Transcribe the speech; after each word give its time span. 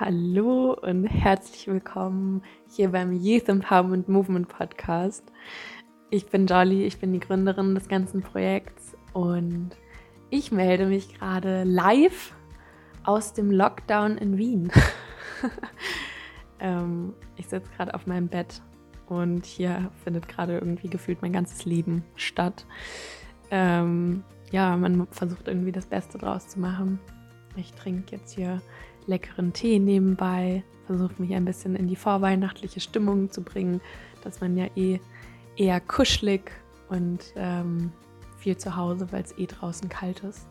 Hallo 0.00 0.74
und 0.80 1.06
herzlich 1.06 1.66
willkommen 1.66 2.44
hier 2.68 2.90
beim 2.90 3.12
Youth 3.12 3.48
Empowerment 3.48 4.08
Movement 4.08 4.46
Podcast. 4.46 5.24
Ich 6.10 6.26
bin 6.26 6.46
Jolly, 6.46 6.84
ich 6.84 7.00
bin 7.00 7.12
die 7.12 7.18
Gründerin 7.18 7.74
des 7.74 7.88
ganzen 7.88 8.22
Projekts 8.22 8.96
und 9.12 9.70
ich 10.30 10.52
melde 10.52 10.86
mich 10.86 11.18
gerade 11.18 11.64
live 11.64 12.32
aus 13.02 13.32
dem 13.32 13.50
Lockdown 13.50 14.18
in 14.18 14.38
Wien. 14.38 14.70
ähm, 16.60 17.14
ich 17.34 17.48
sitze 17.48 17.68
gerade 17.76 17.92
auf 17.92 18.06
meinem 18.06 18.28
Bett 18.28 18.62
und 19.08 19.46
hier 19.46 19.90
findet 20.04 20.28
gerade 20.28 20.58
irgendwie 20.58 20.90
gefühlt 20.90 21.22
mein 21.22 21.32
ganzes 21.32 21.64
Leben 21.64 22.04
statt. 22.14 22.66
Ähm, 23.50 24.22
ja, 24.52 24.76
man 24.76 25.08
versucht 25.08 25.48
irgendwie 25.48 25.72
das 25.72 25.86
Beste 25.86 26.18
draus 26.18 26.46
zu 26.46 26.60
machen. 26.60 27.00
Ich 27.56 27.72
trinke 27.72 28.14
jetzt 28.14 28.36
hier 28.36 28.62
leckeren 29.08 29.52
Tee 29.52 29.78
nebenbei, 29.78 30.62
versuche 30.86 31.20
mich 31.20 31.34
ein 31.34 31.44
bisschen 31.44 31.74
in 31.74 31.88
die 31.88 31.96
vorweihnachtliche 31.96 32.80
Stimmung 32.80 33.30
zu 33.30 33.42
bringen, 33.42 33.80
dass 34.22 34.40
man 34.40 34.56
ja 34.56 34.66
eh 34.76 35.00
eher 35.56 35.80
kuschelig 35.80 36.52
und 36.88 37.32
ähm, 37.36 37.92
viel 38.38 38.56
zu 38.56 38.76
Hause, 38.76 39.10
weil 39.10 39.22
es 39.22 39.36
eh 39.36 39.46
draußen 39.46 39.88
kalt 39.88 40.20
ist. 40.20 40.46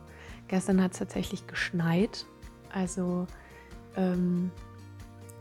Gestern 0.48 0.82
hat 0.82 0.94
es 0.94 1.00
tatsächlich 1.00 1.48
geschneit. 1.48 2.26
Also 2.72 3.26
ähm, 3.96 4.52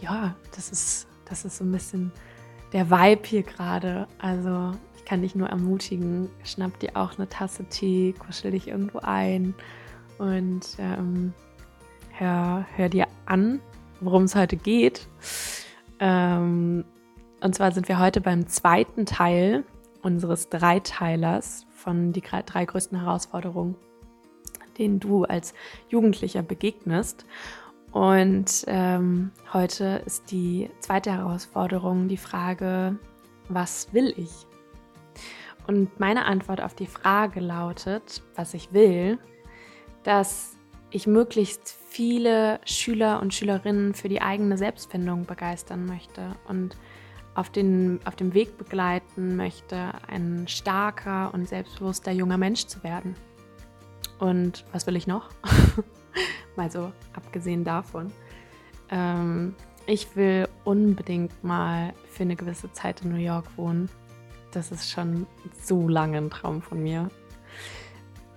ja, 0.00 0.34
das 0.54 0.70
ist, 0.70 1.08
das 1.24 1.44
ist 1.44 1.58
so 1.58 1.64
ein 1.64 1.72
bisschen 1.72 2.12
der 2.72 2.90
Vibe 2.90 3.26
hier 3.26 3.42
gerade. 3.42 4.06
Also 4.18 4.72
ich 4.96 5.04
kann 5.04 5.22
dich 5.22 5.34
nur 5.34 5.48
ermutigen, 5.48 6.28
schnapp 6.44 6.78
dir 6.80 6.90
auch 6.94 7.18
eine 7.18 7.28
Tasse 7.28 7.64
Tee, 7.64 8.14
kuschel 8.18 8.52
dich 8.52 8.68
irgendwo 8.68 8.98
ein 9.00 9.54
und 10.18 10.76
ähm, 10.78 11.32
hör, 12.12 12.66
hör 12.76 12.88
dir 12.88 13.05
an, 13.26 13.60
worum 14.00 14.24
es 14.24 14.34
heute 14.34 14.56
geht. 14.56 15.08
Ähm, 16.00 16.84
und 17.40 17.54
zwar 17.54 17.72
sind 17.72 17.88
wir 17.88 17.98
heute 17.98 18.20
beim 18.20 18.46
zweiten 18.48 19.06
Teil 19.06 19.64
unseres 20.02 20.48
Dreiteilers 20.48 21.66
von 21.70 22.12
die 22.12 22.22
drei 22.22 22.64
größten 22.64 23.00
Herausforderungen, 23.00 23.76
denen 24.78 25.00
du 25.00 25.24
als 25.24 25.54
Jugendlicher 25.88 26.42
begegnest. 26.42 27.26
Und 27.92 28.64
ähm, 28.66 29.30
heute 29.52 30.02
ist 30.04 30.30
die 30.30 30.70
zweite 30.80 31.12
Herausforderung 31.12 32.08
die 32.08 32.16
Frage, 32.16 32.98
was 33.48 33.92
will 33.92 34.12
ich? 34.16 34.46
Und 35.66 35.98
meine 35.98 36.26
Antwort 36.26 36.60
auf 36.60 36.74
die 36.74 36.86
Frage 36.86 37.40
lautet, 37.40 38.22
was 38.34 38.54
ich 38.54 38.72
will, 38.72 39.18
dass 40.04 40.55
ich 40.90 41.06
möglichst 41.06 41.76
viele 41.88 42.60
Schüler 42.64 43.20
und 43.20 43.34
Schülerinnen 43.34 43.94
für 43.94 44.08
die 44.08 44.22
eigene 44.22 44.56
Selbstfindung 44.56 45.26
begeistern 45.26 45.86
möchte 45.86 46.36
und 46.48 46.76
auf, 47.34 47.50
den, 47.50 48.00
auf 48.04 48.16
dem 48.16 48.32
Weg 48.34 48.56
begleiten 48.56 49.36
möchte, 49.36 49.92
ein 50.08 50.48
starker 50.48 51.34
und 51.34 51.48
selbstbewusster 51.48 52.12
junger 52.12 52.38
Mensch 52.38 52.66
zu 52.66 52.82
werden. 52.82 53.14
Und 54.18 54.64
was 54.72 54.86
will 54.86 54.96
ich 54.96 55.06
noch? 55.06 55.28
mal 56.56 56.70
so 56.70 56.92
abgesehen 57.14 57.64
davon. 57.64 58.10
Ähm, 58.90 59.54
ich 59.86 60.16
will 60.16 60.48
unbedingt 60.64 61.44
mal 61.44 61.92
für 62.08 62.22
eine 62.22 62.36
gewisse 62.36 62.72
Zeit 62.72 63.02
in 63.02 63.10
New 63.10 63.20
York 63.20 63.46
wohnen. 63.56 63.90
Das 64.52 64.72
ist 64.72 64.90
schon 64.90 65.26
so 65.62 65.88
lange 65.88 66.16
ein 66.18 66.30
Traum 66.30 66.62
von 66.62 66.82
mir. 66.82 67.10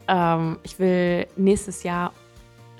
Ähm, 0.07 0.59
ich 0.63 0.77
will 0.79 1.27
nächstes 1.37 1.83
Jahr 1.83 2.11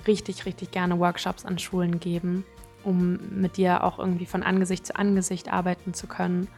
richtig, 0.06 0.46
richtig 0.46 0.70
gerne 0.70 0.98
Workshops 0.98 1.44
an 1.44 1.58
Schulen 1.58 2.00
geben, 2.00 2.44
um 2.84 3.18
mit 3.40 3.56
dir 3.56 3.84
auch 3.84 3.98
irgendwie 3.98 4.26
von 4.26 4.42
Angesicht 4.42 4.86
zu 4.86 4.96
Angesicht 4.96 5.52
arbeiten 5.52 5.94
zu 5.94 6.06
können 6.06 6.48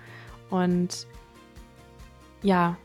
und 0.50 1.06
ja, 2.42 2.76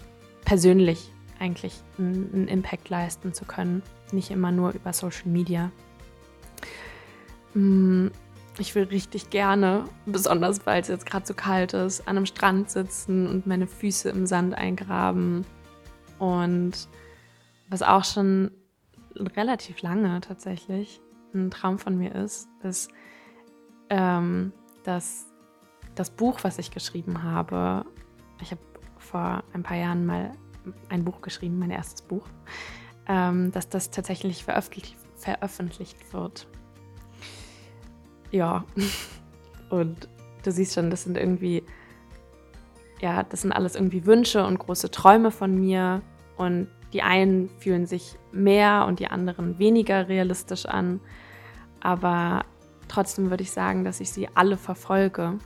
persönlich 0.45 1.11
eigentlich 1.39 1.73
einen 1.97 2.47
Impact 2.47 2.89
leisten 2.89 3.33
zu 3.33 3.45
können, 3.45 3.83
nicht 4.11 4.31
immer 4.31 4.51
nur 4.51 4.71
über 4.71 4.93
Social 4.93 5.27
Media. 5.27 5.71
Mm, 7.53 8.07
ich 8.59 8.73
will 8.73 8.83
richtig 8.83 9.29
gerne, 9.29 9.85
besonders 10.05 10.65
weil 10.65 10.81
es 10.81 10.87
jetzt 10.87 11.05
gerade 11.05 11.25
so 11.25 11.33
kalt 11.33 11.73
ist, 11.73 12.07
an 12.07 12.17
einem 12.17 12.25
Strand 12.25 12.71
sitzen 12.71 13.27
und 13.27 13.45
meine 13.45 13.67
Füße 13.67 14.09
im 14.09 14.25
Sand 14.25 14.55
eingraben. 14.55 15.45
Und 16.17 16.87
was 17.69 17.83
auch 17.83 18.03
schon 18.03 18.51
relativ 19.35 19.81
lange 19.81 20.21
tatsächlich 20.21 21.01
ein 21.33 21.51
Traum 21.51 21.77
von 21.77 21.97
mir 21.97 22.15
ist, 22.15 22.47
ist, 22.63 22.91
ähm, 23.89 24.53
dass 24.83 25.27
das 25.95 26.09
Buch, 26.09 26.39
was 26.43 26.59
ich 26.59 26.71
geschrieben 26.71 27.23
habe, 27.23 27.85
ich 28.41 28.51
habe 28.51 28.61
vor 28.97 29.43
ein 29.53 29.63
paar 29.63 29.77
Jahren 29.77 30.05
mal 30.05 30.31
ein 30.89 31.03
Buch 31.03 31.21
geschrieben, 31.21 31.59
mein 31.59 31.71
erstes 31.71 32.01
Buch, 32.01 32.27
ähm, 33.07 33.51
dass 33.51 33.69
das 33.69 33.89
tatsächlich 33.89 34.43
veröffentlicht, 34.43 34.95
veröffentlicht 35.15 36.13
wird. 36.13 36.47
Ja, 38.31 38.65
und 39.69 40.09
du 40.43 40.51
siehst 40.51 40.75
schon, 40.75 40.89
das 40.89 41.03
sind 41.03 41.17
irgendwie, 41.17 41.63
ja, 42.99 43.23
das 43.23 43.41
sind 43.41 43.51
alles 43.51 43.75
irgendwie 43.75 44.05
Wünsche 44.05 44.45
und 44.45 44.59
große 44.59 44.91
Träume 44.91 45.31
von 45.31 45.55
mir 45.55 46.01
und 46.37 46.67
die 46.93 47.01
einen 47.01 47.49
fühlen 47.59 47.85
sich 47.85 48.17
mehr 48.31 48.85
und 48.87 48.99
die 48.99 49.07
anderen 49.07 49.59
weniger 49.59 50.07
realistisch 50.07 50.65
an. 50.65 50.99
Aber 51.79 52.45
trotzdem 52.87 53.29
würde 53.29 53.43
ich 53.43 53.51
sagen, 53.51 53.83
dass 53.83 53.99
ich 53.99 54.11
sie 54.11 54.29
alle 54.33 54.57
verfolge. 54.57 55.39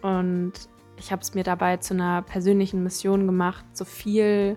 Und 0.00 0.52
ich 0.96 1.12
habe 1.12 1.22
es 1.22 1.34
mir 1.34 1.44
dabei 1.44 1.76
zu 1.78 1.94
einer 1.94 2.22
persönlichen 2.22 2.82
Mission 2.82 3.26
gemacht, 3.26 3.64
so 3.72 3.84
viel 3.84 4.56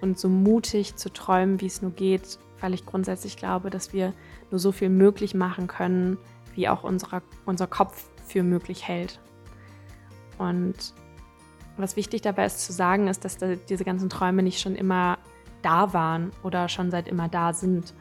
und 0.00 0.18
so 0.18 0.28
mutig 0.28 0.96
zu 0.96 1.12
träumen, 1.12 1.60
wie 1.60 1.66
es 1.66 1.82
nur 1.82 1.90
geht, 1.90 2.38
weil 2.60 2.74
ich 2.74 2.86
grundsätzlich 2.86 3.36
glaube, 3.36 3.70
dass 3.70 3.92
wir 3.92 4.12
nur 4.50 4.58
so 4.58 4.72
viel 4.72 4.88
möglich 4.88 5.34
machen 5.34 5.66
können, 5.66 6.18
wie 6.54 6.68
auch 6.68 6.84
unserer, 6.84 7.22
unser 7.46 7.66
Kopf 7.66 8.08
für 8.26 8.42
möglich 8.42 8.86
hält. 8.86 9.20
Und 10.38 10.94
was 11.78 11.96
wichtig 11.96 12.22
dabei 12.22 12.46
ist 12.46 12.64
zu 12.64 12.72
sagen, 12.72 13.08
ist, 13.08 13.24
dass 13.24 13.38
da 13.38 13.54
diese 13.54 13.84
ganzen 13.84 14.08
Träume 14.08 14.42
nicht 14.42 14.60
schon 14.60 14.74
immer 14.74 15.18
da 15.62 15.92
waren 15.92 16.30
oder 16.42 16.68
schon 16.68 16.90
seit 16.90 17.08
immer 17.08 17.28
da 17.28 17.52
sind. 17.52 17.94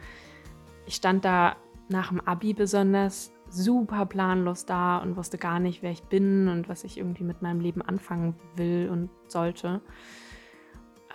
Ich 0.86 0.96
stand 0.96 1.26
da 1.26 1.56
nach 1.90 2.10
dem 2.10 2.22
Abi 2.22 2.54
besonders 2.54 3.32
super 3.50 4.06
planlos 4.06 4.66
da 4.66 4.98
und 4.98 5.16
wusste 5.16 5.38
gar 5.38 5.60
nicht, 5.60 5.82
wer 5.82 5.92
ich 5.92 6.04
bin 6.04 6.48
und 6.48 6.70
was 6.70 6.84
ich 6.84 6.98
irgendwie 6.98 7.24
mit 7.24 7.42
meinem 7.42 7.60
Leben 7.60 7.82
anfangen 7.82 8.36
will 8.56 8.90
und 8.92 9.10
sollte. 9.28 9.82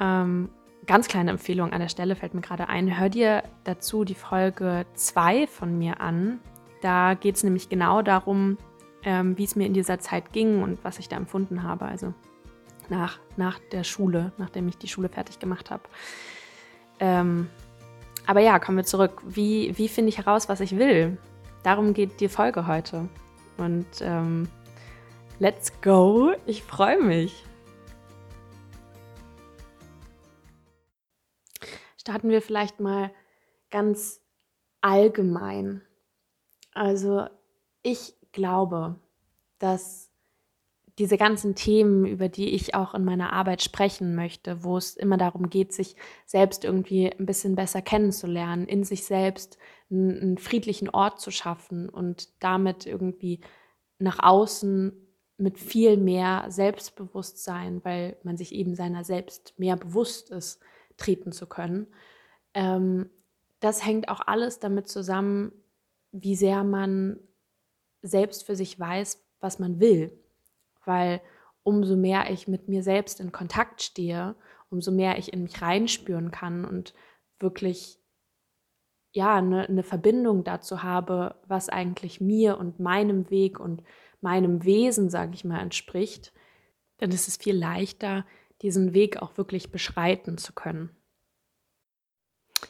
Ähm, 0.00 0.48
ganz 0.86 1.08
kleine 1.08 1.30
Empfehlung 1.30 1.72
an 1.72 1.80
der 1.80 1.88
Stelle 1.88 2.16
fällt 2.16 2.34
mir 2.34 2.40
gerade 2.40 2.68
ein. 2.68 2.98
Hör 2.98 3.08
dir 3.08 3.42
dazu 3.64 4.04
die 4.04 4.14
Folge 4.14 4.86
2 4.94 5.46
von 5.46 5.78
mir 5.78 6.00
an. 6.00 6.40
Da 6.80 7.14
geht 7.14 7.36
es 7.36 7.44
nämlich 7.44 7.68
genau 7.68 8.02
darum, 8.02 8.56
ähm, 9.04 9.36
wie 9.36 9.44
es 9.44 9.56
mir 9.56 9.66
in 9.66 9.74
dieser 9.74 9.98
Zeit 9.98 10.32
ging 10.32 10.62
und 10.62 10.82
was 10.84 10.98
ich 10.98 11.08
da 11.08 11.16
empfunden 11.16 11.62
habe. 11.62 11.84
Also 11.84 12.14
nach, 12.92 13.18
nach 13.36 13.58
der 13.72 13.84
Schule, 13.84 14.32
nachdem 14.36 14.68
ich 14.68 14.76
die 14.76 14.86
Schule 14.86 15.08
fertig 15.08 15.38
gemacht 15.38 15.70
habe. 15.70 15.82
Ähm, 17.00 17.48
aber 18.26 18.40
ja, 18.40 18.58
kommen 18.58 18.76
wir 18.76 18.84
zurück. 18.84 19.22
Wie, 19.24 19.76
wie 19.78 19.88
finde 19.88 20.10
ich 20.10 20.18
heraus, 20.18 20.48
was 20.48 20.60
ich 20.60 20.76
will? 20.76 21.18
Darum 21.64 21.94
geht 21.94 22.20
die 22.20 22.28
Folge 22.28 22.66
heute. 22.66 23.08
Und 23.56 23.86
ähm, 24.00 24.46
let's 25.38 25.72
go. 25.80 26.34
Ich 26.46 26.62
freue 26.62 27.00
mich. 27.00 27.44
Starten 31.96 32.28
wir 32.28 32.42
vielleicht 32.42 32.78
mal 32.78 33.10
ganz 33.70 34.20
allgemein. 34.82 35.80
Also 36.74 37.26
ich 37.82 38.14
glaube, 38.32 38.96
dass 39.58 40.11
diese 40.98 41.16
ganzen 41.16 41.54
Themen, 41.54 42.04
über 42.04 42.28
die 42.28 42.50
ich 42.50 42.74
auch 42.74 42.94
in 42.94 43.04
meiner 43.04 43.32
Arbeit 43.32 43.62
sprechen 43.62 44.14
möchte, 44.14 44.62
wo 44.62 44.76
es 44.76 44.96
immer 44.96 45.16
darum 45.16 45.48
geht, 45.48 45.72
sich 45.72 45.96
selbst 46.26 46.64
irgendwie 46.64 47.10
ein 47.10 47.24
bisschen 47.24 47.54
besser 47.54 47.80
kennenzulernen, 47.80 48.66
in 48.66 48.84
sich 48.84 49.04
selbst 49.04 49.58
einen, 49.90 50.20
einen 50.20 50.38
friedlichen 50.38 50.90
Ort 50.90 51.20
zu 51.20 51.30
schaffen 51.30 51.88
und 51.88 52.28
damit 52.42 52.84
irgendwie 52.84 53.40
nach 53.98 54.18
außen 54.22 54.92
mit 55.38 55.58
viel 55.58 55.96
mehr 55.96 56.44
Selbstbewusstsein, 56.48 57.82
weil 57.84 58.18
man 58.22 58.36
sich 58.36 58.54
eben 58.54 58.74
seiner 58.74 59.02
selbst 59.02 59.58
mehr 59.58 59.76
bewusst 59.76 60.30
ist, 60.30 60.60
treten 60.98 61.32
zu 61.32 61.46
können. 61.46 61.86
Ähm, 62.52 63.08
das 63.60 63.84
hängt 63.84 64.08
auch 64.08 64.20
alles 64.26 64.58
damit 64.58 64.88
zusammen, 64.88 65.52
wie 66.10 66.36
sehr 66.36 66.64
man 66.64 67.18
selbst 68.02 68.44
für 68.44 68.56
sich 68.56 68.78
weiß, 68.78 69.24
was 69.40 69.58
man 69.58 69.80
will 69.80 70.21
weil 70.84 71.20
umso 71.62 71.96
mehr 71.96 72.30
ich 72.30 72.48
mit 72.48 72.68
mir 72.68 72.82
selbst 72.82 73.20
in 73.20 73.32
Kontakt 73.32 73.82
stehe, 73.82 74.34
umso 74.70 74.90
mehr 74.90 75.18
ich 75.18 75.32
in 75.32 75.42
mich 75.42 75.62
reinspüren 75.62 76.30
kann 76.30 76.64
und 76.64 76.94
wirklich 77.38 77.98
ja 79.12 79.36
eine, 79.36 79.68
eine 79.68 79.82
Verbindung 79.82 80.44
dazu 80.44 80.82
habe, 80.82 81.36
was 81.46 81.68
eigentlich 81.68 82.20
mir 82.20 82.58
und 82.58 82.80
meinem 82.80 83.30
Weg 83.30 83.60
und 83.60 83.82
meinem 84.20 84.64
Wesen, 84.64 85.10
sage 85.10 85.34
ich 85.34 85.44
mal, 85.44 85.60
entspricht, 85.60 86.32
dann 86.98 87.10
ist 87.10 87.28
es 87.28 87.36
viel 87.36 87.56
leichter, 87.56 88.24
diesen 88.62 88.94
Weg 88.94 89.20
auch 89.20 89.36
wirklich 89.36 89.72
beschreiten 89.72 90.38
zu 90.38 90.52
können. 90.52 90.90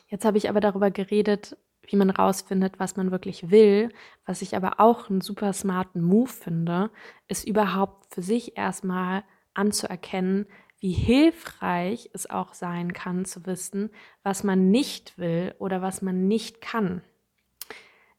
Jetzt 0.09 0.25
habe 0.25 0.39
ich 0.39 0.49
aber 0.49 0.61
darüber 0.61 0.91
geredet, 0.91 1.57
wie 1.87 1.97
man 1.97 2.11
rausfindet, 2.11 2.79
was 2.79 2.97
man 2.97 3.11
wirklich 3.11 3.51
will. 3.51 3.91
Was 4.25 4.43
ich 4.43 4.57
aber 4.57 4.81
auch 4.81 5.11
einen 5.11 5.21
super 5.21 5.53
smarten 5.53 6.03
Move 6.03 6.31
finde, 6.31 6.91
ist 7.29 7.47
überhaupt 7.47 8.15
für 8.15 8.23
sich 8.23 8.57
erstmal 8.57 9.25
anzuerkennen, 9.55 10.47
wie 10.83 10.93
hilfreich 10.93 12.11
es 12.13 12.29
auch 12.29 12.55
sein 12.55 12.93
kann 12.93 13.25
zu 13.25 13.47
wissen, 13.47 13.91
was 14.23 14.43
man 14.43 14.71
nicht 14.71 15.17
will 15.17 15.55
oder 15.59 15.81
was 15.81 16.03
man 16.03 16.27
nicht 16.27 16.61
kann. 16.61 17.03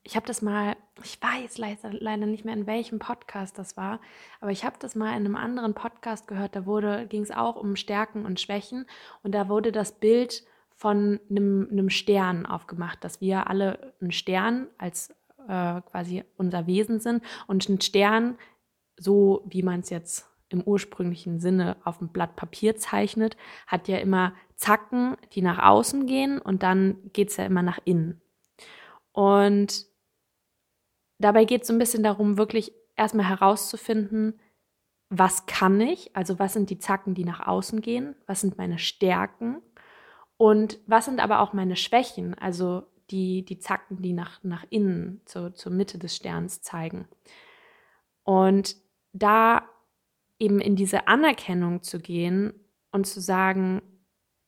Ich 0.02 0.16
habe 0.16 0.26
das 0.26 0.42
mal, 0.42 0.76
ich 1.02 1.22
weiß 1.22 1.58
leider, 1.58 1.92
leider 1.94 2.26
nicht 2.26 2.44
mehr, 2.44 2.54
in 2.54 2.68
welchem 2.68 3.00
Podcast 3.00 3.58
das 3.58 3.78
war, 3.78 4.00
aber 4.42 4.52
ich 4.52 4.66
habe 4.66 4.76
das 4.80 4.96
mal 4.96 5.10
in 5.12 5.26
einem 5.26 5.38
anderen 5.38 5.74
Podcast 5.74 6.28
gehört, 6.28 6.56
da 6.56 7.04
ging 7.06 7.22
es 7.22 7.32
auch 7.32 7.56
um 7.56 7.78
Stärken 7.78 8.26
und 8.26 8.40
Schwächen 8.40 8.86
und 9.24 9.34
da 9.34 9.48
wurde 9.48 9.72
das 9.72 10.00
Bild 10.00 10.44
von 10.84 11.22
einem, 11.30 11.70
einem 11.72 11.90
Stern 11.90 12.46
aufgemacht, 12.46 13.06
dass 13.06 13.22
wir 13.22 13.50
alle 13.50 13.94
ein 14.02 14.12
Stern 14.12 14.68
als 14.78 15.12
äh, 15.48 15.80
quasi 15.80 16.26
unser 16.36 16.68
Wesen 16.68 17.00
sind 17.00 17.24
und 17.48 17.70
ein 17.70 17.80
Stern, 17.80 18.38
so 18.98 19.46
wie 19.48 19.64
man 19.64 19.80
es 19.80 19.90
jetzt 19.90 20.30
im 20.50 20.62
ursprünglichen 20.62 21.40
Sinne 21.40 21.78
auf 21.86 22.00
dem 22.00 22.10
Blatt 22.10 22.36
Papier 22.36 22.76
zeichnet, 22.76 23.38
hat 23.66 23.88
ja 23.88 23.98
immer 24.00 24.34
Zacken, 24.56 25.16
die 25.32 25.42
nach 25.42 25.60
außen 25.60 26.06
gehen 26.06 26.38
und 26.38 26.64
dann 26.64 26.98
geht 27.14 27.30
es 27.30 27.38
ja 27.38 27.46
immer 27.46 27.64
nach 27.64 27.80
innen. 27.86 28.22
Und 29.14 29.86
dabei 31.18 31.46
geht 31.46 31.62
es 31.62 31.70
so 31.70 31.74
ein 31.74 31.80
bisschen 31.80 32.04
darum, 32.04 32.36
wirklich 32.36 32.74
erstmal 32.98 33.30
herauszufinden, 33.30 34.38
was 35.08 35.46
kann 35.46 35.80
ich, 35.80 36.14
also 36.14 36.40
was 36.40 36.52
sind 36.52 36.70
die 36.70 36.80
Zacken, 36.80 37.14
die 37.14 37.24
nach 37.24 37.48
außen 37.48 37.80
gehen, 37.80 38.18
was 38.28 38.42
sind 38.42 38.58
meine 38.58 38.80
Stärken 38.80 39.62
und 40.44 40.78
was 40.88 41.06
sind 41.06 41.22
aber 41.22 41.40
auch 41.40 41.54
meine 41.54 41.78
Schwächen, 41.78 42.34
also 42.34 42.84
die, 43.12 43.46
die 43.46 43.60
Zacken, 43.60 44.02
die 44.02 44.12
nach, 44.12 44.44
nach 44.44 44.66
innen, 44.70 45.22
zu, 45.24 45.54
zur 45.54 45.72
Mitte 45.72 45.98
des 45.98 46.18
Sterns 46.18 46.62
zeigen. 46.62 47.08
Und 48.24 48.76
da 49.14 49.64
eben 50.40 50.60
in 50.60 50.76
diese 50.76 51.08
Anerkennung 51.08 51.82
zu 51.82 51.98
gehen 51.98 52.52
und 52.92 53.08
zu 53.08 53.22
sagen, 53.22 53.82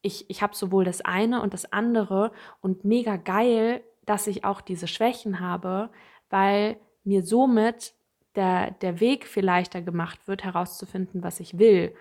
ich, 0.01 0.29
ich 0.29 0.41
habe 0.41 0.53
sowohl 0.53 0.83
das 0.83 0.99
eine 0.99 1.41
und 1.41 1.53
das 1.53 1.71
andere 1.71 2.33
und 2.59 2.83
mega 2.83 3.15
geil, 3.15 3.81
dass 4.05 4.27
ich 4.27 4.43
auch 4.43 4.59
diese 4.59 4.89
Schwächen 4.89 5.39
habe, 5.39 5.91
weil 6.29 6.75
mir 7.05 7.23
somit 7.23 7.93
der, 8.35 8.71
der 8.71 8.99
Weg 8.99 9.25
viel 9.25 9.45
leichter 9.45 9.81
gemacht 9.81 10.27
wird, 10.27 10.43
herauszufinden, 10.43 11.23
was 11.23 11.39
ich 11.39 11.57
will. 11.57 11.95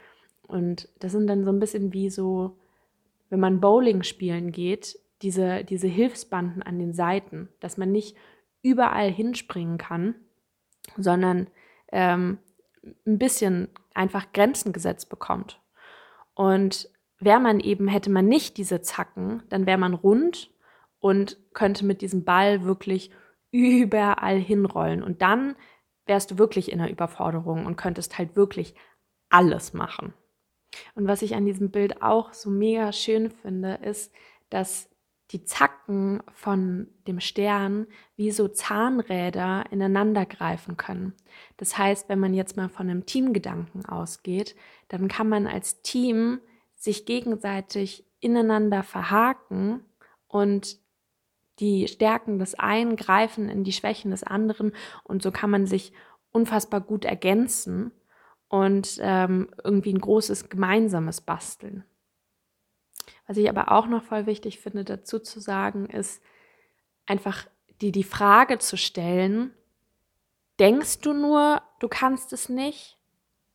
Und 0.49 0.89
das 0.99 1.13
sind 1.13 1.29
dann 1.29 1.45
so 1.45 1.53
ein 1.53 1.61
bisschen 1.61 1.93
wie 1.93 2.11
so 2.11 2.59
wenn 3.35 3.41
man 3.41 3.61
Bowling 3.61 4.05
spielen 4.05 4.53
geht, 4.53 4.97
diese, 5.21 5.65
diese 5.65 5.89
Hilfsbanden 5.89 6.63
an 6.63 6.79
den 6.79 6.93
Seiten, 6.93 7.49
dass 7.59 7.77
man 7.77 7.91
nicht 7.91 8.17
überall 8.63 9.11
hinspringen 9.11 9.77
kann, 9.77 10.15
sondern 10.97 11.49
ähm, 11.91 12.39
ein 13.05 13.19
bisschen 13.19 13.71
einfach 13.93 14.33
Grenzen 14.33 14.73
gesetzt 14.73 15.09
bekommt. 15.09 15.61
Und 16.35 16.89
wäre 17.19 17.41
man 17.41 17.59
eben, 17.59 17.89
hätte 17.89 18.09
man 18.09 18.29
nicht 18.29 18.57
diese 18.57 18.83
Zacken, 18.83 19.43
dann 19.49 19.67
wäre 19.67 19.79
man 19.79 19.95
rund 19.95 20.53
und 21.01 21.37
könnte 21.55 21.85
mit 21.85 22.03
diesem 22.03 22.23
Ball 22.25 22.63
wirklich 22.63 23.11
überall 23.51 24.39
hinrollen. 24.39 25.03
Und 25.03 25.23
dann 25.23 25.57
wärst 26.07 26.31
du 26.31 26.39
wirklich 26.39 26.71
in 26.71 26.79
der 26.79 26.89
Überforderung 26.89 27.67
und 27.67 27.75
könntest 27.75 28.17
halt 28.17 28.37
wirklich 28.37 28.77
alles 29.29 29.73
machen. 29.73 30.15
Und 30.95 31.07
was 31.07 31.23
ich 31.23 31.35
an 31.35 31.47
diesem 31.47 31.71
Bild 31.71 32.03
auch 32.03 32.33
so 32.33 32.51
mega 32.51 32.93
schön 32.93 33.31
finde, 33.31 33.79
ist, 33.83 34.13
dass 34.51 34.89
die 35.31 35.45
Zacken 35.45 36.23
von 36.33 36.89
dem 37.07 37.19
Stern 37.19 37.87
wie 38.17 38.31
so 38.31 38.47
Zahnräder 38.47 39.65
ineinander 39.71 40.27
greifen 40.27 40.77
können. 40.77 41.15
Das 41.57 41.79
heißt, 41.79 42.09
wenn 42.09 42.21
man 42.21 42.35
jetzt 42.35 42.57
mal 42.57 42.69
von 42.69 42.89
einem 42.89 43.07
Teamgedanken 43.07 43.85
ausgeht, 43.87 44.55
dann 44.89 45.09
kann 45.09 45.29
man 45.29 45.47
als 45.47 45.83
Team 45.83 46.41
sich 46.77 47.07
gegenseitig 47.07 48.05
ineinander 48.21 48.83
verhaken 48.83 49.81
und 50.29 50.79
die 51.59 51.89
Stärken 51.89 52.39
des 52.39 52.55
einen 52.55 52.97
greifen 52.97 53.49
in 53.49 53.65
die 53.65 53.73
Schwächen 53.73 54.11
des 54.11 54.25
anderen 54.25 54.73
und 55.05 55.23
so 55.23 55.31
kann 55.31 55.51
man 55.51 55.67
sich 55.67 55.93
unfassbar 56.33 56.81
gut 56.81 57.05
ergänzen 57.05 57.93
und 58.55 59.01
ähm, 59.01 59.49
irgendwie 59.65 59.93
ein 59.93 60.01
großes 60.01 60.49
gemeinsames 60.49 61.21
Basteln. 61.21 61.83
Was 63.27 63.37
ich 63.37 63.49
aber 63.49 63.73
auch 63.73 63.89
noch 63.89 64.05
voll 64.05 64.27
wichtig 64.27 64.61
finde, 64.61 64.85
dazu 64.85 65.19
zu 65.19 65.41
sagen, 65.41 65.87
ist 65.87 66.23
einfach 67.05 67.49
dir 67.81 67.91
die 67.91 68.05
Frage 68.05 68.59
zu 68.59 68.77
stellen, 68.77 69.53
denkst 70.61 71.01
du 71.01 71.15
nur, 71.15 71.63
du 71.81 71.89
kannst 71.89 72.33
es 72.33 72.49
nicht 72.49 72.97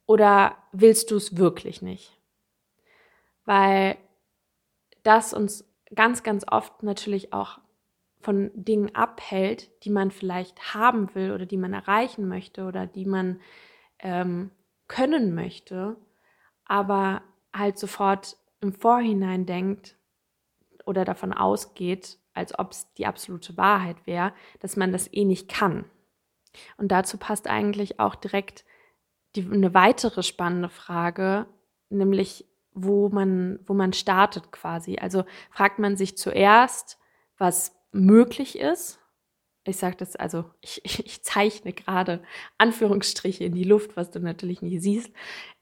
oder 0.06 0.58
willst 0.74 1.12
du 1.12 1.16
es 1.16 1.38
wirklich 1.38 1.82
nicht? 1.82 2.20
Weil 3.46 3.96
das 5.04 5.34
uns 5.34 5.64
ganz, 5.96 6.24
ganz 6.24 6.44
oft 6.46 6.84
natürlich 6.84 7.32
auch 7.32 7.60
von 8.20 8.52
Dingen 8.54 8.94
abhält, 8.96 9.72
die 9.86 9.92
man 9.92 10.12
vielleicht 10.12 10.74
haben 10.74 11.16
will 11.16 11.32
oder 11.32 11.46
die 11.46 11.56
man 11.56 11.72
erreichen 11.72 12.28
möchte 12.28 12.66
oder 12.66 12.86
die 12.86 13.06
man 13.06 13.40
ähm, 14.00 14.52
können 14.90 15.34
möchte, 15.34 15.96
aber 16.66 17.22
halt 17.54 17.80
sofort 17.80 18.36
im 18.60 18.74
Vorhinein 18.74 19.46
denkt 19.46 19.96
oder 20.86 21.06
davon 21.06 21.32
ausgeht, 21.32 22.18
als 22.34 22.58
ob 22.60 22.72
es 22.72 22.92
die 22.96 23.06
absolute 23.06 23.56
Wahrheit 23.56 24.06
wäre, 24.06 24.34
dass 24.60 24.76
man 24.76 24.92
das 24.92 25.12
eh 25.14 25.24
nicht 25.24 25.48
kann. 25.48 25.86
Und 26.78 26.90
dazu 26.92 27.18
passt 27.18 27.48
eigentlich 27.48 28.00
auch 28.00 28.16
direkt 28.16 28.66
die, 29.36 29.44
eine 29.44 29.74
weitere 29.74 30.24
spannende 30.24 30.70
Frage, 30.70 31.46
nämlich 31.90 32.46
wo 32.74 33.10
man, 33.10 33.60
wo 33.66 33.74
man 33.74 33.94
startet 33.94 34.52
quasi. 34.52 34.98
Also 35.00 35.24
fragt 35.52 35.80
man 35.80 35.96
sich 35.96 36.18
zuerst, 36.18 36.98
was 37.38 37.76
möglich 37.92 38.58
ist 38.58 38.99
ich 39.66 39.78
sage 39.78 39.98
das, 39.98 40.16
also 40.16 40.46
ich, 40.62 40.82
ich, 41.06 41.24
zeichne 41.24 41.74
gerade 41.74 42.24
Anführungsstriche 42.58 43.44
in 43.46 43.54
die 43.54 43.64
Luft, 43.64 43.96
was 43.96 44.12
du 44.12 44.20
natürlich 44.20 44.62
nicht 44.62 44.82
siehst. 44.82 45.12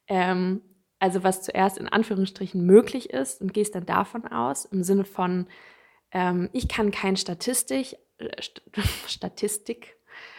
Ähm, 0.07 0.61
also 0.99 1.23
was 1.23 1.43
zuerst 1.43 1.77
in 1.77 1.87
Anführungsstrichen 1.87 2.65
möglich 2.65 3.11
ist 3.11 3.41
und 3.41 3.53
gehst 3.53 3.75
dann 3.75 3.85
davon 3.85 4.27
aus, 4.27 4.65
im 4.65 4.83
Sinne 4.83 5.05
von, 5.05 5.47
ähm, 6.11 6.49
ich 6.53 6.67
kann 6.67 6.91
kein 6.91 7.17
Statistik, 7.17 7.97
äh, 8.17 8.41
St 8.41 8.61
Statistik, 9.07 9.97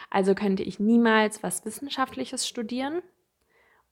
also 0.09 0.35
könnte 0.35 0.63
ich 0.63 0.79
niemals 0.79 1.43
was 1.43 1.63
Wissenschaftliches 1.65 2.47
studieren. 2.47 3.01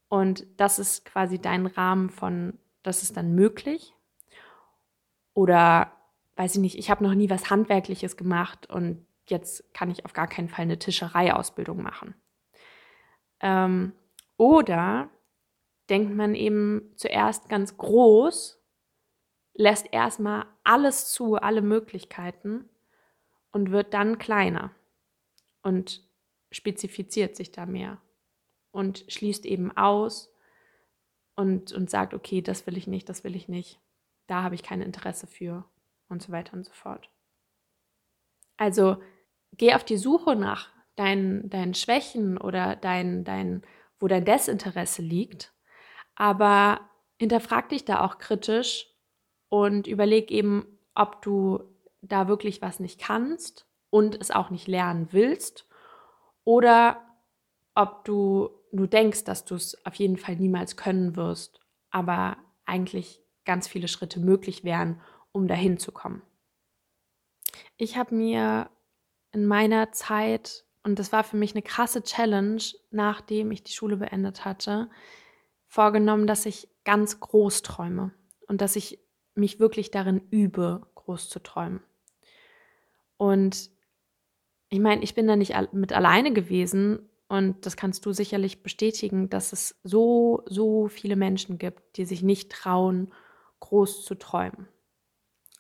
Und 0.10 0.46
das 0.58 0.80
ist 0.80 1.06
quasi 1.06 1.40
dein 1.40 1.66
Rahmen 1.66 2.10
von, 2.10 2.58
das 2.84 3.04
ist 3.04 3.18
dann 3.18 3.36
möglich. 3.36 3.94
Oder 5.34 5.92
weiß 6.36 6.56
ich 6.56 6.62
nicht, 6.62 6.78
ich 6.78 6.90
habe 6.90 7.04
noch 7.04 7.14
nie 7.14 7.30
was 7.30 7.50
Handwerkliches 7.50 8.18
gemacht 8.18 8.70
und 8.70 9.07
jetzt 9.30 9.74
kann 9.74 9.92
ich 9.92 10.06
auf 10.06 10.14
gar 10.14 10.28
keinen 10.28 10.50
Fall 10.50 10.64
eine 10.64 10.80
Tischereiausbildung 10.80 11.82
machen. 11.82 12.16
Ähm, 13.40 13.94
oder 14.38 15.10
denkt 15.90 16.16
man 16.16 16.36
eben 16.36 16.92
zuerst 16.96 17.50
ganz 17.50 17.78
groß, 17.78 18.62
lässt 19.54 19.88
erstmal 19.92 20.46
alles 20.64 21.12
zu, 21.12 21.36
alle 21.36 21.62
Möglichkeiten 21.62 22.70
und 23.52 23.72
wird 23.72 23.94
dann 23.94 24.18
kleiner 24.20 24.72
und 25.64 26.08
spezifiziert 26.52 27.36
sich 27.36 27.52
da 27.52 27.66
mehr 27.66 28.02
und 28.72 29.06
schließt 29.08 29.46
eben 29.46 29.76
aus 29.76 30.34
und, 31.36 31.72
und 31.72 31.90
sagt, 31.90 32.14
okay, 32.14 32.42
das 32.42 32.68
will 32.68 32.78
ich 32.78 32.88
nicht, 32.88 33.10
das 33.10 33.24
will 33.24 33.36
ich 33.36 33.48
nicht, 33.48 33.80
da 34.28 34.44
habe 34.44 34.56
ich 34.56 34.64
kein 34.64 34.82
Interesse 34.82 35.28
für 35.28 35.66
und 36.10 36.22
so 36.22 36.32
weiter 36.32 36.54
und 36.54 36.66
so 36.66 36.74
fort. 36.74 37.10
Also 38.58 39.02
geh 39.58 39.74
auf 39.74 39.84
die 39.84 39.98
Suche 39.98 40.36
nach 40.36 40.70
deinen, 40.96 41.50
deinen 41.50 41.74
Schwächen 41.74 42.38
oder 42.38 42.76
dein, 42.76 43.24
dein, 43.24 43.64
wo 44.00 44.08
dein 44.08 44.26
Desinteresse 44.26 45.02
liegt, 45.02 45.54
aber 46.16 46.82
hinterfrag 47.20 47.70
dich 47.70 47.86
da 47.86 48.04
auch 48.04 48.18
kritisch 48.18 48.88
und 49.50 49.88
überleg 49.88 50.32
eben, 50.32 50.80
ob 50.96 51.22
du 51.22 51.64
da 52.02 52.28
wirklich 52.28 52.62
was 52.62 52.80
nicht 52.80 53.00
kannst 53.00 53.68
und 53.90 54.20
es 54.20 54.32
auch 54.32 54.50
nicht 54.50 54.68
lernen 54.68 55.10
willst 55.12 55.68
oder 56.44 57.04
ob 57.76 58.06
du 58.06 58.50
nur 58.72 58.88
denkst, 58.88 59.24
dass 59.24 59.46
du 59.46 59.56
es 59.56 59.86
auf 59.86 59.96
jeden 59.96 60.18
Fall 60.18 60.36
niemals 60.36 60.78
können 60.78 61.16
wirst, 61.16 61.60
aber 61.90 62.38
eigentlich 62.66 63.22
ganz 63.46 63.68
viele 63.68 63.88
Schritte 63.88 64.20
möglich 64.20 64.64
wären, 64.64 65.02
um 65.32 65.48
dahin 65.48 65.78
zu 65.78 65.92
kommen. 65.92 66.22
Ich 67.78 67.98
habe 67.98 68.16
mir 68.16 68.70
in 69.38 69.46
meiner 69.46 69.92
Zeit, 69.92 70.66
und 70.82 70.98
das 70.98 71.12
war 71.12 71.24
für 71.24 71.38
mich 71.38 71.54
eine 71.54 71.62
krasse 71.62 72.02
Challenge, 72.02 72.62
nachdem 72.90 73.52
ich 73.52 73.64
die 73.64 73.72
Schule 73.72 73.98
beendet 73.98 74.46
hatte, 74.46 74.90
vorgenommen, 75.68 76.26
dass 76.26 76.48
ich 76.48 76.68
ganz 76.86 77.20
groß 77.20 77.62
träume 77.62 78.12
und 78.48 78.62
dass 78.62 78.76
ich 78.76 79.00
mich 79.36 79.60
wirklich 79.60 79.92
darin 79.92 80.22
übe, 80.32 80.88
groß 80.96 81.30
zu 81.30 81.38
träumen. 81.38 81.82
Und 83.18 83.70
ich 84.70 84.80
meine, 84.80 85.04
ich 85.04 85.14
bin 85.14 85.28
da 85.28 85.36
nicht 85.36 85.54
mit 85.72 85.94
alleine 85.94 86.34
gewesen 86.34 87.08
und 87.28 87.64
das 87.68 87.78
kannst 87.78 88.08
du 88.08 88.14
sicherlich 88.14 88.64
bestätigen, 88.64 89.30
dass 89.30 89.54
es 89.54 89.80
so, 89.84 90.42
so 90.48 90.88
viele 90.88 91.16
Menschen 91.16 91.60
gibt, 91.60 91.98
die 91.98 92.06
sich 92.06 92.24
nicht 92.24 92.52
trauen, 92.52 93.14
groß 93.60 94.04
zu 94.04 94.16
träumen. 94.16 94.68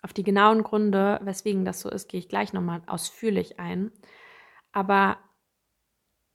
Auf 0.07 0.13
die 0.13 0.23
genauen 0.23 0.63
Gründe, 0.63 1.19
weswegen 1.21 1.65
das 1.65 1.81
so 1.81 1.89
ist, 1.89 2.07
gehe 2.07 2.21
ich 2.21 2.29
gleich 2.29 2.53
nochmal 2.53 2.81
ausführlich 2.87 3.59
ein. 3.59 3.91
Aber 4.71 5.17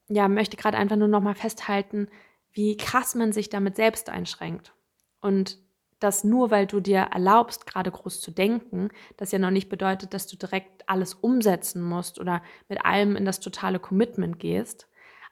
ja, 0.09 0.29
möchte 0.29 0.59
gerade 0.59 0.77
einfach 0.77 0.97
nur 0.97 1.09
nochmal 1.09 1.35
festhalten, 1.35 2.09
wie 2.53 2.77
krass 2.77 3.15
man 3.15 3.33
sich 3.33 3.49
damit 3.49 3.77
selbst 3.77 4.11
einschränkt. 4.11 4.75
Und 5.23 5.57
dass 6.01 6.23
nur 6.23 6.51
weil 6.51 6.67
du 6.67 6.81
dir 6.81 6.99
erlaubst, 6.99 7.65
gerade 7.65 7.91
groß 7.91 8.21
zu 8.21 8.31
denken, 8.31 8.91
das 9.17 9.33
ja 9.33 9.39
noch 9.39 9.51
nicht 9.51 9.71
bedeutet, 9.71 10.13
dass 10.13 10.27
du 10.27 10.37
direkt 10.37 10.87
alles 10.87 11.15
umsetzen 11.15 11.83
musst 11.83 12.21
oder 12.21 12.43
mit 12.69 12.85
allem 12.85 13.17
in 13.17 13.25
das 13.25 13.41
totale 13.41 13.79
Commitment 13.79 14.39
gehst. 14.39 14.87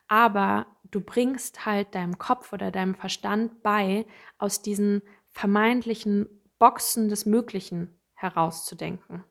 Aber 0.09 0.67
du 0.91 1.03
bringst 1.03 1.67
halt 1.67 1.95
deinem 1.95 2.17
Kopf 2.17 2.55
oder 2.55 2.71
deinem 2.71 2.95
Verstand 2.95 3.63
bei, 3.63 4.07
aus 4.39 4.63
diesen 4.63 5.03
vermeintlichen 5.29 6.27
Boxen 6.59 7.11
des 7.11 7.27
Möglichen 7.27 8.00
herauszudenken. 8.21 9.25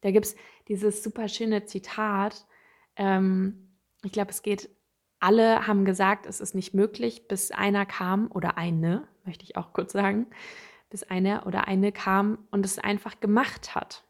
Da 0.00 0.10
gibt 0.10 0.26
es 0.26 0.36
dieses 0.68 1.02
super 1.02 1.28
schöne 1.28 1.64
Zitat. 1.64 2.46
Ähm, 2.96 3.76
ich 4.02 4.12
glaube, 4.12 4.30
es 4.30 4.42
geht, 4.42 4.70
alle 5.20 5.66
haben 5.66 5.84
gesagt, 5.84 6.26
es 6.26 6.40
ist 6.40 6.54
nicht 6.54 6.74
möglich, 6.74 7.28
bis 7.28 7.50
einer 7.50 7.86
kam 7.86 8.30
oder 8.32 8.56
eine, 8.56 9.06
möchte 9.24 9.44
ich 9.44 9.56
auch 9.56 9.72
kurz 9.72 9.92
sagen, 9.92 10.26
bis 10.88 11.04
einer 11.04 11.46
oder 11.46 11.68
eine 11.68 11.92
kam 11.92 12.46
und 12.50 12.64
es 12.64 12.78
einfach 12.78 13.20
gemacht 13.20 13.74
hat. 13.74 14.04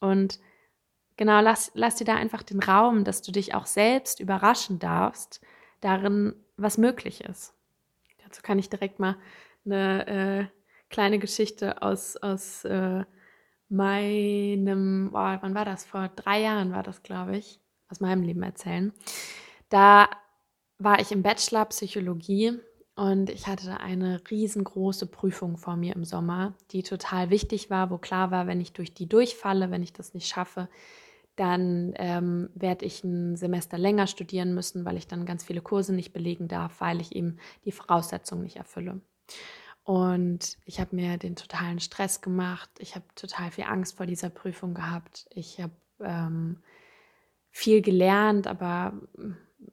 Und 0.00 0.40
genau, 1.16 1.40
lass, 1.40 1.70
lass 1.74 1.96
dir 1.96 2.04
da 2.04 2.14
einfach 2.14 2.42
den 2.42 2.60
Raum, 2.60 3.04
dass 3.04 3.22
du 3.22 3.32
dich 3.32 3.54
auch 3.54 3.66
selbst 3.66 4.20
überraschen 4.20 4.78
darfst, 4.78 5.40
darin, 5.80 6.34
was 6.56 6.76
möglich 6.76 7.24
ist. 7.24 7.54
Dazu 8.22 8.42
kann 8.42 8.58
ich 8.58 8.68
direkt 8.68 8.98
mal 8.98 9.16
eine 9.64 10.06
äh, 10.06 10.63
kleine 10.94 11.18
Geschichte 11.18 11.82
aus, 11.82 12.16
aus 12.16 12.64
äh, 12.64 13.04
meinem, 13.68 15.10
oh, 15.12 15.36
wann 15.40 15.54
war 15.54 15.64
das? 15.64 15.84
Vor 15.84 16.08
drei 16.14 16.42
Jahren 16.42 16.70
war 16.70 16.84
das, 16.84 17.02
glaube 17.02 17.36
ich, 17.36 17.58
aus 17.88 17.98
meinem 17.98 18.22
Leben 18.22 18.44
erzählen. 18.44 18.92
Da 19.70 20.08
war 20.78 21.00
ich 21.00 21.10
im 21.10 21.22
Bachelor 21.22 21.64
Psychologie 21.64 22.60
und 22.94 23.28
ich 23.28 23.48
hatte 23.48 23.80
eine 23.80 24.20
riesengroße 24.30 25.06
Prüfung 25.06 25.56
vor 25.56 25.74
mir 25.74 25.96
im 25.96 26.04
Sommer, 26.04 26.54
die 26.70 26.84
total 26.84 27.28
wichtig 27.28 27.70
war, 27.70 27.90
wo 27.90 27.98
klar 27.98 28.30
war, 28.30 28.46
wenn 28.46 28.60
ich 28.60 28.72
durch 28.72 28.94
die 28.94 29.08
durchfalle, 29.08 29.72
wenn 29.72 29.82
ich 29.82 29.92
das 29.92 30.14
nicht 30.14 30.28
schaffe, 30.28 30.68
dann 31.34 31.92
ähm, 31.96 32.50
werde 32.54 32.84
ich 32.84 33.02
ein 33.02 33.34
Semester 33.34 33.78
länger 33.78 34.06
studieren 34.06 34.54
müssen, 34.54 34.84
weil 34.84 34.96
ich 34.96 35.08
dann 35.08 35.26
ganz 35.26 35.42
viele 35.42 35.60
Kurse 35.60 35.92
nicht 35.92 36.12
belegen 36.12 36.46
darf, 36.46 36.80
weil 36.80 37.00
ich 37.00 37.16
eben 37.16 37.38
die 37.64 37.72
Voraussetzungen 37.72 38.44
nicht 38.44 38.58
erfülle. 38.58 39.00
Und 39.84 40.56
ich 40.64 40.80
habe 40.80 40.96
mir 40.96 41.18
den 41.18 41.36
totalen 41.36 41.78
Stress 41.78 42.22
gemacht. 42.22 42.70
Ich 42.78 42.94
habe 42.94 43.04
total 43.14 43.50
viel 43.50 43.64
Angst 43.64 43.98
vor 43.98 44.06
dieser 44.06 44.30
Prüfung 44.30 44.72
gehabt. 44.72 45.26
Ich 45.30 45.60
habe 45.60 45.74
ähm, 46.00 46.62
viel 47.50 47.82
gelernt, 47.82 48.46
aber 48.46 48.94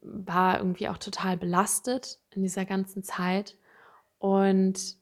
war 0.01 0.57
irgendwie 0.57 0.89
auch 0.89 0.97
total 0.97 1.37
belastet 1.37 2.19
in 2.31 2.43
dieser 2.43 2.65
ganzen 2.65 3.03
Zeit 3.03 3.57
und 4.19 4.97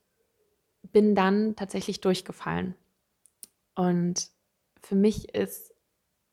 bin 0.83 1.15
dann 1.15 1.55
tatsächlich 1.55 2.01
durchgefallen. 2.01 2.75
Und 3.75 4.29
für 4.81 4.95
mich 4.95 5.33
ist 5.33 5.73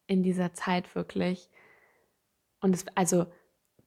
in 0.07 0.23
dieser 0.23 0.53
Zeit 0.53 0.95
wirklich, 0.95 1.49
und 2.61 2.75
es, 2.75 2.85
also 2.95 3.27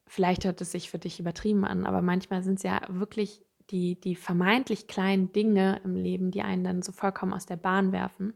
vielleicht 0.06 0.44
hört 0.44 0.60
es 0.60 0.72
sich 0.72 0.90
für 0.90 0.98
dich 0.98 1.20
übertrieben 1.20 1.64
an, 1.64 1.86
aber 1.86 2.02
manchmal 2.02 2.42
sind 2.42 2.56
es 2.56 2.62
ja 2.62 2.82
wirklich 2.88 3.44
die, 3.70 4.00
die 4.00 4.16
vermeintlich 4.16 4.86
kleinen 4.86 5.32
Dinge 5.32 5.80
im 5.84 5.96
Leben, 5.96 6.30
die 6.30 6.42
einen 6.42 6.64
dann 6.64 6.82
so 6.82 6.92
vollkommen 6.92 7.32
aus 7.32 7.46
der 7.46 7.56
Bahn 7.56 7.92
werfen. 7.92 8.34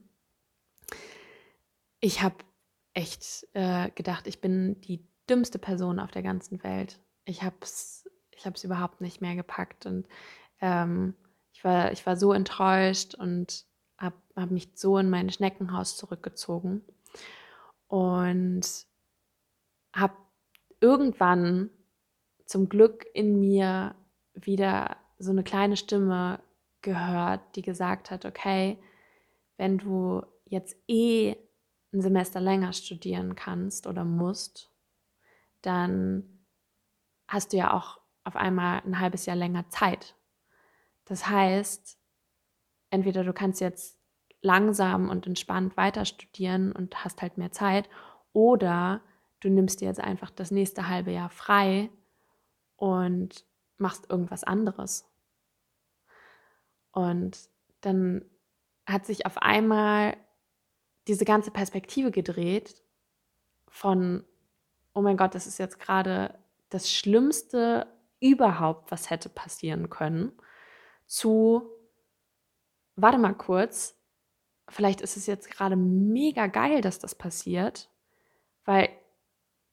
Ich 2.00 2.22
habe 2.22 2.36
echt 2.92 3.46
äh, 3.54 3.90
gedacht, 3.90 4.26
ich 4.26 4.40
bin 4.40 4.80
die 4.82 5.04
dümmste 5.28 5.58
Person 5.58 5.98
auf 5.98 6.10
der 6.10 6.22
ganzen 6.22 6.62
Welt. 6.62 7.00
Ich 7.24 7.42
habe 7.42 7.56
es 7.62 8.04
ich 8.36 8.46
hab's 8.46 8.64
überhaupt 8.64 9.00
nicht 9.00 9.20
mehr 9.20 9.36
gepackt 9.36 9.86
und 9.86 10.06
ähm, 10.60 11.14
ich, 11.52 11.64
war, 11.64 11.92
ich 11.92 12.04
war 12.04 12.16
so 12.16 12.32
enttäuscht 12.32 13.14
und 13.14 13.64
habe 13.96 14.16
hab 14.36 14.50
mich 14.50 14.70
so 14.74 14.98
in 14.98 15.08
mein 15.08 15.30
Schneckenhaus 15.30 15.96
zurückgezogen 15.96 16.82
und 17.86 18.86
habe 19.94 20.14
irgendwann 20.80 21.70
zum 22.44 22.68
Glück 22.68 23.06
in 23.14 23.40
mir 23.40 23.94
wieder 24.34 24.96
so 25.18 25.30
eine 25.30 25.44
kleine 25.44 25.76
Stimme 25.76 26.40
gehört, 26.82 27.56
die 27.56 27.62
gesagt 27.62 28.10
hat, 28.10 28.24
okay, 28.24 28.78
wenn 29.56 29.78
du 29.78 30.22
jetzt 30.44 30.76
eh 30.88 31.36
ein 31.92 32.00
Semester 32.00 32.40
länger 32.40 32.72
studieren 32.72 33.34
kannst 33.34 33.86
oder 33.86 34.04
musst, 34.04 34.70
dann 35.62 36.44
hast 37.28 37.52
du 37.52 37.56
ja 37.56 37.72
auch 37.72 38.00
auf 38.24 38.36
einmal 38.36 38.82
ein 38.84 38.98
halbes 38.98 39.26
Jahr 39.26 39.36
länger 39.36 39.68
Zeit. 39.68 40.14
Das 41.04 41.28
heißt, 41.28 41.98
entweder 42.90 43.24
du 43.24 43.32
kannst 43.32 43.60
jetzt 43.60 43.98
langsam 44.42 45.08
und 45.08 45.26
entspannt 45.26 45.76
weiter 45.76 46.04
studieren 46.04 46.72
und 46.72 47.04
hast 47.04 47.22
halt 47.22 47.38
mehr 47.38 47.52
Zeit, 47.52 47.88
oder 48.32 49.00
du 49.40 49.48
nimmst 49.48 49.80
dir 49.80 49.86
jetzt 49.86 50.00
einfach 50.00 50.30
das 50.30 50.50
nächste 50.50 50.88
halbe 50.88 51.12
Jahr 51.12 51.30
frei 51.30 51.90
und 52.76 53.44
machst 53.78 54.08
irgendwas 54.08 54.44
anderes. 54.44 55.08
Und 56.92 57.50
dann 57.80 58.24
hat 58.86 59.06
sich 59.06 59.26
auf 59.26 59.38
einmal 59.38 60.16
diese 61.08 61.24
ganze 61.24 61.50
Perspektive 61.50 62.10
gedreht 62.10 62.82
von, 63.68 64.24
oh 64.94 65.02
mein 65.02 65.16
Gott, 65.16 65.34
das 65.34 65.46
ist 65.46 65.58
jetzt 65.58 65.80
gerade 65.80 66.38
das 66.70 66.90
Schlimmste 66.90 67.86
überhaupt, 68.20 68.90
was 68.90 69.10
hätte 69.10 69.28
passieren 69.28 69.90
können, 69.90 70.32
zu, 71.06 71.68
warte 72.96 73.18
mal 73.18 73.34
kurz, 73.34 74.00
vielleicht 74.68 75.00
ist 75.00 75.16
es 75.16 75.26
jetzt 75.26 75.50
gerade 75.50 75.76
mega 75.76 76.46
geil, 76.46 76.80
dass 76.80 76.98
das 76.98 77.14
passiert, 77.14 77.90
weil 78.64 78.88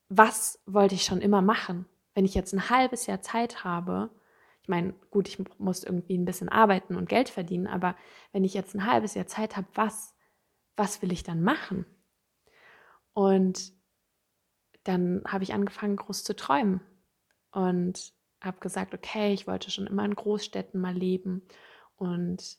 was 0.09 0.61
wollte 0.65 0.95
ich 0.95 1.05
schon 1.05 1.21
immer 1.21 1.41
machen? 1.41 1.85
Wenn 2.13 2.25
ich 2.25 2.33
jetzt 2.33 2.53
ein 2.53 2.69
halbes 2.69 3.05
Jahr 3.05 3.21
Zeit 3.21 3.63
habe, 3.63 4.09
ich 4.61 4.69
meine, 4.69 4.93
gut, 5.09 5.27
ich 5.27 5.39
muss 5.57 5.83
irgendwie 5.83 6.17
ein 6.17 6.25
bisschen 6.25 6.49
arbeiten 6.49 6.95
und 6.95 7.09
Geld 7.09 7.29
verdienen, 7.29 7.67
aber 7.67 7.95
wenn 8.31 8.43
ich 8.43 8.53
jetzt 8.53 8.75
ein 8.75 8.85
halbes 8.85 9.15
Jahr 9.15 9.27
Zeit 9.27 9.57
habe, 9.57 9.67
was, 9.73 10.15
was 10.75 11.01
will 11.01 11.11
ich 11.11 11.23
dann 11.23 11.41
machen? 11.41 11.85
Und 13.13 13.73
dann 14.83 15.23
habe 15.27 15.43
ich 15.43 15.53
angefangen, 15.53 15.95
groß 15.95 16.23
zu 16.23 16.35
träumen 16.35 16.81
und 17.51 18.13
habe 18.41 18.59
gesagt, 18.59 18.93
okay, 18.93 19.33
ich 19.33 19.47
wollte 19.47 19.69
schon 19.71 19.87
immer 19.87 20.05
in 20.05 20.15
Großstädten 20.15 20.79
mal 20.79 20.95
leben 20.95 21.43
und 21.95 22.57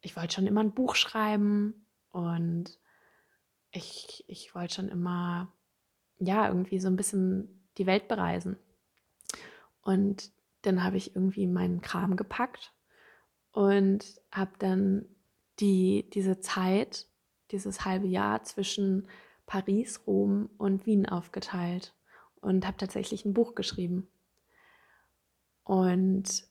ich 0.00 0.16
wollte 0.16 0.34
schon 0.34 0.46
immer 0.46 0.62
ein 0.62 0.74
Buch 0.74 0.94
schreiben 0.94 1.86
und 2.10 2.78
ich, 3.70 4.24
ich 4.28 4.54
wollte 4.54 4.74
schon 4.74 4.88
immer, 4.88 5.52
ja, 6.18 6.48
irgendwie 6.48 6.78
so 6.78 6.88
ein 6.88 6.96
bisschen 6.96 7.68
die 7.78 7.86
Welt 7.86 8.08
bereisen. 8.08 8.56
Und 9.88 10.32
dann 10.60 10.84
habe 10.84 10.98
ich 10.98 11.16
irgendwie 11.16 11.46
meinen 11.46 11.80
Kram 11.80 12.18
gepackt 12.18 12.74
und 13.52 14.20
habe 14.30 14.50
dann 14.58 15.06
die, 15.60 16.10
diese 16.12 16.40
Zeit, 16.40 17.06
dieses 17.52 17.86
halbe 17.86 18.06
Jahr 18.06 18.42
zwischen 18.42 19.08
Paris, 19.46 20.06
Rom 20.06 20.50
und 20.58 20.84
Wien 20.84 21.08
aufgeteilt 21.08 21.94
und 22.42 22.66
habe 22.66 22.76
tatsächlich 22.76 23.24
ein 23.24 23.32
Buch 23.32 23.54
geschrieben. 23.54 24.08
Und 25.64 26.46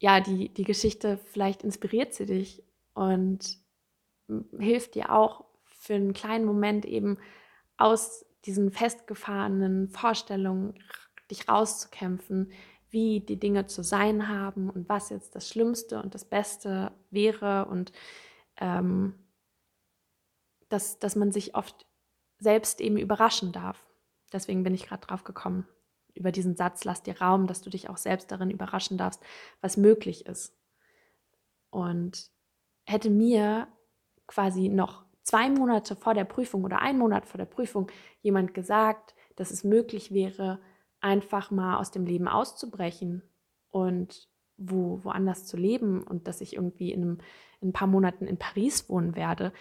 ja, 0.00 0.20
die, 0.20 0.52
die 0.52 0.64
Geschichte, 0.64 1.16
vielleicht 1.16 1.62
inspiriert 1.62 2.12
sie 2.12 2.26
dich 2.26 2.62
und 2.92 3.56
hilft 4.58 4.96
dir 4.96 5.12
auch 5.14 5.46
für 5.64 5.94
einen 5.94 6.12
kleinen 6.12 6.44
Moment 6.44 6.84
eben 6.84 7.16
aus 7.78 8.26
diesen 8.44 8.70
festgefahrenen 8.70 9.88
Vorstellungen 9.88 10.78
dich 11.34 11.48
rauszukämpfen, 11.48 12.52
wie 12.90 13.20
die 13.20 13.38
Dinge 13.38 13.66
zu 13.66 13.82
sein 13.82 14.28
haben 14.28 14.70
und 14.70 14.88
was 14.88 15.10
jetzt 15.10 15.34
das 15.34 15.48
Schlimmste 15.48 16.00
und 16.00 16.14
das 16.14 16.24
Beste 16.24 16.92
wäre 17.10 17.66
und 17.66 17.92
ähm, 18.56 19.14
dass, 20.68 20.98
dass 20.98 21.16
man 21.16 21.32
sich 21.32 21.56
oft 21.56 21.86
selbst 22.38 22.80
eben 22.80 22.96
überraschen 22.96 23.52
darf. 23.52 23.84
Deswegen 24.32 24.62
bin 24.62 24.74
ich 24.74 24.86
gerade 24.86 25.06
drauf 25.06 25.24
gekommen, 25.24 25.66
über 26.14 26.30
diesen 26.30 26.56
Satz, 26.56 26.84
lass 26.84 27.02
dir 27.02 27.20
Raum, 27.20 27.46
dass 27.46 27.62
du 27.62 27.70
dich 27.70 27.88
auch 27.88 27.96
selbst 27.96 28.30
darin 28.30 28.50
überraschen 28.50 28.96
darfst, 28.96 29.20
was 29.60 29.76
möglich 29.76 30.26
ist. 30.26 30.56
Und 31.70 32.30
hätte 32.84 33.10
mir 33.10 33.66
quasi 34.26 34.68
noch 34.68 35.04
zwei 35.22 35.50
Monate 35.50 35.96
vor 35.96 36.14
der 36.14 36.24
Prüfung 36.24 36.64
oder 36.64 36.80
ein 36.80 36.98
Monat 36.98 37.26
vor 37.26 37.38
der 37.38 37.46
Prüfung 37.46 37.90
jemand 38.22 38.54
gesagt, 38.54 39.14
dass 39.36 39.50
es 39.50 39.64
möglich 39.64 40.12
wäre, 40.12 40.60
einfach 41.04 41.50
mal 41.50 41.76
aus 41.76 41.90
dem 41.90 42.06
Leben 42.06 42.28
auszubrechen 42.28 43.22
und 43.70 44.26
wo, 44.56 45.04
woanders 45.04 45.46
zu 45.46 45.58
leben 45.58 46.02
und 46.02 46.26
dass 46.26 46.40
ich 46.40 46.54
irgendwie 46.54 46.92
in, 46.92 47.02
einem, 47.02 47.18
in 47.60 47.68
ein 47.68 47.72
paar 47.74 47.88
Monaten 47.88 48.26
in 48.26 48.38
Paris 48.38 48.88
wohnen 48.88 49.14
werde, 49.14 49.52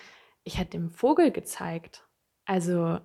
ich 0.44 0.58
hätte 0.58 0.78
dem 0.78 0.90
Vogel 0.90 1.32
gezeigt. 1.32 2.08
Also 2.46 3.00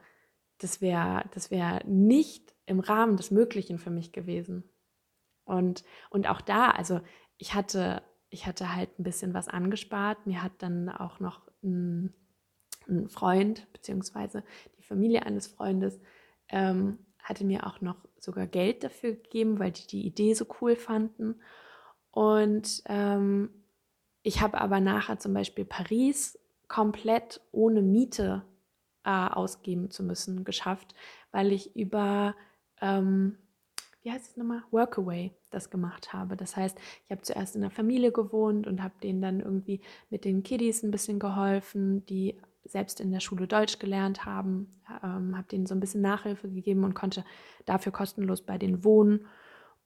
das 0.58 0.80
wäre 0.80 1.24
das 1.34 1.50
wär 1.50 1.84
nicht 1.84 2.54
im 2.64 2.78
Rahmen 2.78 3.16
des 3.16 3.32
Möglichen 3.32 3.78
für 3.78 3.90
mich 3.90 4.12
gewesen. 4.12 4.62
Und, 5.44 5.82
und 6.10 6.28
auch 6.28 6.40
da, 6.40 6.70
also 6.70 7.00
ich 7.38 7.54
hatte, 7.54 8.02
ich 8.30 8.46
hatte 8.46 8.76
halt 8.76 8.96
ein 9.00 9.02
bisschen 9.02 9.34
was 9.34 9.48
angespart. 9.48 10.26
Mir 10.26 10.44
hat 10.44 10.52
dann 10.58 10.88
auch 10.88 11.18
noch 11.18 11.40
ein, 11.64 12.14
ein 12.86 13.08
Freund, 13.08 13.66
beziehungsweise 13.72 14.44
die 14.78 14.84
Familie 14.84 15.26
eines 15.26 15.48
Freundes, 15.48 15.98
ähm, 16.50 16.98
hatte 17.22 17.44
mir 17.44 17.66
auch 17.66 17.80
noch 17.80 17.96
sogar 18.18 18.46
Geld 18.46 18.84
dafür 18.84 19.12
gegeben, 19.12 19.58
weil 19.58 19.72
die 19.72 19.86
die 19.86 20.06
Idee 20.06 20.34
so 20.34 20.46
cool 20.60 20.76
fanden. 20.76 21.40
Und 22.10 22.82
ähm, 22.86 23.50
ich 24.22 24.40
habe 24.40 24.60
aber 24.60 24.80
nachher 24.80 25.18
zum 25.18 25.34
Beispiel 25.34 25.64
Paris 25.64 26.38
komplett 26.68 27.40
ohne 27.52 27.82
Miete 27.82 28.42
äh, 29.04 29.10
ausgeben 29.10 29.90
zu 29.90 30.02
müssen 30.02 30.44
geschafft, 30.44 30.94
weil 31.32 31.52
ich 31.52 31.74
über, 31.76 32.34
ähm, 32.80 33.38
wie 34.02 34.10
heißt 34.10 34.30
es 34.30 34.36
nochmal, 34.36 34.62
Workaway 34.70 35.32
das 35.50 35.70
gemacht 35.70 36.12
habe. 36.12 36.36
Das 36.36 36.56
heißt, 36.56 36.78
ich 37.04 37.10
habe 37.10 37.22
zuerst 37.22 37.54
in 37.54 37.62
der 37.62 37.70
Familie 37.70 38.12
gewohnt 38.12 38.66
und 38.66 38.82
habe 38.82 38.94
denen 39.02 39.22
dann 39.22 39.40
irgendwie 39.40 39.80
mit 40.10 40.24
den 40.24 40.42
Kiddies 40.42 40.82
ein 40.82 40.90
bisschen 40.90 41.18
geholfen, 41.18 42.04
die 42.06 42.38
selbst 42.70 43.00
in 43.00 43.10
der 43.10 43.20
Schule 43.20 43.46
Deutsch 43.46 43.78
gelernt 43.78 44.24
haben, 44.24 44.70
ähm, 45.02 45.36
habe 45.36 45.48
denen 45.48 45.66
so 45.66 45.74
ein 45.74 45.80
bisschen 45.80 46.00
Nachhilfe 46.00 46.48
gegeben 46.48 46.84
und 46.84 46.94
konnte 46.94 47.24
dafür 47.66 47.92
kostenlos 47.92 48.42
bei 48.42 48.58
denen 48.58 48.84
wohnen 48.84 49.26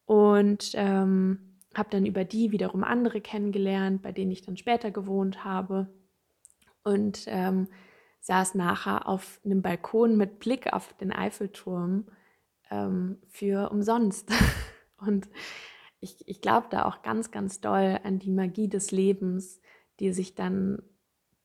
und 0.05 0.73
ähm, 0.75 1.59
habe 1.75 1.91
dann 1.91 2.07
über 2.07 2.25
die 2.25 2.53
wiederum 2.53 2.85
andere 2.85 3.21
kennengelernt, 3.21 4.03
bei 4.03 4.13
denen 4.13 4.31
ich 4.31 4.43
dann 4.43 4.57
später 4.57 4.91
gewohnt 4.91 5.45
habe 5.45 5.89
und 6.83 7.25
ähm, 7.29 7.69
saß 8.21 8.55
nachher 8.55 9.09
auf 9.09 9.41
einem 9.45 9.63
Balkon 9.63 10.17
mit 10.17 10.39
Blick 10.39 10.73
auf 10.73 10.95
den 10.95 11.13
Eiffelturm 11.13 12.07
ähm, 12.71 13.19
für 13.29 13.71
umsonst. 13.71 14.31
Und 14.97 15.29
ich, 15.99 16.17
ich 16.29 16.41
glaube 16.41 16.69
da 16.71 16.85
auch 16.85 17.03
ganz, 17.03 17.33
ganz 17.33 17.61
doll 17.61 17.99
an 18.05 18.21
die 18.21 18.31
Magie 18.31 18.69
des 18.69 18.93
Lebens, 18.93 19.61
die 19.99 20.13
sich 20.13 20.35
dann 20.35 20.83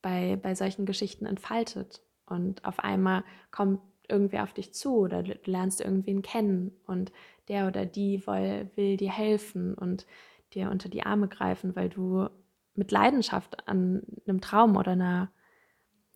bei, 0.08 0.38
bei 0.38 0.56
solchen 0.56 0.86
Geschichten 0.86 1.26
entfaltet. 1.26 2.02
Und 2.26 2.64
auf 2.64 2.80
einmal 2.80 3.26
kommt 3.52 3.82
irgendwer 4.08 4.44
auf 4.44 4.54
dich 4.54 4.74
zu 4.74 5.00
oder 5.00 5.22
du 5.22 5.38
lernst 5.44 5.82
irgendwen 5.82 6.22
kennen 6.22 6.72
und 6.86 7.12
der 7.50 7.68
oder 7.68 7.86
die 7.86 8.26
will, 8.26 8.72
will 8.76 8.96
dir 8.96 9.12
helfen 9.12 9.74
und 9.74 10.06
dir 10.54 10.72
unter 10.72 10.88
die 10.88 11.04
Arme 11.04 11.28
greifen, 11.28 11.76
weil 11.76 11.90
du 11.90 12.30
mit 12.74 12.90
Leidenschaft 12.90 13.68
an 13.68 14.02
einem 14.26 14.40
Traum 14.40 14.78
oder 14.78 14.92
einer, 14.92 15.30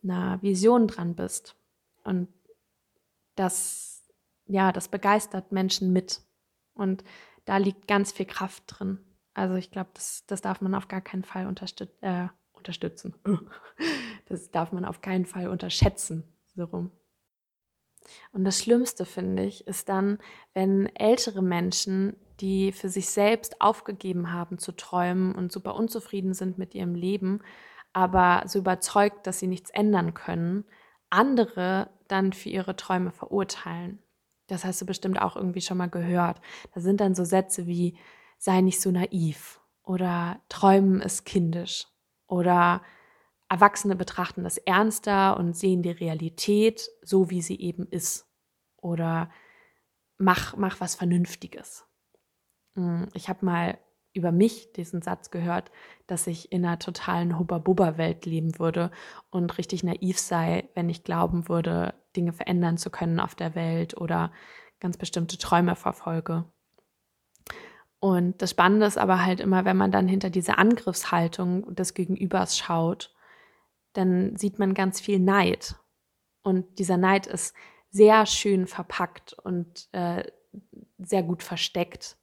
einer 0.02 0.40
Vision 0.40 0.86
dran 0.86 1.14
bist. 1.14 1.54
Und 2.02 2.28
das, 3.34 4.10
ja, 4.46 4.72
das 4.72 4.88
begeistert 4.88 5.52
Menschen 5.52 5.92
mit. 5.92 6.22
Und 6.72 7.04
da 7.44 7.58
liegt 7.58 7.88
ganz 7.88 8.10
viel 8.10 8.26
Kraft 8.26 8.64
drin. 8.68 9.00
Also 9.34 9.56
ich 9.56 9.70
glaube, 9.70 9.90
das, 9.92 10.24
das 10.26 10.40
darf 10.40 10.62
man 10.62 10.74
auf 10.74 10.88
gar 10.88 11.02
keinen 11.02 11.24
Fall 11.24 11.46
unterstüt 11.46 11.90
äh, 12.00 12.28
unterstützen. 12.62 13.14
Das 14.26 14.50
darf 14.50 14.72
man 14.72 14.86
auf 14.86 15.02
keinen 15.02 15.26
Fall 15.26 15.48
unterschätzen. 15.48 16.22
So 16.54 16.64
rum. 16.64 16.90
Und 18.32 18.44
das 18.44 18.58
Schlimmste, 18.58 19.04
finde 19.04 19.44
ich, 19.44 19.66
ist 19.66 19.90
dann, 19.90 20.18
wenn 20.54 20.86
ältere 20.96 21.42
Menschen, 21.42 22.16
die 22.40 22.72
für 22.72 22.88
sich 22.88 23.10
selbst 23.10 23.60
aufgegeben 23.60 24.32
haben 24.32 24.58
zu 24.58 24.72
träumen 24.72 25.34
und 25.34 25.52
super 25.52 25.74
unzufrieden 25.74 26.32
sind 26.32 26.56
mit 26.56 26.74
ihrem 26.74 26.94
Leben, 26.94 27.40
aber 27.92 28.44
so 28.46 28.60
überzeugt, 28.60 29.26
dass 29.26 29.38
sie 29.38 29.48
nichts 29.48 29.70
ändern 29.70 30.14
können, 30.14 30.64
andere 31.10 31.90
dann 32.08 32.32
für 32.32 32.48
ihre 32.48 32.74
Träume 32.74 33.10
verurteilen. 33.10 33.98
Das 34.46 34.64
hast 34.64 34.80
du 34.80 34.86
bestimmt 34.86 35.20
auch 35.20 35.36
irgendwie 35.36 35.60
schon 35.60 35.78
mal 35.78 35.90
gehört. 35.90 36.40
Da 36.74 36.80
sind 36.80 37.00
dann 37.00 37.14
so 37.14 37.24
Sätze 37.24 37.66
wie 37.66 37.98
sei 38.38 38.60
nicht 38.60 38.80
so 38.80 38.90
naiv 38.90 39.60
oder 39.84 40.40
träumen 40.48 41.00
ist 41.00 41.24
kindisch 41.24 41.91
oder 42.32 42.80
Erwachsene 43.50 43.94
betrachten 43.94 44.42
das 44.42 44.56
ernster 44.56 45.36
und 45.36 45.54
sehen 45.54 45.82
die 45.82 45.90
Realität 45.90 46.88
so, 47.02 47.28
wie 47.28 47.42
sie 47.42 47.60
eben 47.60 47.86
ist 47.86 48.26
oder 48.78 49.30
mach, 50.16 50.56
mach 50.56 50.80
was 50.80 50.94
Vernünftiges. 50.94 51.84
Hm, 52.74 53.08
ich 53.12 53.28
habe 53.28 53.44
mal 53.44 53.78
über 54.14 54.32
mich 54.32 54.72
diesen 54.72 55.02
Satz 55.02 55.30
gehört, 55.30 55.70
dass 56.06 56.26
ich 56.26 56.50
in 56.52 56.64
einer 56.64 56.78
totalen 56.78 57.38
Hubba-Bubba-Welt 57.38 58.24
leben 58.24 58.58
würde 58.58 58.90
und 59.28 59.58
richtig 59.58 59.84
naiv 59.84 60.18
sei, 60.18 60.70
wenn 60.74 60.88
ich 60.88 61.04
glauben 61.04 61.50
würde, 61.50 61.92
Dinge 62.16 62.32
verändern 62.32 62.78
zu 62.78 62.88
können 62.88 63.20
auf 63.20 63.34
der 63.34 63.54
Welt 63.54 63.94
oder 63.98 64.32
ganz 64.80 64.96
bestimmte 64.96 65.36
Träume 65.36 65.76
verfolge. 65.76 66.46
Und 68.02 68.42
das 68.42 68.50
Spannende 68.50 68.86
ist 68.86 68.98
aber 68.98 69.24
halt 69.24 69.38
immer, 69.38 69.64
wenn 69.64 69.76
man 69.76 69.92
dann 69.92 70.08
hinter 70.08 70.28
diese 70.28 70.58
Angriffshaltung 70.58 71.72
des 71.72 71.94
Gegenübers 71.94 72.58
schaut, 72.58 73.14
dann 73.92 74.36
sieht 74.36 74.58
man 74.58 74.74
ganz 74.74 75.00
viel 75.00 75.20
Neid. 75.20 75.76
Und 76.42 76.80
dieser 76.80 76.96
Neid 76.96 77.28
ist 77.28 77.54
sehr 77.90 78.26
schön 78.26 78.66
verpackt 78.66 79.34
und 79.34 79.88
äh, 79.92 80.24
sehr 80.98 81.22
gut 81.22 81.44
versteckt. 81.44 82.16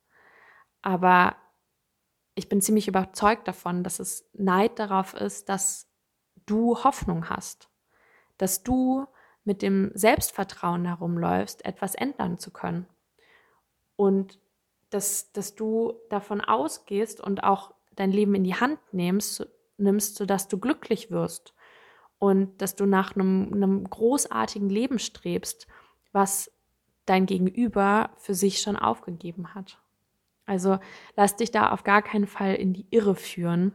Aber 0.82 1.38
ich 2.36 2.50
bin 2.50 2.60
ziemlich 2.60 2.90
überzeugt 2.90 3.48
davon, 3.48 3.82
dass 3.82 4.00
es 4.00 4.30
Neid 4.34 4.80
darauf 4.80 5.14
ist, 5.14 5.48
dass 5.48 5.90
du 6.46 6.84
Hoffnung 6.84 7.30
hast, 7.30 7.70
dass 8.38 8.64
du 8.64 9.08
mit 9.46 9.62
dem 9.62 9.92
Selbstvertrauen 9.94 10.84
herumläufst, 10.84 11.64
etwas 11.64 11.96
ändern 11.96 12.38
zu 12.38 12.52
können. 12.52 12.86
Und 13.96 14.40
dass, 14.90 15.32
dass 15.32 15.56
du 15.56 15.94
davon 16.10 16.42
ausgehst 16.42 17.22
und 17.22 17.44
auch 17.44 17.74
dein 17.96 18.12
Leben 18.12 18.36
in 18.36 18.44
die 18.44 18.56
Hand 18.56 18.80
nimmst, 18.92 19.48
nimmst, 19.78 20.16
sodass 20.16 20.48
du 20.48 20.58
glücklich 20.58 21.12
wirst 21.12 21.54
und 22.18 22.62
dass 22.62 22.76
du 22.76 22.86
nach 22.86 23.16
einem, 23.16 23.54
einem 23.54 23.90
großartigen 23.90 24.70
Leben 24.70 25.00
strebst, 25.00 25.68
was 26.12 26.52
dein 27.06 27.26
Gegenüber 27.26 28.12
für 28.18 28.36
sich 28.36 28.62
schon 28.62 28.76
aufgegeben 28.76 29.56
hat. 29.56 29.82
Also 30.46 30.80
lass 31.16 31.36
dich 31.36 31.52
da 31.52 31.72
auf 31.72 31.84
gar 31.84 32.02
keinen 32.02 32.28
Fall 32.28 32.56
in 32.56 32.74
die 32.74 32.88
Irre 32.90 33.16
führen, 33.16 33.74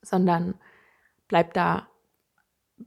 sondern 0.00 0.54
bleib 1.28 1.54
da 1.54 1.88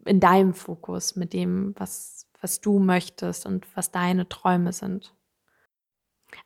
in 0.05 0.19
deinem 0.19 0.53
Fokus 0.53 1.15
mit 1.15 1.33
dem, 1.33 1.73
was, 1.77 2.27
was 2.41 2.61
du 2.61 2.79
möchtest 2.79 3.45
und 3.45 3.65
was 3.75 3.91
deine 3.91 4.27
Träume 4.27 4.73
sind. 4.73 5.13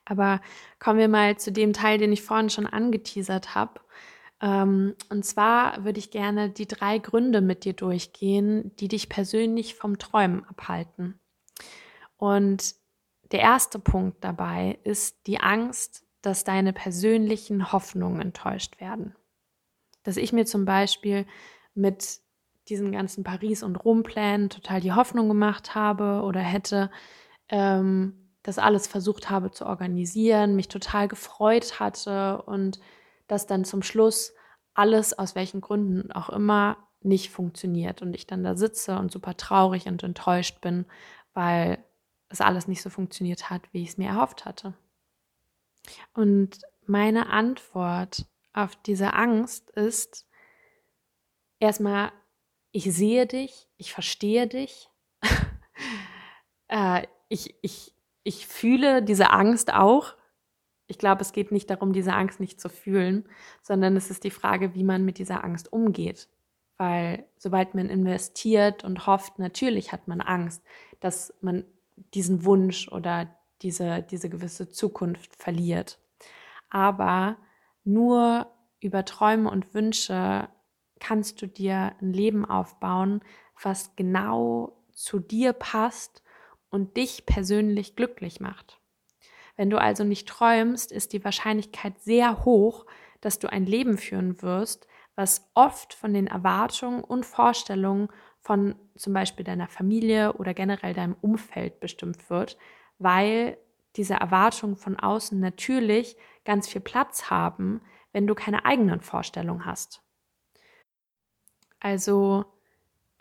Aber 0.04 0.40
kommen 0.78 0.98
wir 0.98 1.08
mal 1.08 1.38
zu 1.38 1.52
dem 1.52 1.72
Teil, 1.72 1.98
den 1.98 2.12
ich 2.12 2.22
vorhin 2.22 2.50
schon 2.50 2.66
angeteasert 2.66 3.54
habe. 3.54 3.80
Ähm, 4.40 4.94
und 5.08 5.24
zwar 5.24 5.84
würde 5.84 5.98
ich 5.98 6.10
gerne 6.10 6.50
die 6.50 6.66
drei 6.66 6.98
Gründe 6.98 7.40
mit 7.40 7.64
dir 7.64 7.74
durchgehen, 7.74 8.74
die 8.76 8.88
dich 8.88 9.08
persönlich 9.08 9.74
vom 9.74 9.98
Träumen 9.98 10.44
abhalten. 10.44 11.18
Und 12.16 12.74
der 13.32 13.40
erste 13.40 13.78
Punkt 13.78 14.24
dabei 14.24 14.78
ist 14.84 15.26
die 15.26 15.40
Angst, 15.40 16.04
dass 16.22 16.44
deine 16.44 16.72
persönlichen 16.72 17.72
Hoffnungen 17.72 18.20
enttäuscht 18.20 18.80
werden. 18.80 19.14
Dass 20.02 20.16
ich 20.16 20.32
mir 20.32 20.46
zum 20.46 20.64
Beispiel 20.64 21.26
mit 21.74 22.20
diesen 22.68 22.92
ganzen 22.92 23.24
Paris- 23.24 23.62
und 23.62 23.76
Rom-Plänen 23.76 24.50
total 24.50 24.80
die 24.80 24.92
Hoffnung 24.92 25.28
gemacht 25.28 25.74
habe 25.74 26.22
oder 26.22 26.40
hätte, 26.40 26.90
ähm, 27.48 28.19
das 28.42 28.58
alles 28.58 28.86
versucht 28.86 29.30
habe 29.30 29.50
zu 29.50 29.66
organisieren, 29.66 30.56
mich 30.56 30.68
total 30.68 31.08
gefreut 31.08 31.78
hatte 31.80 32.42
und 32.42 32.80
dass 33.26 33.46
dann 33.46 33.64
zum 33.64 33.82
Schluss 33.82 34.34
alles, 34.74 35.18
aus 35.18 35.34
welchen 35.34 35.60
Gründen 35.60 36.10
auch 36.12 36.30
immer, 36.30 36.76
nicht 37.02 37.30
funktioniert 37.30 38.02
und 38.02 38.14
ich 38.14 38.26
dann 38.26 38.44
da 38.44 38.56
sitze 38.56 38.98
und 38.98 39.10
super 39.10 39.36
traurig 39.36 39.86
und 39.86 40.02
enttäuscht 40.02 40.60
bin, 40.60 40.86
weil 41.32 41.82
es 42.28 42.40
alles 42.40 42.68
nicht 42.68 42.82
so 42.82 42.90
funktioniert 42.90 43.50
hat, 43.50 43.62
wie 43.72 43.82
ich 43.82 43.90
es 43.90 43.98
mir 43.98 44.08
erhofft 44.08 44.44
hatte. 44.44 44.74
Und 46.14 46.60
meine 46.86 47.30
Antwort 47.30 48.26
auf 48.52 48.76
diese 48.76 49.14
Angst 49.14 49.70
ist 49.70 50.26
erstmal 51.58 52.12
ich 52.72 52.84
sehe 52.84 53.26
dich, 53.26 53.68
ich 53.76 53.92
verstehe 53.92 54.46
dich, 54.46 54.88
äh, 56.68 57.06
ich, 57.28 57.54
ich, 57.62 57.94
ich 58.22 58.46
fühle 58.46 59.02
diese 59.02 59.30
Angst 59.30 59.72
auch. 59.72 60.14
Ich 60.86 60.98
glaube, 60.98 61.22
es 61.22 61.32
geht 61.32 61.52
nicht 61.52 61.70
darum, 61.70 61.92
diese 61.92 62.14
Angst 62.14 62.40
nicht 62.40 62.60
zu 62.60 62.68
fühlen, 62.68 63.28
sondern 63.62 63.96
es 63.96 64.10
ist 64.10 64.24
die 64.24 64.30
Frage, 64.30 64.74
wie 64.74 64.84
man 64.84 65.04
mit 65.04 65.18
dieser 65.18 65.44
Angst 65.44 65.72
umgeht. 65.72 66.28
Weil 66.76 67.26
sobald 67.36 67.74
man 67.74 67.88
investiert 67.88 68.84
und 68.84 69.06
hofft, 69.06 69.38
natürlich 69.38 69.92
hat 69.92 70.08
man 70.08 70.20
Angst, 70.20 70.62
dass 71.00 71.34
man 71.40 71.64
diesen 72.14 72.44
Wunsch 72.44 72.88
oder 72.88 73.28
diese, 73.62 74.02
diese 74.02 74.30
gewisse 74.30 74.70
Zukunft 74.70 75.36
verliert. 75.36 75.98
Aber 76.70 77.36
nur 77.84 78.46
über 78.80 79.04
Träume 79.04 79.50
und 79.50 79.74
Wünsche 79.74 80.48
kannst 80.98 81.42
du 81.42 81.46
dir 81.46 81.92
ein 82.00 82.12
Leben 82.12 82.44
aufbauen, 82.44 83.20
was 83.62 83.94
genau 83.96 84.76
zu 84.92 85.18
dir 85.18 85.52
passt 85.52 86.22
und 86.70 86.96
dich 86.96 87.26
persönlich 87.26 87.96
glücklich 87.96 88.40
macht. 88.40 88.80
Wenn 89.56 89.70
du 89.70 89.78
also 89.78 90.04
nicht 90.04 90.28
träumst, 90.28 90.92
ist 90.92 91.12
die 91.12 91.24
Wahrscheinlichkeit 91.24 92.00
sehr 92.00 92.44
hoch, 92.44 92.86
dass 93.20 93.38
du 93.38 93.52
ein 93.52 93.66
Leben 93.66 93.98
führen 93.98 94.40
wirst, 94.40 94.86
was 95.16 95.50
oft 95.54 95.92
von 95.92 96.14
den 96.14 96.26
Erwartungen 96.26 97.04
und 97.04 97.26
Vorstellungen 97.26 98.08
von 98.40 98.74
zum 98.96 99.12
Beispiel 99.12 99.44
deiner 99.44 99.68
Familie 99.68 100.32
oder 100.34 100.54
generell 100.54 100.94
deinem 100.94 101.16
Umfeld 101.20 101.80
bestimmt 101.80 102.30
wird, 102.30 102.56
weil 102.98 103.58
diese 103.96 104.14
Erwartungen 104.14 104.76
von 104.76 104.98
außen 104.98 105.38
natürlich 105.38 106.16
ganz 106.44 106.68
viel 106.68 106.80
Platz 106.80 107.28
haben, 107.28 107.82
wenn 108.12 108.26
du 108.26 108.34
keine 108.34 108.64
eigenen 108.64 109.00
Vorstellungen 109.00 109.66
hast. 109.66 110.02
Also, 111.80 112.44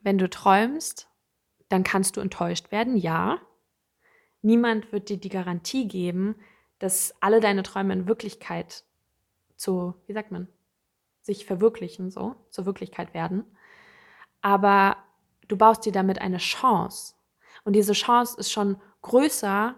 wenn 0.01 0.17
du 0.17 0.29
träumst, 0.29 1.08
dann 1.69 1.83
kannst 1.83 2.17
du 2.17 2.21
enttäuscht 2.21 2.71
werden, 2.71 2.97
ja. 2.97 3.39
Niemand 4.41 4.91
wird 4.91 5.09
dir 5.09 5.17
die 5.17 5.29
Garantie 5.29 5.87
geben, 5.87 6.35
dass 6.79 7.13
alle 7.19 7.39
deine 7.39 7.63
Träume 7.63 7.93
in 7.93 8.07
Wirklichkeit 8.07 8.83
zu, 9.55 9.95
wie 10.07 10.13
sagt 10.13 10.31
man, 10.31 10.47
sich 11.21 11.45
verwirklichen, 11.45 12.09
so, 12.09 12.35
zur 12.49 12.65
Wirklichkeit 12.65 13.13
werden. 13.13 13.45
Aber 14.41 14.97
du 15.47 15.57
baust 15.57 15.85
dir 15.85 15.91
damit 15.91 16.19
eine 16.19 16.37
Chance. 16.37 17.15
Und 17.65 17.73
diese 17.73 17.93
Chance 17.93 18.37
ist 18.39 18.51
schon 18.51 18.81
größer, 19.01 19.77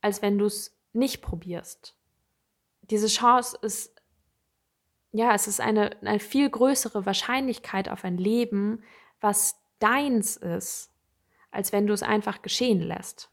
als 0.00 0.22
wenn 0.22 0.38
du 0.38 0.46
es 0.46 0.76
nicht 0.92 1.20
probierst. 1.20 1.94
Diese 2.82 3.08
Chance 3.08 3.58
ist 3.60 3.98
ja, 5.12 5.34
es 5.34 5.48
ist 5.48 5.60
eine, 5.60 5.96
eine 6.02 6.20
viel 6.20 6.48
größere 6.50 7.06
Wahrscheinlichkeit 7.06 7.88
auf 7.88 8.04
ein 8.04 8.18
Leben, 8.18 8.82
was 9.20 9.56
deins 9.78 10.36
ist, 10.36 10.90
als 11.50 11.72
wenn 11.72 11.86
du 11.86 11.92
es 11.92 12.02
einfach 12.02 12.42
geschehen 12.42 12.80
lässt. 12.80 13.30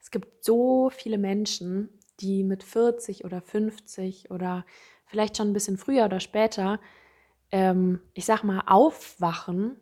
Es 0.00 0.10
gibt 0.10 0.44
so 0.44 0.90
viele 0.90 1.18
Menschen, 1.18 1.88
die 2.20 2.44
mit 2.44 2.62
40 2.62 3.24
oder 3.24 3.40
50 3.40 4.30
oder 4.30 4.64
vielleicht 5.06 5.36
schon 5.36 5.48
ein 5.48 5.52
bisschen 5.52 5.78
früher 5.78 6.06
oder 6.06 6.20
später, 6.20 6.80
ähm, 7.50 8.00
ich 8.14 8.24
sag 8.24 8.42
mal, 8.42 8.62
aufwachen 8.66 9.80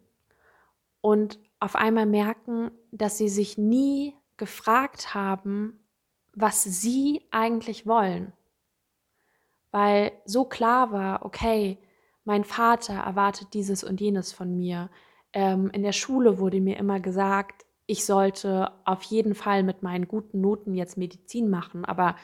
und 1.01 1.39
auf 1.61 1.77
einmal 1.77 2.07
merken, 2.07 2.71
dass 2.91 3.19
sie 3.19 3.29
sich 3.29 3.59
nie 3.59 4.17
gefragt 4.37 5.15
haben, 5.15 5.79
was 6.35 6.65
sie 6.65 7.23
eigentlich 7.31 7.87
wollen 7.87 8.33
weil 9.73 10.13
so 10.25 10.45
klar 10.45 10.93
war, 10.93 11.25
okay, 11.25 11.79
mein 12.25 12.45
Vater 12.45 12.95
erwartet 12.95 13.49
dieses 13.55 13.83
und 13.83 14.01
jenes 14.01 14.33
von 14.33 14.57
mir. 14.57 14.91
Ähm, 15.33 15.71
in 15.71 15.83
der 15.83 15.93
Schule 15.93 16.39
wurde 16.39 16.61
mir 16.61 16.77
immer 16.77 17.01
gesagt, 17.01 17.65
ich 17.87 18.05
sollte 18.05 18.73
auf 18.85 19.03
jeden 19.03 19.35
Fall 19.35 19.63
mit 19.63 19.83
meinen 19.83 20.09
guten 20.09 20.41
Noten 20.41 20.75
jetzt 20.75 20.97
Medizin 20.97 21.51
machen, 21.51 21.85
aber 21.85 22.17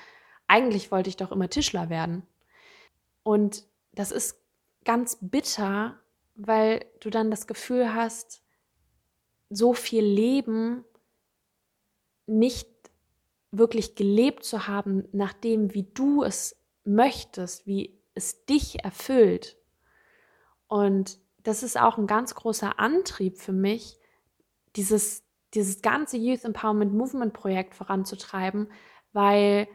eigentlich 0.47 0.91
wollte 0.91 1.11
ich 1.11 1.17
doch 1.17 1.33
immer 1.33 1.51
Tischler 1.51 1.91
werden. 1.91 2.27
Und 3.23 3.65
das 3.93 4.13
ist 4.13 4.41
ganz 4.85 5.19
bitter, 5.21 5.99
weil 6.35 6.85
du 7.01 7.11
dann 7.11 7.31
das 7.31 7.47
Gefühl 7.47 7.95
hast, 7.95 8.43
so 9.51 9.75
viel 9.75 10.05
Leben 10.05 10.85
nicht 12.27 12.69
wirklich 13.51 13.95
gelebt 13.95 14.45
zu 14.45 14.67
haben, 14.67 15.09
nach 15.13 15.33
dem, 15.33 15.75
wie 15.75 15.85
du 15.95 16.23
es 16.23 16.57
möchtest, 16.85 17.67
wie 17.67 17.99
es 18.15 18.45
dich 18.45 18.85
erfüllt. 18.85 19.57
Und 20.67 21.19
das 21.43 21.63
ist 21.63 21.79
auch 21.79 21.99
ein 21.99 22.07
ganz 22.07 22.35
großer 22.35 22.79
Antrieb 22.79 23.39
für 23.39 23.53
mich, 23.53 23.99
dieses, 24.77 25.25
dieses 25.55 25.83
ganze 25.83 26.17
Youth 26.17 26.45
Empowerment 26.45 26.95
Movement 26.95 27.33
Projekt 27.33 27.75
voranzutreiben, 27.75 28.71
weil 29.13 29.69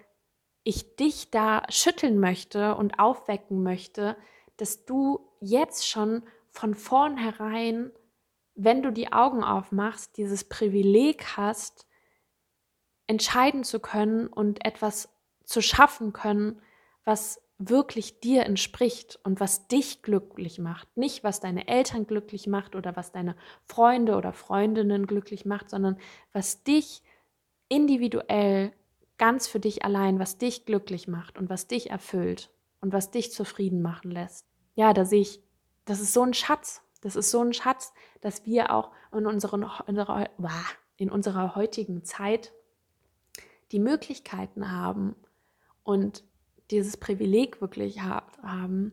ich 0.64 0.96
dich 0.96 1.30
da 1.32 1.64
schütteln 1.70 2.20
möchte 2.20 2.76
und 2.76 3.00
aufwecken 3.00 3.64
möchte, 3.64 4.16
dass 4.58 4.86
du 4.86 5.30
jetzt 5.40 5.88
schon 5.88 6.24
von 6.50 6.76
vornherein, 6.76 7.92
wenn 8.56 8.84
du 8.84 8.92
die 8.92 9.12
Augen 9.12 9.44
aufmachst, 9.44 10.16
dieses 10.18 10.48
Privileg 10.48 11.36
hast, 11.36 11.88
entscheiden 13.08 13.64
zu 13.64 13.80
können 13.80 14.28
und 14.28 14.64
etwas 14.66 15.10
zu 15.44 15.62
schaffen 15.62 16.14
können, 16.14 16.62
was 17.04 17.43
wirklich 17.70 18.20
dir 18.20 18.44
entspricht 18.46 19.20
und 19.24 19.40
was 19.40 19.68
dich 19.68 20.02
glücklich 20.02 20.60
macht. 20.60 20.96
Nicht, 20.98 21.24
was 21.24 21.40
deine 21.40 21.68
Eltern 21.68 22.08
glücklich 22.08 22.48
macht 22.48 22.76
oder 22.76 22.96
was 22.96 23.12
deine 23.12 23.36
Freunde 23.66 24.16
oder 24.16 24.34
Freundinnen 24.34 25.08
glücklich 25.08 25.46
macht, 25.46 25.70
sondern 25.70 25.98
was 26.32 26.64
dich 26.64 27.04
individuell 27.70 28.74
ganz 29.18 29.48
für 29.48 29.60
dich 29.60 29.86
allein, 29.86 30.20
was 30.20 30.38
dich 30.38 30.66
glücklich 30.66 31.08
macht 31.08 31.38
und 31.38 31.50
was 31.50 31.68
dich 31.68 31.90
erfüllt 31.90 32.50
und 32.82 32.94
was 32.94 33.12
dich 33.12 33.32
zufrieden 33.32 33.82
machen 33.82 34.12
lässt. 34.12 34.46
Ja, 34.76 34.94
da 34.94 35.06
sehe 35.06 35.22
ich, 35.22 35.42
das 35.86 36.00
ist 36.00 36.14
so 36.14 36.24
ein 36.24 36.34
Schatz. 36.34 36.82
Das 37.02 37.16
ist 37.16 37.32
so 37.32 37.42
ein 37.42 37.54
Schatz, 37.54 37.94
dass 38.22 38.46
wir 38.46 38.72
auch 38.72 38.92
in, 39.12 39.26
unseren, 39.26 39.70
in 40.98 41.10
unserer 41.10 41.56
heutigen 41.56 42.04
Zeit 42.06 42.54
die 43.74 43.80
Möglichkeiten 43.80 44.72
haben 44.72 45.16
und 45.84 46.24
dieses 46.72 46.98
Privileg 46.98 47.62
wirklich 47.62 48.02
haben, 48.02 48.92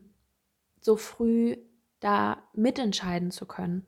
so 0.81 0.95
früh 0.95 1.57
da 1.99 2.37
mitentscheiden 2.53 3.31
zu 3.31 3.45
können. 3.45 3.85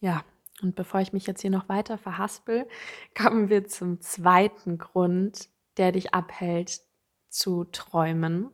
Ja, 0.00 0.24
und 0.62 0.76
bevor 0.76 1.00
ich 1.00 1.12
mich 1.12 1.26
jetzt 1.26 1.40
hier 1.40 1.50
noch 1.50 1.68
weiter 1.68 1.98
verhaspel, 1.98 2.68
kommen 3.16 3.48
wir 3.48 3.66
zum 3.66 4.00
zweiten 4.00 4.78
Grund, 4.78 5.48
der 5.76 5.92
dich 5.92 6.14
abhält 6.14 6.80
zu 7.28 7.64
träumen. 7.64 8.50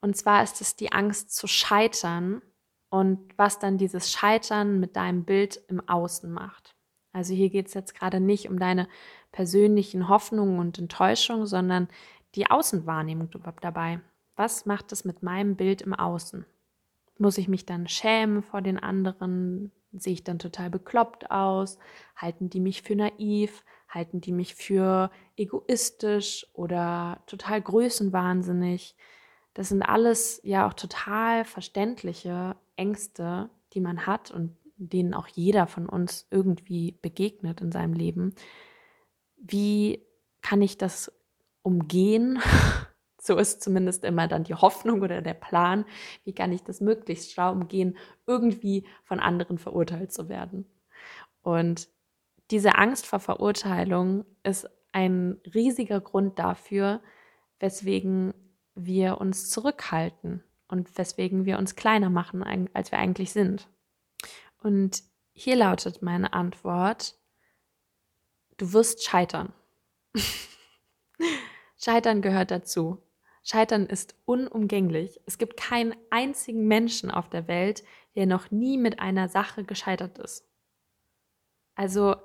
Und 0.00 0.16
zwar 0.16 0.42
ist 0.42 0.60
es 0.60 0.76
die 0.76 0.92
Angst 0.92 1.34
zu 1.34 1.46
scheitern 1.46 2.42
und 2.90 3.36
was 3.36 3.58
dann 3.58 3.78
dieses 3.78 4.12
Scheitern 4.12 4.78
mit 4.78 4.96
deinem 4.96 5.24
Bild 5.24 5.60
im 5.68 5.86
Außen 5.88 6.30
macht. 6.30 6.76
Also 7.12 7.32
hier 7.32 7.48
geht 7.48 7.68
es 7.68 7.74
jetzt 7.74 7.94
gerade 7.94 8.20
nicht 8.20 8.48
um 8.48 8.58
deine 8.58 8.88
persönlichen 9.32 10.08
Hoffnungen 10.08 10.58
und 10.58 10.78
Enttäuschungen, 10.78 11.46
sondern 11.46 11.88
die 12.36 12.50
Außenwahrnehmung 12.50 13.30
dabei. 13.60 14.00
Was 14.36 14.66
macht 14.66 14.92
es 14.92 15.04
mit 15.04 15.22
meinem 15.22 15.56
Bild 15.56 15.82
im 15.82 15.94
Außen? 15.94 16.44
Muss 17.18 17.38
ich 17.38 17.48
mich 17.48 17.64
dann 17.64 17.88
schämen 17.88 18.42
vor 18.42 18.60
den 18.60 18.78
anderen? 18.78 19.72
Sehe 19.92 20.12
ich 20.12 20.24
dann 20.24 20.38
total 20.38 20.68
bekloppt 20.68 21.30
aus? 21.30 21.78
Halten 22.14 22.50
die 22.50 22.60
mich 22.60 22.82
für 22.82 22.94
naiv? 22.94 23.64
Halten 23.88 24.20
die 24.20 24.32
mich 24.32 24.54
für 24.54 25.10
egoistisch 25.36 26.46
oder 26.52 27.22
total 27.26 27.62
größenwahnsinnig? 27.62 28.94
Das 29.54 29.70
sind 29.70 29.82
alles 29.82 30.40
ja 30.44 30.68
auch 30.68 30.74
total 30.74 31.46
verständliche 31.46 32.56
Ängste, 32.76 33.48
die 33.72 33.80
man 33.80 34.06
hat 34.06 34.30
und 34.30 34.54
denen 34.76 35.14
auch 35.14 35.28
jeder 35.28 35.66
von 35.66 35.88
uns 35.88 36.26
irgendwie 36.30 36.92
begegnet 37.00 37.62
in 37.62 37.72
seinem 37.72 37.94
Leben. 37.94 38.34
Wie 39.38 40.04
kann 40.42 40.60
ich 40.60 40.76
das 40.76 41.10
umgehen. 41.66 42.38
So 43.18 43.36
ist 43.38 43.60
zumindest 43.60 44.04
immer 44.04 44.28
dann 44.28 44.44
die 44.44 44.54
Hoffnung 44.54 45.02
oder 45.02 45.20
der 45.20 45.34
Plan, 45.34 45.84
wie 46.22 46.32
kann 46.32 46.52
ich 46.52 46.62
das 46.62 46.80
möglichst 46.80 47.32
schlau 47.32 47.50
umgehen, 47.50 47.98
irgendwie 48.24 48.86
von 49.02 49.18
anderen 49.18 49.58
verurteilt 49.58 50.12
zu 50.12 50.28
werden. 50.28 50.64
Und 51.42 51.88
diese 52.52 52.76
Angst 52.76 53.04
vor 53.04 53.18
Verurteilung 53.18 54.24
ist 54.44 54.70
ein 54.92 55.40
riesiger 55.52 56.00
Grund 56.00 56.38
dafür, 56.38 57.00
weswegen 57.58 58.32
wir 58.76 59.20
uns 59.20 59.50
zurückhalten 59.50 60.44
und 60.68 60.96
weswegen 60.96 61.46
wir 61.46 61.58
uns 61.58 61.74
kleiner 61.74 62.10
machen, 62.10 62.68
als 62.74 62.92
wir 62.92 63.00
eigentlich 63.00 63.32
sind. 63.32 63.68
Und 64.62 65.02
hier 65.32 65.56
lautet 65.56 66.00
meine 66.00 66.32
Antwort, 66.32 67.18
du 68.56 68.72
wirst 68.72 69.02
scheitern. 69.02 69.52
Scheitern 71.78 72.22
gehört 72.22 72.50
dazu. 72.50 73.02
Scheitern 73.42 73.86
ist 73.86 74.16
unumgänglich. 74.24 75.20
Es 75.26 75.38
gibt 75.38 75.56
keinen 75.56 75.94
einzigen 76.10 76.66
Menschen 76.66 77.10
auf 77.10 77.28
der 77.28 77.46
Welt, 77.46 77.84
der 78.16 78.26
noch 78.26 78.50
nie 78.50 78.76
mit 78.76 78.98
einer 78.98 79.28
Sache 79.28 79.62
gescheitert 79.62 80.18
ist. 80.18 80.48
Also 81.76 82.16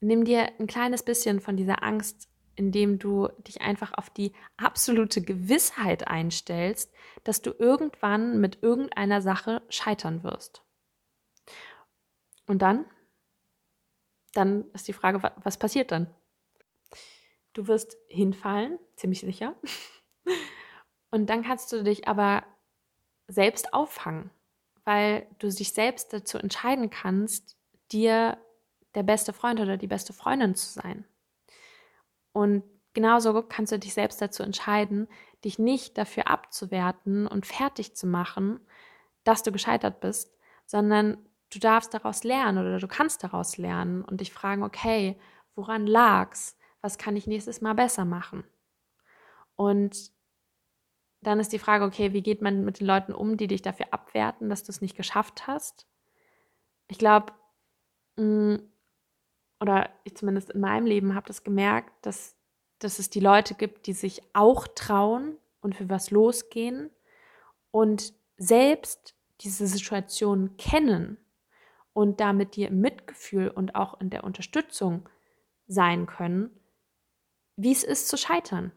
nimm 0.00 0.24
dir 0.24 0.50
ein 0.58 0.66
kleines 0.66 1.04
bisschen 1.04 1.40
von 1.40 1.56
dieser 1.56 1.82
Angst, 1.82 2.28
indem 2.56 2.98
du 2.98 3.28
dich 3.46 3.60
einfach 3.60 3.92
auf 3.94 4.10
die 4.10 4.32
absolute 4.56 5.20
Gewissheit 5.20 6.08
einstellst, 6.08 6.92
dass 7.22 7.42
du 7.42 7.50
irgendwann 7.50 8.40
mit 8.40 8.62
irgendeiner 8.62 9.20
Sache 9.20 9.62
scheitern 9.68 10.24
wirst. 10.24 10.62
Und 12.46 12.62
dann? 12.62 12.86
Dann 14.32 14.70
ist 14.72 14.88
die 14.88 14.92
Frage, 14.92 15.22
was 15.42 15.58
passiert 15.58 15.92
dann? 15.92 16.12
Du 17.56 17.68
wirst 17.68 17.96
hinfallen, 18.08 18.78
ziemlich 18.96 19.20
sicher. 19.20 19.56
Und 21.10 21.30
dann 21.30 21.42
kannst 21.42 21.72
du 21.72 21.82
dich 21.82 22.06
aber 22.06 22.44
selbst 23.28 23.72
auffangen, 23.72 24.30
weil 24.84 25.26
du 25.38 25.48
dich 25.48 25.72
selbst 25.72 26.12
dazu 26.12 26.36
entscheiden 26.36 26.90
kannst, 26.90 27.56
dir 27.92 28.36
der 28.94 29.04
beste 29.04 29.32
Freund 29.32 29.58
oder 29.58 29.78
die 29.78 29.86
beste 29.86 30.12
Freundin 30.12 30.54
zu 30.54 30.68
sein. 30.68 31.06
Und 32.32 32.62
genauso 32.92 33.42
kannst 33.42 33.72
du 33.72 33.78
dich 33.78 33.94
selbst 33.94 34.20
dazu 34.20 34.42
entscheiden, 34.42 35.08
dich 35.42 35.58
nicht 35.58 35.96
dafür 35.96 36.28
abzuwerten 36.28 37.26
und 37.26 37.46
fertig 37.46 37.96
zu 37.96 38.06
machen, 38.06 38.60
dass 39.24 39.42
du 39.42 39.50
gescheitert 39.50 40.00
bist, 40.00 40.36
sondern 40.66 41.16
du 41.50 41.58
darfst 41.58 41.94
daraus 41.94 42.22
lernen 42.22 42.58
oder 42.58 42.78
du 42.78 42.86
kannst 42.88 43.24
daraus 43.24 43.56
lernen 43.56 44.04
und 44.04 44.20
dich 44.20 44.30
fragen, 44.30 44.62
okay, 44.62 45.18
woran 45.54 45.86
lag's? 45.86 46.55
Was 46.86 46.98
kann 46.98 47.16
ich 47.16 47.26
nächstes 47.26 47.60
Mal 47.60 47.72
besser 47.72 48.04
machen? 48.04 48.44
Und 49.56 50.12
dann 51.20 51.40
ist 51.40 51.52
die 51.52 51.58
Frage, 51.58 51.84
okay, 51.84 52.12
wie 52.12 52.22
geht 52.22 52.42
man 52.42 52.64
mit 52.64 52.78
den 52.78 52.86
Leuten 52.86 53.12
um, 53.12 53.36
die 53.36 53.48
dich 53.48 53.60
dafür 53.60 53.86
abwerten, 53.90 54.48
dass 54.48 54.62
du 54.62 54.70
es 54.70 54.80
nicht 54.80 54.96
geschafft 54.96 55.48
hast? 55.48 55.88
Ich 56.86 56.98
glaube, 56.98 57.32
mm, 58.14 58.58
oder 59.58 59.90
ich 60.04 60.16
zumindest 60.16 60.50
in 60.50 60.60
meinem 60.60 60.86
Leben 60.86 61.16
habe 61.16 61.26
das 61.26 61.42
gemerkt, 61.42 61.90
dass, 62.06 62.36
dass 62.78 63.00
es 63.00 63.10
die 63.10 63.18
Leute 63.18 63.54
gibt, 63.54 63.88
die 63.88 63.92
sich 63.92 64.22
auch 64.32 64.68
trauen 64.68 65.38
und 65.62 65.74
für 65.74 65.90
was 65.90 66.12
losgehen 66.12 66.90
und 67.72 68.14
selbst 68.36 69.16
diese 69.40 69.66
Situation 69.66 70.56
kennen 70.56 71.18
und 71.94 72.20
damit 72.20 72.54
dir 72.54 72.68
im 72.68 72.80
Mitgefühl 72.80 73.48
und 73.48 73.74
auch 73.74 74.00
in 74.00 74.08
der 74.08 74.22
Unterstützung 74.22 75.08
sein 75.66 76.06
können, 76.06 76.56
wie 77.56 77.72
es 77.72 77.84
ist 77.84 78.08
zu 78.08 78.16
scheitern. 78.16 78.72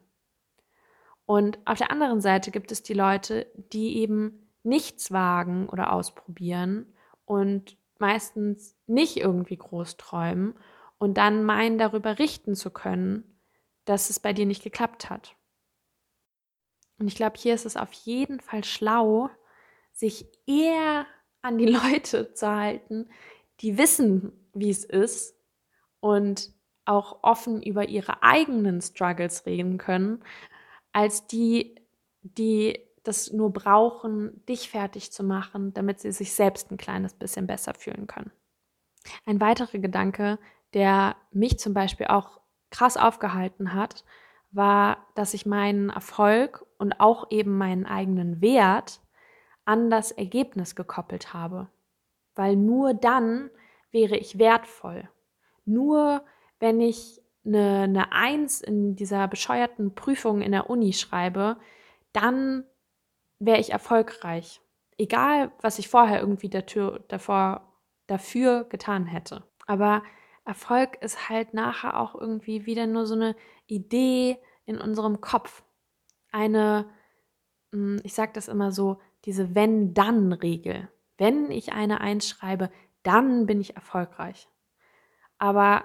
Und 1.25 1.59
auf 1.65 1.77
der 1.77 1.91
anderen 1.91 2.21
Seite 2.21 2.49
gibt 2.49 2.71
es 2.71 2.81
die 2.81 2.93
Leute, 2.93 3.45
die 3.55 3.97
eben 3.97 4.49
nichts 4.63 5.11
wagen 5.11 5.69
oder 5.69 5.93
ausprobieren 5.93 6.93
und 7.25 7.77
meistens 7.99 8.75
nicht 8.87 9.17
irgendwie 9.17 9.57
groß 9.57 9.97
träumen 9.97 10.57
und 10.97 11.17
dann 11.17 11.43
meinen, 11.43 11.77
darüber 11.77 12.17
richten 12.19 12.55
zu 12.55 12.71
können, 12.71 13.39
dass 13.85 14.09
es 14.09 14.19
bei 14.19 14.33
dir 14.33 14.45
nicht 14.45 14.63
geklappt 14.63 15.09
hat. 15.09 15.35
Und 16.97 17.07
ich 17.07 17.15
glaube, 17.15 17.37
hier 17.37 17.55
ist 17.55 17.65
es 17.65 17.77
auf 17.77 17.93
jeden 17.93 18.39
Fall 18.39 18.63
schlau, 18.63 19.29
sich 19.93 20.27
eher 20.45 21.05
an 21.41 21.57
die 21.57 21.65
Leute 21.91 22.33
zu 22.33 22.49
halten, 22.49 23.09
die 23.61 23.77
wissen, 23.77 24.31
wie 24.53 24.69
es 24.69 24.83
ist 24.83 25.35
und 25.99 26.51
auch 26.89 27.19
offen 27.21 27.61
über 27.61 27.87
ihre 27.87 28.23
eigenen 28.23 28.81
Struggles 28.81 29.45
reden 29.45 29.77
können, 29.77 30.23
als 30.91 31.27
die, 31.27 31.75
die 32.21 32.79
das 33.03 33.31
nur 33.31 33.53
brauchen, 33.53 34.43
dich 34.47 34.69
fertig 34.69 35.11
zu 35.11 35.23
machen, 35.23 35.73
damit 35.73 35.99
sie 35.99 36.11
sich 36.11 36.33
selbst 36.33 36.71
ein 36.71 36.77
kleines 36.77 37.13
bisschen 37.13 37.45
besser 37.47 37.75
fühlen 37.75 38.07
können. 38.07 38.31
Ein 39.25 39.39
weiterer 39.39 39.77
Gedanke, 39.77 40.39
der 40.73 41.15
mich 41.31 41.59
zum 41.59 41.73
Beispiel 41.73 42.07
auch 42.07 42.41
krass 42.71 42.97
aufgehalten 42.97 43.73
hat, 43.73 44.03
war, 44.51 44.97
dass 45.13 45.35
ich 45.35 45.45
meinen 45.45 45.91
Erfolg 45.91 46.65
und 46.79 46.99
auch 46.99 47.29
eben 47.29 47.55
meinen 47.55 47.85
eigenen 47.85 48.41
Wert 48.41 48.99
an 49.63 49.91
das 49.91 50.11
Ergebnis 50.11 50.75
gekoppelt 50.75 51.33
habe. 51.33 51.69
Weil 52.33 52.55
nur 52.55 52.95
dann 52.95 53.51
wäre 53.91 54.17
ich 54.17 54.39
wertvoll. 54.39 55.07
Nur 55.65 56.23
wenn 56.59 56.81
ich 56.81 57.21
eine, 57.45 57.83
eine 57.83 58.11
Eins 58.11 58.61
in 58.61 58.95
dieser 58.95 59.27
bescheuerten 59.27 59.95
Prüfung 59.95 60.41
in 60.41 60.51
der 60.51 60.69
Uni 60.69 60.93
schreibe, 60.93 61.57
dann 62.13 62.65
wäre 63.39 63.59
ich 63.59 63.71
erfolgreich. 63.71 64.61
Egal, 64.97 65.51
was 65.61 65.79
ich 65.79 65.87
vorher 65.87 66.19
irgendwie 66.19 66.49
dafür, 66.49 67.03
davor, 67.07 67.73
dafür 68.07 68.65
getan 68.65 69.05
hätte. 69.05 69.43
Aber 69.65 70.03
Erfolg 70.45 71.01
ist 71.01 71.29
halt 71.29 71.53
nachher 71.53 71.99
auch 71.99 72.15
irgendwie 72.15 72.65
wieder 72.65 72.87
nur 72.87 73.05
so 73.05 73.15
eine 73.15 73.35
Idee 73.67 74.37
in 74.65 74.79
unserem 74.79 75.21
Kopf. 75.21 75.63
Eine, 76.31 76.89
hm, 77.71 77.99
ich 78.03 78.13
sage 78.13 78.31
das 78.33 78.47
immer 78.47 78.71
so, 78.71 78.99
diese 79.25 79.55
Wenn-Dann-Regel. 79.55 80.89
Wenn 81.17 81.51
ich 81.51 81.71
eine 81.71 82.01
einschreibe, 82.01 82.69
dann 83.03 83.45
bin 83.45 83.61
ich 83.61 83.75
erfolgreich. 83.75 84.47
Aber 85.37 85.83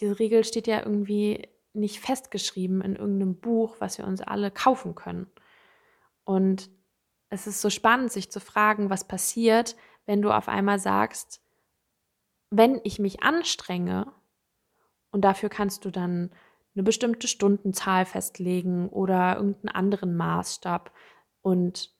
diese 0.00 0.18
Regel 0.18 0.44
steht 0.44 0.66
ja 0.66 0.80
irgendwie 0.80 1.48
nicht 1.72 2.00
festgeschrieben 2.00 2.80
in 2.82 2.96
irgendeinem 2.96 3.36
Buch, 3.36 3.76
was 3.78 3.98
wir 3.98 4.06
uns 4.06 4.20
alle 4.20 4.50
kaufen 4.50 4.94
können. 4.94 5.26
Und 6.24 6.70
es 7.30 7.46
ist 7.46 7.60
so 7.60 7.70
spannend, 7.70 8.12
sich 8.12 8.30
zu 8.30 8.40
fragen, 8.40 8.90
was 8.90 9.06
passiert, 9.06 9.76
wenn 10.06 10.22
du 10.22 10.30
auf 10.30 10.48
einmal 10.48 10.78
sagst, 10.78 11.42
wenn 12.50 12.80
ich 12.84 12.98
mich 12.98 13.22
anstrenge, 13.22 14.12
und 15.10 15.20
dafür 15.22 15.48
kannst 15.48 15.84
du 15.84 15.90
dann 15.90 16.30
eine 16.74 16.82
bestimmte 16.82 17.28
Stundenzahl 17.28 18.04
festlegen 18.04 18.88
oder 18.88 19.36
irgendeinen 19.36 19.68
anderen 19.68 20.16
Maßstab 20.16 20.92
und 21.40 21.94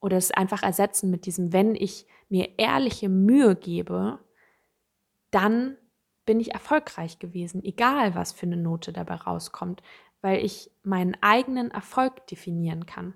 oder 0.00 0.16
es 0.16 0.30
einfach 0.30 0.62
ersetzen 0.62 1.10
mit 1.10 1.26
diesem, 1.26 1.52
wenn 1.52 1.74
ich 1.74 2.06
mir 2.28 2.58
ehrliche 2.58 3.08
Mühe 3.08 3.56
gebe, 3.56 4.20
dann 5.32 5.76
bin 6.24 6.40
ich 6.40 6.52
erfolgreich 6.52 7.18
gewesen, 7.18 7.62
egal 7.64 8.14
was 8.14 8.32
für 8.32 8.46
eine 8.46 8.56
Note 8.56 8.92
dabei 8.92 9.14
rauskommt, 9.14 9.82
weil 10.20 10.44
ich 10.44 10.70
meinen 10.82 11.16
eigenen 11.20 11.70
Erfolg 11.70 12.26
definieren 12.28 12.86
kann. 12.86 13.14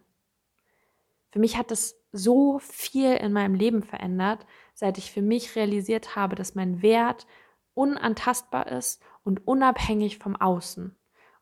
Für 1.31 1.39
mich 1.39 1.57
hat 1.57 1.71
das 1.71 1.97
so 2.13 2.59
viel 2.59 3.15
in 3.15 3.33
meinem 3.33 3.55
Leben 3.55 3.83
verändert, 3.83 4.47
seit 4.75 4.99
ich 4.99 5.13
für 5.13 5.23
mich 5.23 5.55
realisiert 5.55 6.17
habe, 6.17 6.35
dass 6.35 6.55
mein 6.55 6.83
Wert 6.83 7.27
unantastbar 7.75 8.69
ist 8.69 9.03
und 9.23 9.47
unabhängig 9.47 10.19
vom 10.19 10.35
Außen 10.35 10.97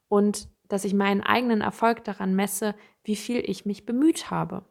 und 0.08 0.48
dass 0.68 0.84
ich 0.84 0.94
meinen 0.94 1.22
eigenen 1.22 1.60
Erfolg 1.60 2.04
daran 2.04 2.34
messe, 2.34 2.74
wie 3.04 3.16
viel 3.16 3.42
ich 3.48 3.66
mich 3.66 3.86
bemüht 3.86 4.30
habe. 4.30 4.64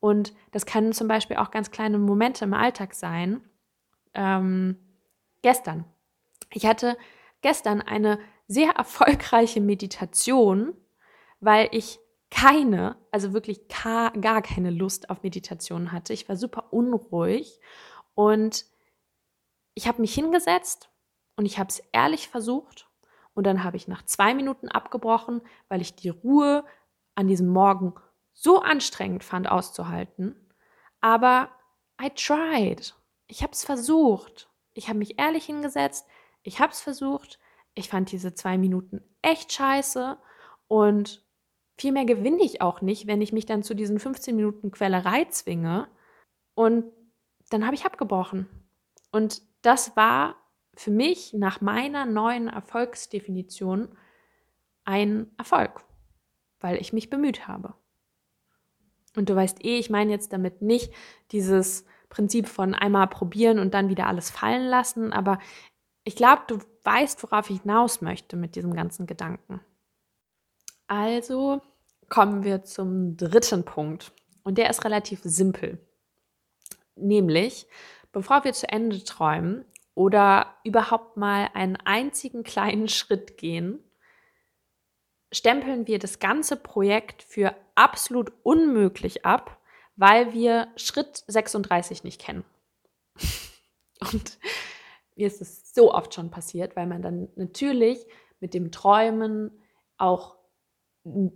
Und 0.00 0.34
das 0.50 0.66
können 0.66 0.92
zum 0.92 1.08
Beispiel 1.08 1.36
auch 1.36 1.50
ganz 1.50 1.70
kleine 1.70 1.98
Momente 1.98 2.44
im 2.44 2.54
Alltag 2.54 2.92
sein. 2.94 3.40
Ähm, 4.14 4.76
gestern 5.42 5.84
ich 6.52 6.66
hatte 6.66 6.96
gestern 7.40 7.80
eine 7.80 8.18
sehr 8.46 8.72
erfolgreiche 8.72 9.60
Meditation, 9.60 10.74
weil 11.40 11.68
ich 11.72 11.98
keine, 12.30 12.96
also 13.10 13.34
wirklich 13.34 13.68
gar 13.68 14.42
keine 14.42 14.70
Lust 14.70 15.10
auf 15.10 15.22
Meditation 15.22 15.92
hatte. 15.92 16.12
Ich 16.12 16.28
war 16.28 16.36
super 16.36 16.72
unruhig 16.72 17.60
und 18.14 18.64
ich 19.74 19.86
habe 19.86 20.00
mich 20.00 20.14
hingesetzt 20.14 20.90
und 21.36 21.44
ich 21.44 21.58
habe 21.58 21.68
es 21.68 21.82
ehrlich 21.92 22.28
versucht 22.28 22.88
und 23.34 23.44
dann 23.46 23.64
habe 23.64 23.76
ich 23.76 23.88
nach 23.88 24.02
zwei 24.04 24.34
Minuten 24.34 24.68
abgebrochen, 24.68 25.42
weil 25.68 25.80
ich 25.80 25.94
die 25.94 26.10
Ruhe 26.10 26.64
an 27.14 27.28
diesem 27.28 27.48
Morgen 27.48 27.94
so 28.32 28.60
anstrengend 28.60 29.24
fand 29.24 29.48
auszuhalten. 29.48 30.34
Aber 31.00 31.50
I 32.00 32.10
tried. 32.10 32.94
Ich 33.26 33.42
habe 33.42 33.52
es 33.52 33.64
versucht. 33.64 34.48
Ich 34.74 34.88
habe 34.88 34.98
mich 34.98 35.18
ehrlich 35.18 35.44
hingesetzt, 35.44 36.06
ich 36.42 36.60
habe 36.60 36.72
es 36.72 36.80
versucht. 36.80 37.38
Ich 37.74 37.88
fand 37.88 38.12
diese 38.12 38.34
zwei 38.34 38.58
Minuten 38.58 39.02
echt 39.22 39.52
scheiße 39.52 40.18
und 40.68 41.24
viel 41.78 41.92
mehr 41.92 42.04
gewinne 42.04 42.42
ich 42.42 42.60
auch 42.60 42.80
nicht, 42.80 43.06
wenn 43.06 43.22
ich 43.22 43.32
mich 43.32 43.46
dann 43.46 43.62
zu 43.62 43.74
diesen 43.74 43.98
15 43.98 44.36
Minuten 44.36 44.70
Quellerei 44.70 45.24
zwinge. 45.26 45.88
Und 46.54 46.84
dann 47.50 47.64
habe 47.64 47.74
ich 47.74 47.86
abgebrochen. 47.86 48.48
Und 49.10 49.42
das 49.62 49.96
war 49.96 50.36
für 50.74 50.90
mich 50.90 51.32
nach 51.32 51.60
meiner 51.60 52.06
neuen 52.06 52.48
Erfolgsdefinition 52.48 53.88
ein 54.84 55.30
Erfolg, 55.38 55.84
weil 56.60 56.80
ich 56.80 56.92
mich 56.92 57.10
bemüht 57.10 57.46
habe. 57.46 57.74
Und 59.16 59.28
du 59.28 59.36
weißt 59.36 59.64
eh, 59.64 59.78
ich 59.78 59.90
meine 59.90 60.10
jetzt 60.10 60.32
damit 60.32 60.62
nicht 60.62 60.92
dieses 61.30 61.84
Prinzip 62.08 62.48
von 62.48 62.74
einmal 62.74 63.08
probieren 63.08 63.58
und 63.58 63.74
dann 63.74 63.88
wieder 63.88 64.06
alles 64.06 64.30
fallen 64.30 64.66
lassen, 64.66 65.12
aber 65.12 65.38
ich 66.04 66.16
glaube, 66.16 66.42
du 66.48 66.58
weißt, 66.84 67.22
worauf 67.22 67.50
ich 67.50 67.62
hinaus 67.62 68.00
möchte 68.00 68.36
mit 68.36 68.56
diesem 68.56 68.74
ganzen 68.74 69.06
Gedanken. 69.06 69.60
Also 70.86 71.62
kommen 72.08 72.44
wir 72.44 72.64
zum 72.64 73.16
dritten 73.16 73.64
Punkt. 73.64 74.12
Und 74.42 74.58
der 74.58 74.68
ist 74.68 74.84
relativ 74.84 75.20
simpel. 75.22 75.78
Nämlich, 76.96 77.66
bevor 78.10 78.44
wir 78.44 78.52
zu 78.52 78.68
Ende 78.68 79.02
träumen 79.04 79.64
oder 79.94 80.54
überhaupt 80.64 81.16
mal 81.16 81.48
einen 81.54 81.76
einzigen 81.76 82.42
kleinen 82.44 82.88
Schritt 82.88 83.38
gehen, 83.38 83.78
stempeln 85.32 85.86
wir 85.86 85.98
das 85.98 86.18
ganze 86.18 86.56
Projekt 86.56 87.22
für 87.22 87.54
absolut 87.74 88.32
unmöglich 88.42 89.24
ab, 89.24 89.58
weil 89.96 90.32
wir 90.34 90.68
Schritt 90.76 91.24
36 91.26 92.04
nicht 92.04 92.20
kennen. 92.20 92.44
Und 94.12 94.38
mir 95.16 95.26
ist 95.26 95.40
es 95.40 95.74
so 95.74 95.92
oft 95.92 96.14
schon 96.14 96.30
passiert, 96.30 96.76
weil 96.76 96.86
man 96.86 97.02
dann 97.02 97.28
natürlich 97.36 98.06
mit 98.40 98.54
dem 98.54 98.70
Träumen 98.70 99.62
auch 99.98 100.36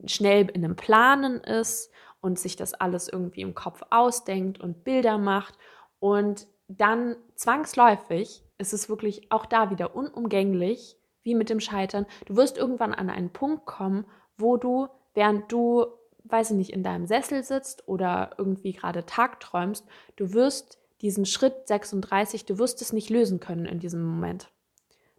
schnell 0.06 0.48
in 0.50 0.64
einem 0.64 0.76
Planen 0.76 1.40
ist 1.40 1.90
und 2.20 2.38
sich 2.38 2.56
das 2.56 2.74
alles 2.74 3.08
irgendwie 3.08 3.42
im 3.42 3.54
Kopf 3.54 3.82
ausdenkt 3.90 4.60
und 4.60 4.84
Bilder 4.84 5.18
macht. 5.18 5.56
Und 5.98 6.46
dann 6.68 7.16
zwangsläufig 7.34 8.44
ist 8.58 8.72
es 8.72 8.88
wirklich 8.88 9.30
auch 9.30 9.46
da 9.46 9.70
wieder 9.70 9.94
unumgänglich, 9.94 10.96
wie 11.22 11.34
mit 11.34 11.50
dem 11.50 11.60
Scheitern. 11.60 12.06
Du 12.26 12.36
wirst 12.36 12.56
irgendwann 12.56 12.94
an 12.94 13.10
einen 13.10 13.32
Punkt 13.32 13.66
kommen, 13.66 14.06
wo 14.36 14.56
du, 14.56 14.88
während 15.14 15.50
du, 15.50 15.86
weiß 16.24 16.50
ich 16.50 16.56
nicht, 16.56 16.72
in 16.72 16.82
deinem 16.82 17.06
Sessel 17.06 17.42
sitzt 17.42 17.86
oder 17.88 18.30
irgendwie 18.38 18.72
gerade 18.72 19.04
tagträumst, 19.06 19.86
du 20.16 20.32
wirst 20.32 20.78
diesen 21.02 21.26
Schritt 21.26 21.68
36, 21.68 22.44
du 22.44 22.58
wirst 22.58 22.80
es 22.82 22.92
nicht 22.92 23.10
lösen 23.10 23.40
können 23.40 23.66
in 23.66 23.78
diesem 23.78 24.04
Moment. 24.04 24.50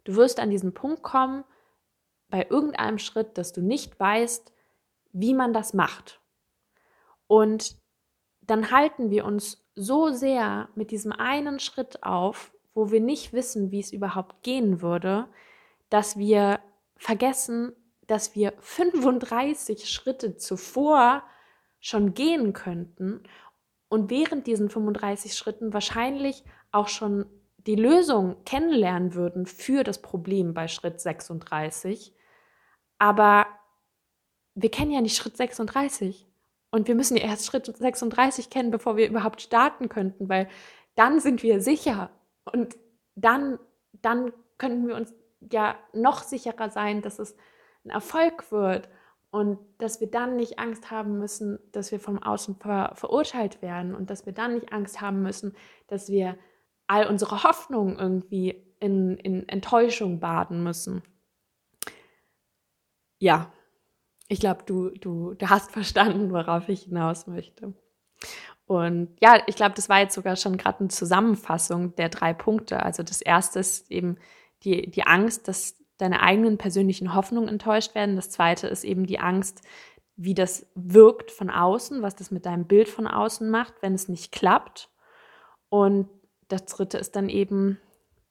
Du 0.04 0.16
wirst 0.16 0.40
an 0.40 0.50
diesen 0.50 0.74
Punkt 0.74 1.02
kommen, 1.02 1.44
bei 2.30 2.46
irgendeinem 2.50 2.98
Schritt, 2.98 3.38
dass 3.38 3.52
du 3.52 3.62
nicht 3.62 3.98
weißt, 3.98 4.52
wie 5.12 5.34
man 5.34 5.52
das 5.52 5.72
macht. 5.72 6.20
Und 7.26 7.76
dann 8.42 8.70
halten 8.70 9.10
wir 9.10 9.24
uns 9.24 9.66
so 9.74 10.10
sehr 10.10 10.68
mit 10.74 10.90
diesem 10.90 11.12
einen 11.12 11.60
Schritt 11.60 12.02
auf, 12.02 12.52
wo 12.74 12.90
wir 12.90 13.00
nicht 13.00 13.32
wissen, 13.32 13.70
wie 13.70 13.80
es 13.80 13.92
überhaupt 13.92 14.42
gehen 14.42 14.82
würde, 14.82 15.28
dass 15.90 16.16
wir 16.16 16.60
vergessen, 16.96 17.72
dass 18.06 18.34
wir 18.34 18.54
35 18.60 19.88
Schritte 19.88 20.36
zuvor 20.36 21.22
schon 21.80 22.14
gehen 22.14 22.52
könnten 22.52 23.22
und 23.88 24.10
während 24.10 24.46
diesen 24.46 24.70
35 24.70 25.34
Schritten 25.34 25.72
wahrscheinlich 25.72 26.44
auch 26.72 26.88
schon 26.88 27.26
die 27.66 27.74
Lösung 27.74 28.44
kennenlernen 28.44 29.14
würden 29.14 29.46
für 29.46 29.84
das 29.84 30.00
Problem 30.00 30.54
bei 30.54 30.68
Schritt 30.68 31.00
36. 31.00 32.14
Aber 32.98 33.46
wir 34.54 34.70
kennen 34.70 34.90
ja 34.90 35.00
nicht 35.00 35.16
Schritt 35.16 35.36
36. 35.36 36.26
Und 36.70 36.86
wir 36.86 36.94
müssen 36.94 37.16
ja 37.16 37.24
erst 37.24 37.46
Schritt 37.46 37.66
36 37.66 38.50
kennen, 38.50 38.70
bevor 38.70 38.96
wir 38.96 39.08
überhaupt 39.08 39.40
starten 39.40 39.88
könnten, 39.88 40.28
weil 40.28 40.48
dann 40.96 41.20
sind 41.20 41.42
wir 41.42 41.60
sicher. 41.60 42.10
Und 42.44 42.76
dann, 43.14 43.58
dann 43.92 44.32
könnten 44.58 44.86
wir 44.86 44.96
uns 44.96 45.14
ja 45.40 45.76
noch 45.92 46.22
sicherer 46.22 46.70
sein, 46.70 47.00
dass 47.00 47.18
es 47.18 47.36
ein 47.84 47.90
Erfolg 47.90 48.50
wird 48.52 48.88
und 49.30 49.58
dass 49.78 50.00
wir 50.00 50.10
dann 50.10 50.36
nicht 50.36 50.58
Angst 50.58 50.90
haben 50.90 51.18
müssen, 51.18 51.58
dass 51.72 51.92
wir 51.92 52.00
vom 52.00 52.22
Außen 52.22 52.56
ver 52.56 52.92
verurteilt 52.94 53.60
werden 53.60 53.94
und 53.94 54.10
dass 54.10 54.26
wir 54.26 54.32
dann 54.32 54.54
nicht 54.54 54.72
Angst 54.72 55.00
haben 55.00 55.22
müssen, 55.22 55.54
dass 55.86 56.08
wir 56.08 56.38
all 56.86 57.06
unsere 57.06 57.42
Hoffnungen 57.42 57.98
irgendwie 57.98 58.64
in, 58.80 59.18
in 59.18 59.48
Enttäuschung 59.48 60.20
baden 60.20 60.62
müssen. 60.62 61.02
Ja, 63.18 63.52
ich 64.28 64.40
glaube, 64.40 64.62
du, 64.64 64.90
du, 64.90 65.34
du 65.34 65.50
hast 65.50 65.70
verstanden, 65.72 66.32
worauf 66.32 66.68
ich 66.68 66.84
hinaus 66.84 67.26
möchte. 67.26 67.74
Und 68.66 69.16
ja, 69.20 69.42
ich 69.46 69.56
glaube, 69.56 69.74
das 69.74 69.88
war 69.88 70.00
jetzt 70.00 70.14
sogar 70.14 70.36
schon 70.36 70.56
gerade 70.58 70.80
eine 70.80 70.88
Zusammenfassung 70.88 71.94
der 71.96 72.10
drei 72.10 72.34
Punkte. 72.34 72.82
Also 72.82 73.02
das 73.02 73.22
erste 73.22 73.60
ist 73.60 73.90
eben 73.90 74.18
die, 74.62 74.90
die 74.90 75.04
Angst, 75.04 75.48
dass 75.48 75.76
deine 75.98 76.22
eigenen 76.22 76.58
persönlichen 76.58 77.14
Hoffnungen 77.14 77.48
enttäuscht 77.48 77.94
werden. 77.94 78.16
Das 78.16 78.30
zweite 78.30 78.66
ist 78.68 78.84
eben 78.84 79.06
die 79.06 79.18
Angst, 79.18 79.62
wie 80.16 80.34
das 80.34 80.66
wirkt 80.74 81.30
von 81.30 81.50
außen, 81.50 82.02
was 82.02 82.16
das 82.16 82.30
mit 82.30 82.46
deinem 82.46 82.66
Bild 82.66 82.88
von 82.88 83.06
außen 83.06 83.48
macht, 83.50 83.74
wenn 83.82 83.94
es 83.94 84.08
nicht 84.08 84.32
klappt. 84.32 84.90
Und 85.68 86.08
das 86.48 86.64
dritte 86.64 86.98
ist 86.98 87.14
dann 87.14 87.28
eben 87.28 87.78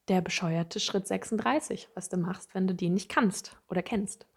der 0.08 0.20
bescheuerte 0.20 0.80
Schritt 0.80 1.06
36, 1.06 1.88
was 1.94 2.08
du 2.08 2.16
machst, 2.16 2.54
wenn 2.54 2.66
du 2.66 2.74
den 2.74 2.94
nicht 2.94 3.08
kannst 3.08 3.56
oder 3.68 3.82
kennst. 3.82 4.26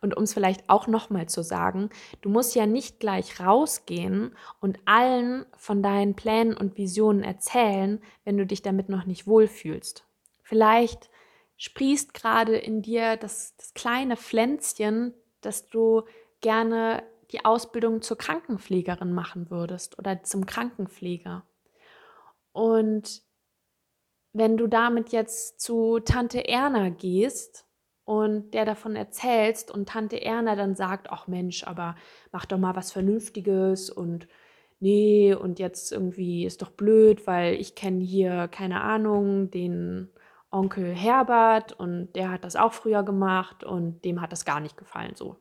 Und 0.00 0.16
um 0.16 0.24
es 0.24 0.34
vielleicht 0.34 0.68
auch 0.68 0.88
nochmal 0.88 1.28
zu 1.28 1.44
sagen, 1.44 1.88
du 2.22 2.28
musst 2.28 2.56
ja 2.56 2.66
nicht 2.66 2.98
gleich 2.98 3.38
rausgehen 3.38 4.36
und 4.58 4.80
allen 4.84 5.46
von 5.56 5.80
deinen 5.80 6.16
Plänen 6.16 6.56
und 6.56 6.76
Visionen 6.76 7.22
erzählen, 7.22 8.00
wenn 8.24 8.36
du 8.36 8.44
dich 8.44 8.62
damit 8.62 8.88
noch 8.88 9.06
nicht 9.06 9.28
wohlfühlst. 9.28 10.04
Vielleicht 10.52 11.08
sprießt 11.56 12.12
gerade 12.12 12.58
in 12.58 12.82
dir 12.82 13.16
das, 13.16 13.56
das 13.56 13.72
kleine 13.72 14.18
Pflänzchen, 14.18 15.14
dass 15.40 15.70
du 15.70 16.02
gerne 16.42 17.04
die 17.30 17.46
Ausbildung 17.46 18.02
zur 18.02 18.18
Krankenpflegerin 18.18 19.14
machen 19.14 19.50
würdest 19.50 19.98
oder 19.98 20.24
zum 20.24 20.44
Krankenpfleger. 20.44 21.46
Und 22.52 23.22
wenn 24.34 24.58
du 24.58 24.66
damit 24.66 25.08
jetzt 25.08 25.58
zu 25.58 26.00
Tante 26.00 26.46
Erna 26.46 26.90
gehst 26.90 27.64
und 28.04 28.50
der 28.50 28.66
davon 28.66 28.94
erzählst 28.94 29.70
und 29.70 29.88
Tante 29.88 30.20
Erna 30.20 30.54
dann 30.54 30.74
sagt, 30.74 31.08
ach 31.08 31.28
Mensch, 31.28 31.64
aber 31.64 31.96
mach 32.30 32.44
doch 32.44 32.58
mal 32.58 32.76
was 32.76 32.92
Vernünftiges 32.92 33.88
und 33.88 34.28
nee, 34.80 35.32
und 35.32 35.58
jetzt 35.58 35.92
irgendwie 35.92 36.44
ist 36.44 36.60
doch 36.60 36.72
blöd, 36.72 37.26
weil 37.26 37.54
ich 37.54 37.74
kenne 37.74 38.04
hier, 38.04 38.48
keine 38.48 38.82
Ahnung, 38.82 39.50
den 39.50 40.11
Onkel 40.52 40.94
Herbert 40.94 41.72
und 41.72 42.12
der 42.12 42.30
hat 42.30 42.44
das 42.44 42.56
auch 42.56 42.72
früher 42.72 43.02
gemacht 43.02 43.64
und 43.64 44.04
dem 44.04 44.20
hat 44.20 44.32
das 44.32 44.44
gar 44.44 44.60
nicht 44.60 44.76
gefallen 44.76 45.14
so. 45.14 45.36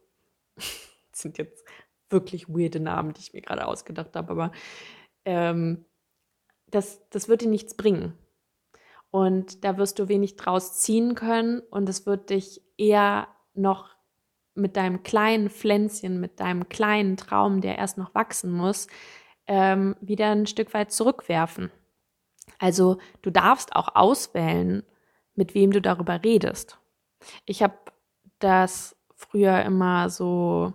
das 0.56 0.66
sind 1.22 1.38
jetzt 1.38 1.66
wirklich 2.10 2.50
weirde 2.50 2.80
Namen, 2.80 3.14
die 3.14 3.22
ich 3.22 3.34
mir 3.34 3.42
gerade 3.42 3.68
ausgedacht 3.68 4.16
habe, 4.16 4.32
aber 4.32 4.52
ähm, 5.26 5.86
das, 6.68 7.08
das 7.10 7.28
wird 7.28 7.42
dir 7.42 7.50
nichts 7.50 7.76
bringen. 7.76 8.18
Und 9.12 9.66
da 9.66 9.78
wirst 9.78 10.00
du 10.00 10.08
wenig 10.08 10.38
draus 10.38 10.80
ziehen 10.80 11.16
können 11.16 11.60
und 11.60 11.90
es 11.90 12.06
wird 12.06 12.30
dich 12.30 12.62
eher 12.78 13.28
noch 13.54 13.90
mit 14.54 14.78
deinem 14.78 15.04
kleinen 15.04 15.50
Pflänzchen, 15.50 16.22
mit 16.22 16.40
deinem 16.40 16.70
kleinen 16.70 17.18
Traum, 17.18 17.60
der 17.60 17.78
erst 17.78 17.98
noch 17.98 18.16
wachsen 18.16 18.52
muss, 18.52 18.88
ähm, 19.48 19.98
wieder 20.00 20.32
ein 20.32 20.48
Stück 20.48 20.74
weit 20.74 20.92
zurückwerfen. 20.94 21.72
Also 22.60 23.00
du 23.22 23.32
darfst 23.32 23.76
auch 23.76 23.96
auswählen, 23.96 24.84
mit 25.36 25.56
wem 25.56 25.72
du 25.72 25.82
darüber 25.82 26.24
redest. 26.24 26.78
Ich 27.46 27.64
habe 27.64 27.76
das 28.40 28.96
früher 29.16 29.62
immer 29.64 30.10
so 30.10 30.74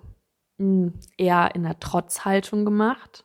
mh, 0.58 0.86
hm, 0.86 0.94
eher 1.16 1.54
in 1.54 1.64
der 1.64 1.80
Trotzhaltung 1.80 2.64
gemacht, 2.64 3.24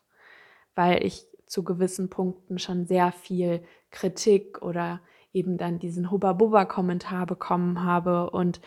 weil 0.76 1.04
ich 1.06 1.26
zu 1.46 1.63
gewissen 1.63 2.10
Punkten 2.10 2.60
schon 2.60 2.86
sehr 2.86 3.12
viel 3.12 3.62
Kritik 3.91 4.62
oder 4.62 5.02
eben 5.34 5.58
dann 5.58 5.80
diesen 5.80 6.10
Hubba-Bubba-Kommentar 6.10 7.26
bekommen 7.26 7.84
habe. 7.84 8.30
Und 8.30 8.62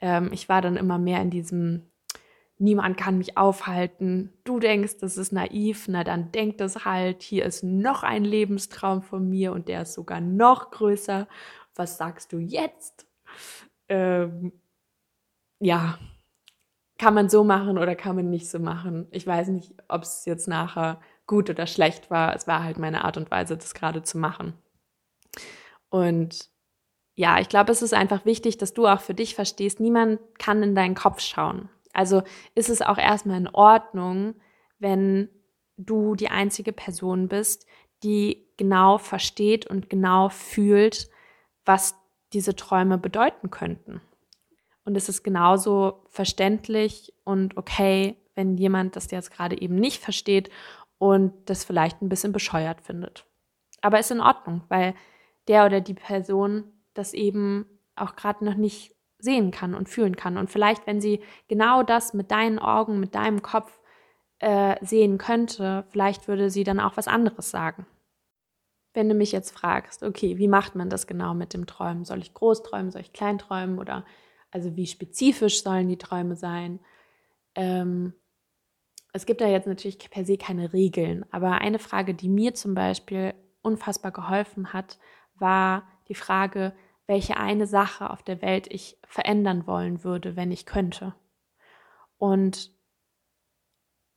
ähm, 0.00 0.30
ich 0.32 0.48
war 0.48 0.62
dann 0.62 0.76
immer 0.76 0.98
mehr 0.98 1.20
in 1.20 1.30
diesem, 1.30 1.90
niemand 2.58 2.96
kann 2.96 3.18
mich 3.18 3.36
aufhalten. 3.36 4.32
Du 4.44 4.60
denkst, 4.60 4.98
das 5.00 5.16
ist 5.16 5.32
naiv, 5.32 5.86
na 5.88 6.04
dann 6.04 6.32
denk 6.32 6.58
das 6.58 6.84
halt. 6.84 7.22
Hier 7.22 7.44
ist 7.44 7.62
noch 7.64 8.04
ein 8.04 8.24
Lebenstraum 8.24 9.02
von 9.02 9.28
mir 9.28 9.52
und 9.52 9.68
der 9.68 9.82
ist 9.82 9.94
sogar 9.94 10.20
noch 10.20 10.70
größer. 10.70 11.26
Was 11.78 11.96
sagst 11.96 12.32
du 12.32 12.38
jetzt? 12.38 13.06
Ähm, 13.88 14.52
ja, 15.60 15.98
kann 16.98 17.14
man 17.14 17.28
so 17.28 17.44
machen 17.44 17.78
oder 17.78 17.94
kann 17.94 18.16
man 18.16 18.28
nicht 18.28 18.50
so 18.50 18.58
machen. 18.58 19.06
Ich 19.12 19.26
weiß 19.26 19.48
nicht, 19.48 19.74
ob 19.88 20.02
es 20.02 20.24
jetzt 20.24 20.48
nachher 20.48 21.00
gut 21.26 21.48
oder 21.48 21.68
schlecht 21.68 22.10
war. 22.10 22.34
Es 22.34 22.48
war 22.48 22.64
halt 22.64 22.78
meine 22.78 23.04
Art 23.04 23.16
und 23.16 23.30
Weise, 23.30 23.56
das 23.56 23.74
gerade 23.74 24.02
zu 24.02 24.18
machen. 24.18 24.54
Und 25.88 26.50
ja, 27.14 27.38
ich 27.38 27.48
glaube, 27.48 27.70
es 27.70 27.82
ist 27.82 27.94
einfach 27.94 28.24
wichtig, 28.24 28.58
dass 28.58 28.74
du 28.74 28.88
auch 28.88 29.00
für 29.00 29.14
dich 29.14 29.36
verstehst, 29.36 29.78
niemand 29.78 30.20
kann 30.38 30.62
in 30.64 30.74
deinen 30.74 30.96
Kopf 30.96 31.20
schauen. 31.20 31.68
Also 31.92 32.22
ist 32.56 32.70
es 32.70 32.82
auch 32.82 32.98
erstmal 32.98 33.38
in 33.38 33.48
Ordnung, 33.48 34.34
wenn 34.80 35.28
du 35.76 36.16
die 36.16 36.28
einzige 36.28 36.72
Person 36.72 37.28
bist, 37.28 37.66
die 38.02 38.48
genau 38.56 38.98
versteht 38.98 39.66
und 39.66 39.88
genau 39.88 40.28
fühlt, 40.28 41.08
was 41.68 41.94
diese 42.32 42.56
Träume 42.56 42.96
bedeuten 42.96 43.50
könnten. 43.50 44.00
Und 44.84 44.96
es 44.96 45.10
ist 45.10 45.22
genauso 45.22 46.02
verständlich 46.08 47.12
und 47.24 47.58
okay, 47.58 48.16
wenn 48.34 48.56
jemand 48.56 48.96
das 48.96 49.10
jetzt 49.10 49.30
gerade 49.30 49.60
eben 49.60 49.74
nicht 49.74 50.02
versteht 50.02 50.50
und 50.96 51.32
das 51.44 51.64
vielleicht 51.64 52.00
ein 52.00 52.08
bisschen 52.08 52.32
bescheuert 52.32 52.80
findet. 52.80 53.26
Aber 53.82 54.00
ist 54.00 54.10
in 54.10 54.22
Ordnung, 54.22 54.62
weil 54.68 54.94
der 55.46 55.66
oder 55.66 55.82
die 55.82 55.94
Person 55.94 56.64
das 56.94 57.12
eben 57.12 57.66
auch 57.96 58.16
gerade 58.16 58.44
noch 58.44 58.54
nicht 58.54 58.94
sehen 59.18 59.50
kann 59.50 59.74
und 59.74 59.88
fühlen 59.88 60.16
kann. 60.16 60.38
Und 60.38 60.50
vielleicht, 60.50 60.86
wenn 60.86 61.00
sie 61.02 61.20
genau 61.48 61.82
das 61.82 62.14
mit 62.14 62.30
deinen 62.30 62.58
Augen, 62.58 62.98
mit 62.98 63.14
deinem 63.14 63.42
Kopf 63.42 63.78
äh, 64.38 64.76
sehen 64.84 65.18
könnte, 65.18 65.84
vielleicht 65.90 66.28
würde 66.28 66.48
sie 66.48 66.64
dann 66.64 66.80
auch 66.80 66.96
was 66.96 67.08
anderes 67.08 67.50
sagen. 67.50 67.86
Wenn 68.98 69.08
du 69.08 69.14
mich 69.14 69.30
jetzt 69.30 69.52
fragst, 69.52 70.02
okay, 70.02 70.38
wie 70.38 70.48
macht 70.48 70.74
man 70.74 70.90
das 70.90 71.06
genau 71.06 71.32
mit 71.32 71.54
dem 71.54 71.66
Träumen? 71.66 72.04
Soll 72.04 72.18
ich 72.18 72.34
groß 72.34 72.64
träumen, 72.64 72.90
soll 72.90 73.02
ich 73.02 73.12
klein 73.12 73.38
träumen 73.38 73.78
oder 73.78 74.04
also 74.50 74.74
wie 74.74 74.88
spezifisch 74.88 75.62
sollen 75.62 75.88
die 75.88 75.98
Träume 75.98 76.34
sein? 76.34 76.80
Ähm, 77.54 78.12
es 79.12 79.24
gibt 79.24 79.40
da 79.40 79.46
jetzt 79.46 79.68
natürlich 79.68 79.98
per 80.10 80.24
se 80.24 80.36
keine 80.36 80.72
Regeln, 80.72 81.24
aber 81.30 81.60
eine 81.60 81.78
Frage, 81.78 82.12
die 82.12 82.28
mir 82.28 82.54
zum 82.54 82.74
Beispiel 82.74 83.34
unfassbar 83.62 84.10
geholfen 84.10 84.72
hat, 84.72 84.98
war 85.36 85.86
die 86.08 86.16
Frage, 86.16 86.72
welche 87.06 87.36
eine 87.36 87.68
Sache 87.68 88.10
auf 88.10 88.24
der 88.24 88.42
Welt 88.42 88.66
ich 88.68 88.98
verändern 89.06 89.68
wollen 89.68 90.02
würde, 90.02 90.34
wenn 90.34 90.50
ich 90.50 90.66
könnte. 90.66 91.14
Und 92.16 92.72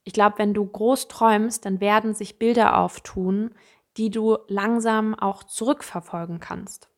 ich 0.05 0.13
glaube, 0.13 0.39
wenn 0.39 0.55
du 0.55 0.65
groß 0.65 1.07
träumst, 1.07 1.65
dann 1.65 1.79
werden 1.81 2.15
sich 2.15 2.39
Bilder 2.39 2.79
auftun, 2.79 3.53
die 3.97 4.09
du 4.09 4.37
langsam 4.47 5.15
auch 5.15 5.43
zurückverfolgen 5.43 6.39
kannst. 6.39 6.89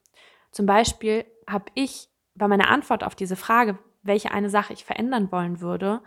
Zum 0.51 0.65
Beispiel 0.65 1.25
habe 1.47 1.65
ich 1.73 2.09
bei 2.35 2.47
meiner 2.47 2.69
Antwort 2.69 3.03
auf 3.03 3.15
diese 3.15 3.35
Frage, 3.35 3.77
welche 4.03 4.31
eine 4.31 4.49
Sache 4.49 4.73
ich 4.73 4.85
verändern 4.85 5.31
wollen 5.31 5.61
würde, 5.61 6.01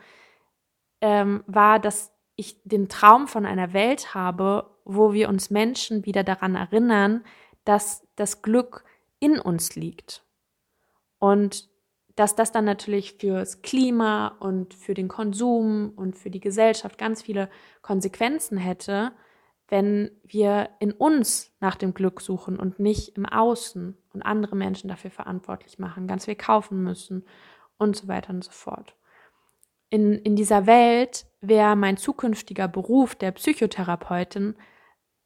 ähm, 1.01 1.43
war, 1.47 1.79
dass 1.79 2.13
ich 2.37 2.61
den 2.65 2.89
Traum 2.89 3.29
von 3.29 3.47
einer 3.47 3.73
Welt 3.73 4.15
habe, 4.15 4.71
wo 4.85 5.13
wir 5.13 5.29
uns 5.29 5.51
Menschen 5.51 6.05
wieder 6.05 6.23
daran 6.23 6.55
erinnern, 6.55 7.25
dass 7.65 8.07
das 8.17 8.43
Glück 8.43 8.85
in 9.19 9.41
uns 9.41 9.75
liegt. 9.75 10.25
Und 11.19 11.69
dass 12.15 12.35
das 12.35 12.53
dann 12.53 12.65
natürlich 12.65 13.15
fürs 13.15 13.63
Klima 13.63 14.29
und 14.41 14.75
für 14.75 14.95
den 14.95 15.09
Konsum 15.09 15.93
und 15.97 16.17
für 16.17 16.31
die 16.31 16.41
Gesellschaft 16.41 16.99
ganz 16.99 17.23
viele 17.23 17.51
Konsequenzen 17.83 18.57
hätte, 18.59 19.13
wenn 19.69 20.11
wir 20.23 20.71
in 20.79 20.93
uns 20.93 21.53
nach 21.61 21.77
dem 21.77 21.93
Glück 21.93 22.21
suchen 22.21 22.59
und 22.59 22.79
nicht 22.79 23.17
im 23.17 23.27
Außen 23.27 23.97
und 24.13 24.23
andere 24.23 24.55
Menschen 24.55 24.89
dafür 24.89 25.11
verantwortlich 25.11 25.79
machen, 25.79 26.07
ganz 26.07 26.27
viel 26.27 26.37
kaufen 26.37 26.83
müssen 26.83 27.25
und 27.79 27.97
so 27.97 28.07
weiter 28.09 28.31
und 28.31 28.45
so 28.45 28.53
fort. 28.53 28.95
In, 29.91 30.15
in 30.15 30.37
dieser 30.37 30.67
Welt 30.67 31.27
wäre 31.41 31.77
mein 31.77 31.97
zukünftiger 31.97 32.69
Beruf 32.69 33.15
der 33.15 33.33
Psychotherapeutin 33.33 34.57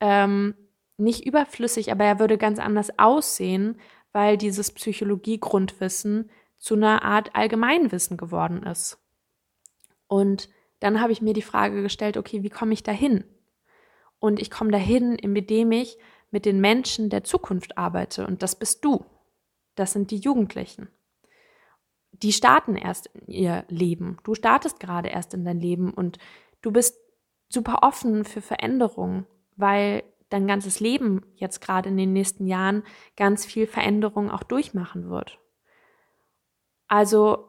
ähm, 0.00 0.54
nicht 0.96 1.26
überflüssig, 1.26 1.92
aber 1.92 2.04
er 2.04 2.18
würde 2.18 2.38
ganz 2.38 2.58
anders 2.58 2.98
aussehen, 2.98 3.78
weil 4.12 4.36
dieses 4.36 4.72
Psychologie-Grundwissen 4.72 6.30
zu 6.58 6.74
einer 6.74 7.02
Art 7.02 7.34
Allgemeinwissen 7.34 8.16
geworden 8.16 8.62
ist. 8.62 8.98
Und 10.08 10.48
dann 10.80 11.00
habe 11.00 11.12
ich 11.12 11.22
mir 11.22 11.32
die 11.32 11.42
Frage 11.42 11.82
gestellt, 11.82 12.16
okay, 12.16 12.42
wie 12.42 12.50
komme 12.50 12.72
ich 12.72 12.82
dahin? 12.82 13.24
Und 14.20 14.40
ich 14.40 14.50
komme 14.50 14.70
dahin, 14.70 15.16
indem 15.16 15.72
ich 15.72 15.98
mit 16.30 16.44
den 16.44 16.60
Menschen 16.60 17.10
der 17.10 17.24
Zukunft 17.24 17.76
arbeite. 17.76 18.26
Und 18.26 18.42
das 18.42 18.54
bist 18.54 18.84
du. 18.84 19.04
Das 19.74 19.92
sind 19.92 20.10
die 20.10 20.18
Jugendlichen. 20.18 20.88
Die 22.12 22.32
starten 22.32 22.76
erst 22.76 23.06
in 23.06 23.32
ihr 23.32 23.64
Leben. 23.68 24.18
Du 24.22 24.34
startest 24.34 24.78
gerade 24.78 25.08
erst 25.08 25.34
in 25.34 25.44
dein 25.44 25.58
Leben 25.58 25.92
und 25.92 26.18
du 26.60 26.70
bist 26.70 26.98
super 27.48 27.78
offen 27.82 28.24
für 28.24 28.42
Veränderungen, 28.42 29.26
weil 29.56 30.04
dein 30.28 30.46
ganzes 30.46 30.80
Leben 30.80 31.22
jetzt 31.34 31.60
gerade 31.60 31.88
in 31.88 31.96
den 31.96 32.12
nächsten 32.12 32.46
Jahren 32.46 32.84
ganz 33.16 33.44
viel 33.44 33.66
Veränderung 33.66 34.30
auch 34.30 34.44
durchmachen 34.44 35.10
wird. 35.10 35.38
Also 36.86 37.48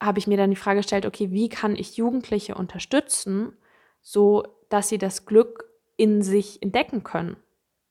habe 0.00 0.18
ich 0.18 0.26
mir 0.26 0.36
dann 0.36 0.50
die 0.50 0.56
Frage 0.56 0.80
gestellt, 0.80 1.06
okay, 1.06 1.30
wie 1.32 1.48
kann 1.48 1.74
ich 1.74 1.96
Jugendliche 1.96 2.54
unterstützen, 2.54 3.56
so 4.00 4.44
dass 4.68 4.88
sie 4.88 4.98
das 4.98 5.26
Glück 5.26 5.67
in 5.98 6.22
sich 6.22 6.62
entdecken 6.62 7.02
können. 7.02 7.36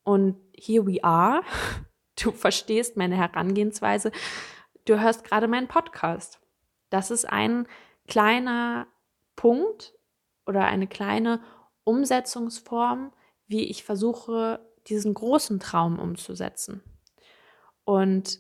Und 0.03 0.37
here 0.55 0.87
we 0.87 1.03
are. 1.03 1.43
Du 2.19 2.31
verstehst 2.31 2.97
meine 2.97 3.15
Herangehensweise. 3.15 4.11
Du 4.85 4.99
hörst 4.99 5.23
gerade 5.23 5.47
meinen 5.47 5.67
Podcast. 5.67 6.39
Das 6.89 7.11
ist 7.11 7.25
ein 7.25 7.67
kleiner 8.07 8.87
Punkt 9.35 9.93
oder 10.47 10.65
eine 10.65 10.87
kleine 10.87 11.43
Umsetzungsform, 11.83 13.13
wie 13.45 13.65
ich 13.65 13.83
versuche, 13.83 14.67
diesen 14.87 15.13
großen 15.13 15.59
Traum 15.59 15.99
umzusetzen. 15.99 16.81
Und 17.83 18.39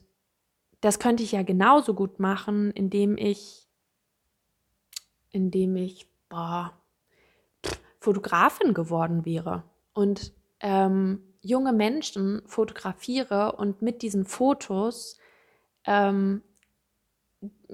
das 0.81 0.99
könnte 0.99 1.23
ich 1.23 1.33
ja 1.33 1.43
genauso 1.43 1.93
gut 1.93 2.19
machen, 2.19 2.71
indem 2.71 3.17
ich, 3.17 3.67
indem 5.29 5.75
ich, 5.75 6.07
boah, 6.29 6.76
Fotografin 8.07 8.73
geworden 8.73 9.25
wäre 9.25 9.65
und 9.91 10.31
ähm, 10.61 11.21
junge 11.41 11.73
Menschen 11.73 12.41
fotografiere 12.45 13.57
und 13.57 13.81
mit 13.81 14.01
diesen 14.01 14.23
Fotos 14.23 15.17
ähm, 15.85 16.41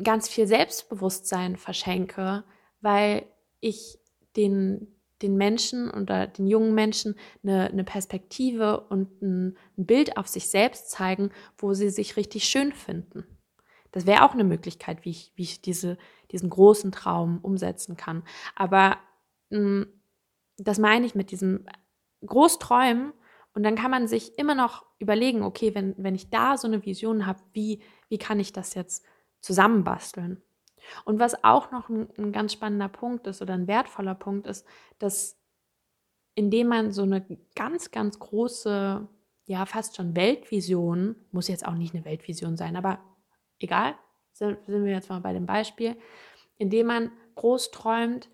ganz 0.03 0.27
viel 0.27 0.47
Selbstbewusstsein 0.47 1.55
verschenke, 1.55 2.45
weil 2.81 3.27
ich 3.59 3.99
den, 4.35 4.87
den 5.21 5.37
Menschen 5.37 5.91
oder 5.91 6.25
den 6.25 6.47
jungen 6.47 6.73
Menschen 6.73 7.13
eine, 7.43 7.69
eine 7.69 7.83
Perspektive 7.83 8.87
und 8.89 9.21
ein, 9.21 9.55
ein 9.77 9.85
Bild 9.85 10.17
auf 10.17 10.27
sich 10.27 10.49
selbst 10.49 10.89
zeigen, 10.89 11.29
wo 11.59 11.75
sie 11.75 11.91
sich 11.91 12.17
richtig 12.17 12.45
schön 12.45 12.71
finden. 12.71 13.23
Das 13.91 14.07
wäre 14.07 14.23
auch 14.23 14.33
eine 14.33 14.45
Möglichkeit, 14.45 15.05
wie 15.05 15.11
ich, 15.11 15.31
wie 15.35 15.43
ich 15.43 15.61
diese, 15.61 15.99
diesen 16.31 16.49
großen 16.49 16.91
Traum 16.91 17.37
umsetzen 17.43 17.97
kann. 17.97 18.23
Aber 18.55 18.97
mh, 19.51 19.59
hm, 19.59 19.87
das 20.57 20.79
meine 20.79 21.05
ich 21.05 21.15
mit 21.15 21.31
diesem 21.31 21.65
Großträumen. 22.25 23.13
Und 23.53 23.63
dann 23.63 23.75
kann 23.75 23.91
man 23.91 24.07
sich 24.07 24.37
immer 24.37 24.55
noch 24.55 24.85
überlegen, 24.99 25.43
okay, 25.43 25.75
wenn, 25.75 25.93
wenn 25.97 26.15
ich 26.15 26.29
da 26.29 26.57
so 26.57 26.67
eine 26.67 26.85
Vision 26.85 27.25
habe, 27.25 27.39
wie, 27.53 27.81
wie 28.09 28.17
kann 28.17 28.39
ich 28.39 28.51
das 28.51 28.73
jetzt 28.73 29.05
zusammenbasteln? 29.41 30.41
Und 31.05 31.19
was 31.19 31.43
auch 31.43 31.71
noch 31.71 31.89
ein, 31.89 32.09
ein 32.17 32.31
ganz 32.31 32.53
spannender 32.53 32.89
Punkt 32.89 33.27
ist 33.27 33.41
oder 33.41 33.53
ein 33.53 33.67
wertvoller 33.67 34.15
Punkt 34.15 34.47
ist, 34.47 34.65
dass 34.99 35.37
indem 36.35 36.67
man 36.67 36.91
so 36.91 37.03
eine 37.03 37.25
ganz, 37.55 37.91
ganz 37.91 38.17
große, 38.19 39.07
ja, 39.45 39.65
fast 39.65 39.95
schon 39.95 40.15
Weltvision, 40.15 41.15
muss 41.31 41.47
jetzt 41.47 41.65
auch 41.65 41.75
nicht 41.75 41.93
eine 41.93 42.05
Weltvision 42.05 42.57
sein, 42.57 42.75
aber 42.75 42.99
egal, 43.59 43.95
sind, 44.31 44.57
sind 44.65 44.83
wir 44.83 44.93
jetzt 44.93 45.09
mal 45.09 45.21
bei 45.21 45.33
dem 45.33 45.45
Beispiel, 45.45 45.95
indem 46.57 46.87
man 46.87 47.11
groß 47.35 47.71
träumt, 47.71 48.29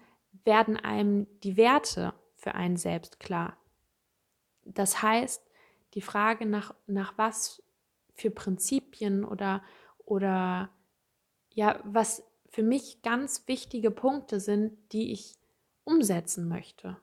werden 0.46 0.78
einem 0.78 1.28
die 1.44 1.58
Werte 1.58 2.14
für 2.36 2.56
einen 2.56 2.78
selbst 2.78 3.20
klar. 3.20 3.58
Das 4.66 5.02
heißt, 5.02 5.44
die 5.94 6.02
Frage 6.02 6.46
nach, 6.46 6.74
nach 6.88 7.18
was 7.18 7.64
für 8.14 8.32
Prinzipien 8.32 9.24
oder, 9.24 9.64
oder 10.06 10.70
ja, 11.54 11.80
was 11.84 12.24
für 12.50 12.64
mich 12.64 13.02
ganz 13.02 13.48
wichtige 13.48 13.92
Punkte 13.92 14.40
sind, 14.40 14.78
die 14.92 15.12
ich 15.12 15.36
umsetzen 15.84 16.48
möchte. 16.48 16.98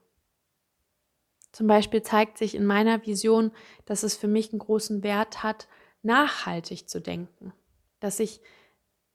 Zum 1.53 1.67
Beispiel 1.67 2.03
zeigt 2.03 2.39
sich 2.39 2.55
in 2.55 2.67
meiner 2.67 3.07
Vision, 3.07 3.51
dass 3.87 4.03
es 4.03 4.17
für 4.17 4.29
mich 4.29 4.53
einen 4.53 4.59
großen 4.59 5.03
Wert 5.03 5.43
hat, 5.43 5.69
nachhaltig 6.03 6.89
zu 6.89 7.01
denken. 7.01 7.53
Dass 7.99 8.21
ich 8.21 8.41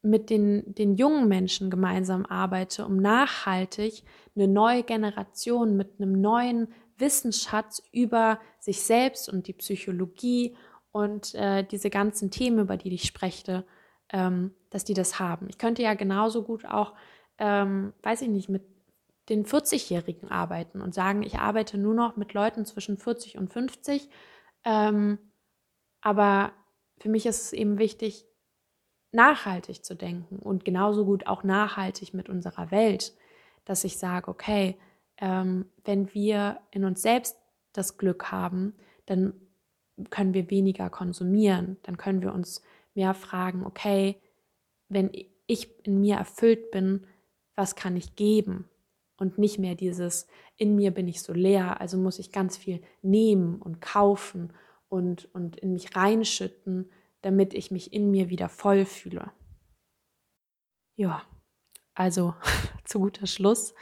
mit 0.02 0.30
den, 0.30 0.74
den 0.74 0.96
jungen 0.96 1.28
Menschen 1.28 1.70
gemeinsam 1.70 2.26
arbeite, 2.26 2.84
um 2.84 2.96
nachhaltig 2.96 4.02
eine 4.34 4.48
neue 4.48 4.82
Generation 4.82 5.76
mit 5.76 6.00
einem 6.00 6.20
neuen 6.20 6.68
Wissensschatz 6.98 7.82
über 7.92 8.40
sich 8.58 8.82
selbst 8.82 9.28
und 9.28 9.46
die 9.46 9.52
Psychologie 9.52 10.56
und 10.90 11.34
äh, 11.34 11.64
diese 11.64 11.88
ganzen 11.88 12.30
Themen, 12.30 12.58
über 12.58 12.76
die 12.76 12.94
ich 12.94 13.04
spreche, 13.04 13.64
ähm, 14.10 14.54
dass 14.70 14.84
die 14.84 14.94
das 14.94 15.18
haben. 15.18 15.46
Ich 15.48 15.58
könnte 15.58 15.82
ja 15.82 15.94
genauso 15.94 16.42
gut 16.42 16.64
auch, 16.64 16.94
ähm, 17.38 17.92
weiß 18.02 18.22
ich 18.22 18.28
nicht, 18.28 18.48
mit 18.48 18.62
den 19.28 19.46
40-Jährigen 19.46 20.30
arbeiten 20.30 20.80
und 20.80 20.94
sagen, 20.94 21.22
ich 21.22 21.38
arbeite 21.38 21.78
nur 21.78 21.94
noch 21.94 22.16
mit 22.16 22.34
Leuten 22.34 22.66
zwischen 22.66 22.98
40 22.98 23.38
und 23.38 23.52
50. 23.52 24.08
Ähm, 24.64 25.18
aber 26.00 26.52
für 26.98 27.08
mich 27.08 27.26
ist 27.26 27.46
es 27.46 27.52
eben 27.52 27.78
wichtig, 27.78 28.26
nachhaltig 29.12 29.84
zu 29.84 29.94
denken 29.94 30.38
und 30.38 30.64
genauso 30.64 31.04
gut 31.04 31.26
auch 31.26 31.44
nachhaltig 31.44 32.14
mit 32.14 32.28
unserer 32.28 32.70
Welt, 32.70 33.14
dass 33.64 33.84
ich 33.84 33.98
sage, 33.98 34.28
okay, 34.28 34.76
ähm, 35.18 35.66
wenn 35.84 36.12
wir 36.14 36.60
in 36.70 36.84
uns 36.84 37.02
selbst 37.02 37.36
das 37.72 37.96
Glück 37.98 38.32
haben, 38.32 38.74
dann 39.06 39.34
können 40.10 40.34
wir 40.34 40.50
weniger 40.50 40.90
konsumieren, 40.90 41.76
dann 41.82 41.96
können 41.96 42.22
wir 42.22 42.32
uns 42.32 42.62
mehr 42.94 43.14
fragen, 43.14 43.64
okay, 43.64 44.16
wenn 44.88 45.10
ich 45.46 45.84
in 45.84 46.00
mir 46.00 46.16
erfüllt 46.16 46.70
bin, 46.70 47.06
was 47.54 47.76
kann 47.76 47.96
ich 47.96 48.16
geben? 48.16 48.68
Und 49.16 49.38
nicht 49.38 49.58
mehr 49.58 49.74
dieses, 49.74 50.26
in 50.56 50.74
mir 50.74 50.90
bin 50.90 51.06
ich 51.06 51.22
so 51.22 51.32
leer, 51.32 51.80
also 51.80 51.96
muss 51.96 52.18
ich 52.18 52.32
ganz 52.32 52.56
viel 52.56 52.82
nehmen 53.02 53.60
und 53.60 53.80
kaufen 53.80 54.52
und, 54.88 55.32
und 55.34 55.56
in 55.56 55.74
mich 55.74 55.94
reinschütten, 55.94 56.90
damit 57.22 57.54
ich 57.54 57.70
mich 57.70 57.92
in 57.92 58.10
mir 58.10 58.28
wieder 58.28 58.48
voll 58.48 58.84
fühle. 58.84 59.32
ja, 60.96 61.22
also 61.94 62.34
zu 62.84 63.00
guter 63.00 63.26
Schluss, 63.26 63.74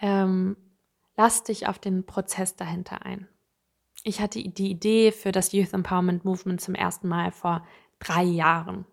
ähm, 0.00 0.56
lass 1.16 1.44
dich 1.44 1.68
auf 1.68 1.78
den 1.78 2.06
Prozess 2.06 2.56
dahinter 2.56 3.04
ein. 3.04 3.28
Ich 4.04 4.20
hatte 4.20 4.42
die 4.42 4.70
Idee 4.70 5.12
für 5.12 5.30
das 5.30 5.52
Youth 5.52 5.72
Empowerment 5.72 6.24
Movement 6.24 6.60
zum 6.60 6.74
ersten 6.74 7.08
Mal 7.08 7.30
vor 7.30 7.66
drei 8.00 8.24
Jahren. 8.24 8.84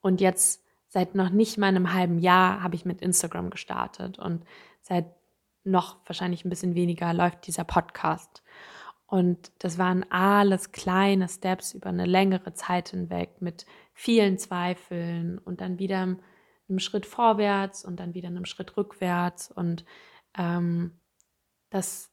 Und 0.00 0.20
jetzt 0.20 0.64
seit 0.88 1.14
noch 1.14 1.30
nicht 1.30 1.56
mal 1.56 1.68
einem 1.68 1.92
halben 1.92 2.18
Jahr 2.18 2.62
habe 2.62 2.74
ich 2.74 2.84
mit 2.84 3.00
Instagram 3.00 3.50
gestartet 3.50 4.18
und 4.18 4.44
seit 4.82 5.06
noch 5.62 5.96
wahrscheinlich 6.06 6.44
ein 6.44 6.50
bisschen 6.50 6.74
weniger 6.74 7.12
läuft 7.14 7.46
dieser 7.46 7.64
Podcast. 7.64 8.42
Und 9.14 9.52
das 9.60 9.78
waren 9.78 10.04
alles 10.10 10.72
kleine 10.72 11.28
Steps 11.28 11.72
über 11.72 11.90
eine 11.90 12.04
längere 12.04 12.52
Zeit 12.52 12.88
hinweg 12.88 13.40
mit 13.40 13.64
vielen 13.92 14.38
Zweifeln 14.38 15.38
und 15.38 15.60
dann 15.60 15.78
wieder 15.78 16.00
einem 16.00 16.80
Schritt 16.80 17.06
vorwärts 17.06 17.84
und 17.84 18.00
dann 18.00 18.14
wieder 18.14 18.26
einem 18.26 18.44
Schritt 18.44 18.76
rückwärts. 18.76 19.52
Und 19.52 19.84
ähm, 20.36 20.98
das, 21.70 22.10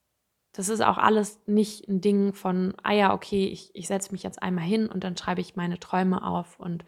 das 0.51 0.69
ist 0.69 0.81
auch 0.81 0.99
alles 0.99 1.41
nicht 1.47 1.87
ein 1.87 2.01
Ding 2.01 2.35
von, 2.35 2.75
ah 2.83 2.93
ja, 2.93 3.15
okay, 3.15 3.47
ich, 3.47 3.73
ich 3.73 3.87
setze 3.87 4.11
mich 4.11 4.21
jetzt 4.21 4.43
einmal 4.43 4.65
hin 4.65 4.85
und 4.85 5.03
dann 5.03 5.17
schreibe 5.17 5.41
ich 5.41 5.55
meine 5.55 5.79
Träume 5.79 6.23
auf 6.23 6.59
und 6.59 6.85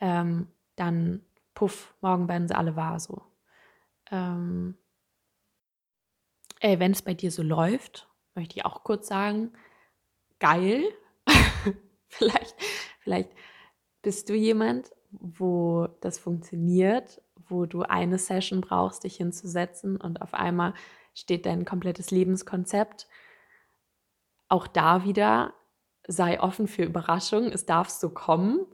ähm, 0.00 0.48
dann, 0.76 1.20
puff, 1.52 1.94
morgen 2.00 2.30
werden 2.30 2.48
sie 2.48 2.56
alle 2.56 2.76
wahr 2.76 2.98
so. 2.98 3.20
Ähm, 4.10 4.78
ey, 6.60 6.80
wenn 6.80 6.92
es 6.92 7.02
bei 7.02 7.12
dir 7.12 7.30
so 7.30 7.42
läuft, 7.42 8.09
möchte 8.40 8.56
ich 8.56 8.64
auch 8.64 8.84
kurz 8.84 9.06
sagen, 9.06 9.52
geil. 10.38 10.82
vielleicht, 12.08 12.56
vielleicht 13.00 13.30
bist 14.00 14.30
du 14.30 14.34
jemand, 14.34 14.90
wo 15.10 15.88
das 16.00 16.18
funktioniert, 16.18 17.20
wo 17.48 17.66
du 17.66 17.82
eine 17.82 18.18
Session 18.18 18.62
brauchst, 18.62 19.04
dich 19.04 19.16
hinzusetzen 19.16 20.00
und 20.00 20.22
auf 20.22 20.32
einmal 20.32 20.72
steht 21.12 21.44
dein 21.44 21.66
komplettes 21.66 22.10
Lebenskonzept. 22.10 23.08
Auch 24.48 24.66
da 24.66 25.04
wieder 25.04 25.52
sei 26.08 26.40
offen 26.40 26.66
für 26.66 26.84
Überraschungen, 26.84 27.52
es 27.52 27.66
darf 27.66 27.90
so 27.90 28.08
kommen, 28.08 28.64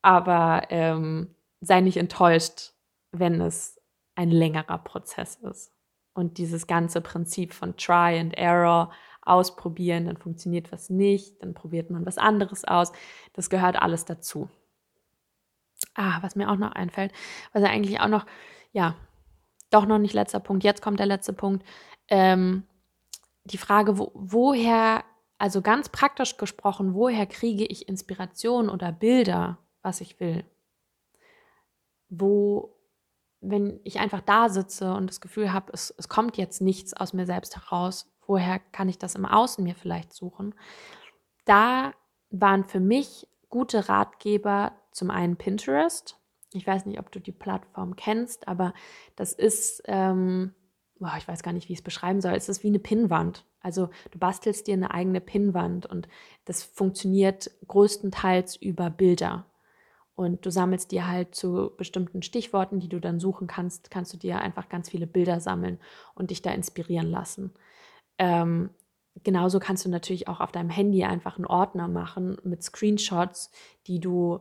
aber 0.00 0.68
ähm, 0.70 1.34
sei 1.60 1.80
nicht 1.80 1.96
enttäuscht, 1.96 2.72
wenn 3.10 3.40
es 3.40 3.80
ein 4.14 4.30
längerer 4.30 4.78
Prozess 4.78 5.36
ist. 5.36 5.75
Und 6.16 6.38
dieses 6.38 6.66
ganze 6.66 7.00
Prinzip 7.02 7.52
von 7.52 7.76
Try 7.76 8.18
and 8.18 8.36
Error, 8.36 8.90
ausprobieren, 9.26 10.06
dann 10.06 10.16
funktioniert 10.16 10.72
was 10.72 10.88
nicht, 10.88 11.42
dann 11.42 11.52
probiert 11.52 11.90
man 11.90 12.06
was 12.06 12.16
anderes 12.16 12.64
aus. 12.64 12.92
Das 13.32 13.50
gehört 13.50 13.76
alles 13.76 14.04
dazu. 14.04 14.48
Ah, 15.94 16.22
was 16.22 16.36
mir 16.36 16.50
auch 16.50 16.56
noch 16.56 16.72
einfällt, 16.72 17.12
was 17.52 17.64
eigentlich 17.64 18.00
auch 18.00 18.08
noch, 18.08 18.24
ja, 18.72 18.94
doch 19.70 19.84
noch 19.84 19.98
nicht 19.98 20.14
letzter 20.14 20.40
Punkt, 20.40 20.64
jetzt 20.64 20.80
kommt 20.80 21.00
der 21.00 21.06
letzte 21.06 21.32
Punkt. 21.32 21.66
Ähm, 22.08 22.62
die 23.44 23.58
Frage, 23.58 23.98
wo, 23.98 24.12
woher, 24.14 25.04
also 25.38 25.60
ganz 25.60 25.88
praktisch 25.88 26.36
gesprochen, 26.36 26.94
woher 26.94 27.26
kriege 27.26 27.64
ich 27.64 27.88
Inspiration 27.88 28.68
oder 28.70 28.92
Bilder, 28.92 29.58
was 29.82 30.00
ich 30.00 30.20
will? 30.20 30.44
Wo 32.08 32.75
wenn 33.40 33.80
ich 33.84 34.00
einfach 34.00 34.20
da 34.20 34.48
sitze 34.48 34.92
und 34.94 35.08
das 35.08 35.20
Gefühl 35.20 35.52
habe, 35.52 35.72
es, 35.72 35.94
es 35.96 36.08
kommt 36.08 36.36
jetzt 36.36 36.60
nichts 36.60 36.94
aus 36.94 37.12
mir 37.12 37.26
selbst 37.26 37.56
heraus, 37.56 38.10
woher 38.26 38.58
kann 38.58 38.88
ich 38.88 38.98
das 38.98 39.14
im 39.14 39.26
Außen 39.26 39.62
mir 39.62 39.74
vielleicht 39.74 40.12
suchen? 40.12 40.54
Da 41.44 41.92
waren 42.30 42.64
für 42.64 42.80
mich 42.80 43.28
gute 43.48 43.88
Ratgeber 43.88 44.72
zum 44.90 45.10
einen 45.10 45.36
Pinterest. 45.36 46.18
Ich 46.52 46.66
weiß 46.66 46.86
nicht, 46.86 46.98
ob 46.98 47.12
du 47.12 47.20
die 47.20 47.32
Plattform 47.32 47.96
kennst, 47.96 48.48
aber 48.48 48.72
das 49.14 49.32
ist, 49.32 49.82
ähm, 49.86 50.54
boah, 50.98 51.14
ich 51.18 51.28
weiß 51.28 51.42
gar 51.42 51.52
nicht, 51.52 51.68
wie 51.68 51.74
ich 51.74 51.80
es 51.80 51.84
beschreiben 51.84 52.20
soll. 52.20 52.32
Es 52.32 52.48
ist 52.48 52.62
wie 52.62 52.68
eine 52.68 52.78
Pinnwand. 52.78 53.44
Also 53.60 53.90
du 54.10 54.18
bastelst 54.18 54.66
dir 54.66 54.74
eine 54.74 54.92
eigene 54.92 55.20
Pinnwand 55.20 55.86
und 55.86 56.08
das 56.44 56.62
funktioniert 56.62 57.50
größtenteils 57.66 58.56
über 58.56 58.90
Bilder. 58.90 59.46
Und 60.16 60.46
du 60.46 60.50
sammelst 60.50 60.90
dir 60.92 61.06
halt 61.06 61.34
zu 61.34 61.72
bestimmten 61.76 62.22
Stichworten, 62.22 62.80
die 62.80 62.88
du 62.88 63.00
dann 63.00 63.20
suchen 63.20 63.46
kannst, 63.46 63.90
kannst 63.90 64.12
du 64.14 64.16
dir 64.16 64.40
einfach 64.40 64.68
ganz 64.70 64.88
viele 64.88 65.06
Bilder 65.06 65.40
sammeln 65.40 65.78
und 66.14 66.30
dich 66.30 66.40
da 66.40 66.52
inspirieren 66.52 67.10
lassen. 67.10 67.52
Ähm, 68.18 68.70
genauso 69.22 69.60
kannst 69.60 69.84
du 69.84 69.90
natürlich 69.90 70.26
auch 70.26 70.40
auf 70.40 70.52
deinem 70.52 70.70
Handy 70.70 71.04
einfach 71.04 71.36
einen 71.36 71.46
Ordner 71.46 71.86
machen 71.86 72.38
mit 72.44 72.62
Screenshots, 72.62 73.50
die 73.86 74.00
du 74.00 74.40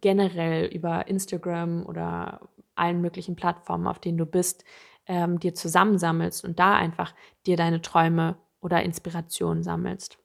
generell 0.00 0.66
über 0.66 1.06
Instagram 1.06 1.86
oder 1.86 2.48
allen 2.74 3.00
möglichen 3.00 3.36
Plattformen, 3.36 3.86
auf 3.86 4.00
denen 4.00 4.18
du 4.18 4.26
bist, 4.26 4.64
ähm, 5.06 5.38
dir 5.38 5.54
zusammensammelst 5.54 6.44
und 6.44 6.58
da 6.58 6.74
einfach 6.74 7.14
dir 7.46 7.56
deine 7.56 7.80
Träume 7.80 8.36
oder 8.60 8.82
Inspirationen 8.82 9.62
sammelst. 9.62 10.18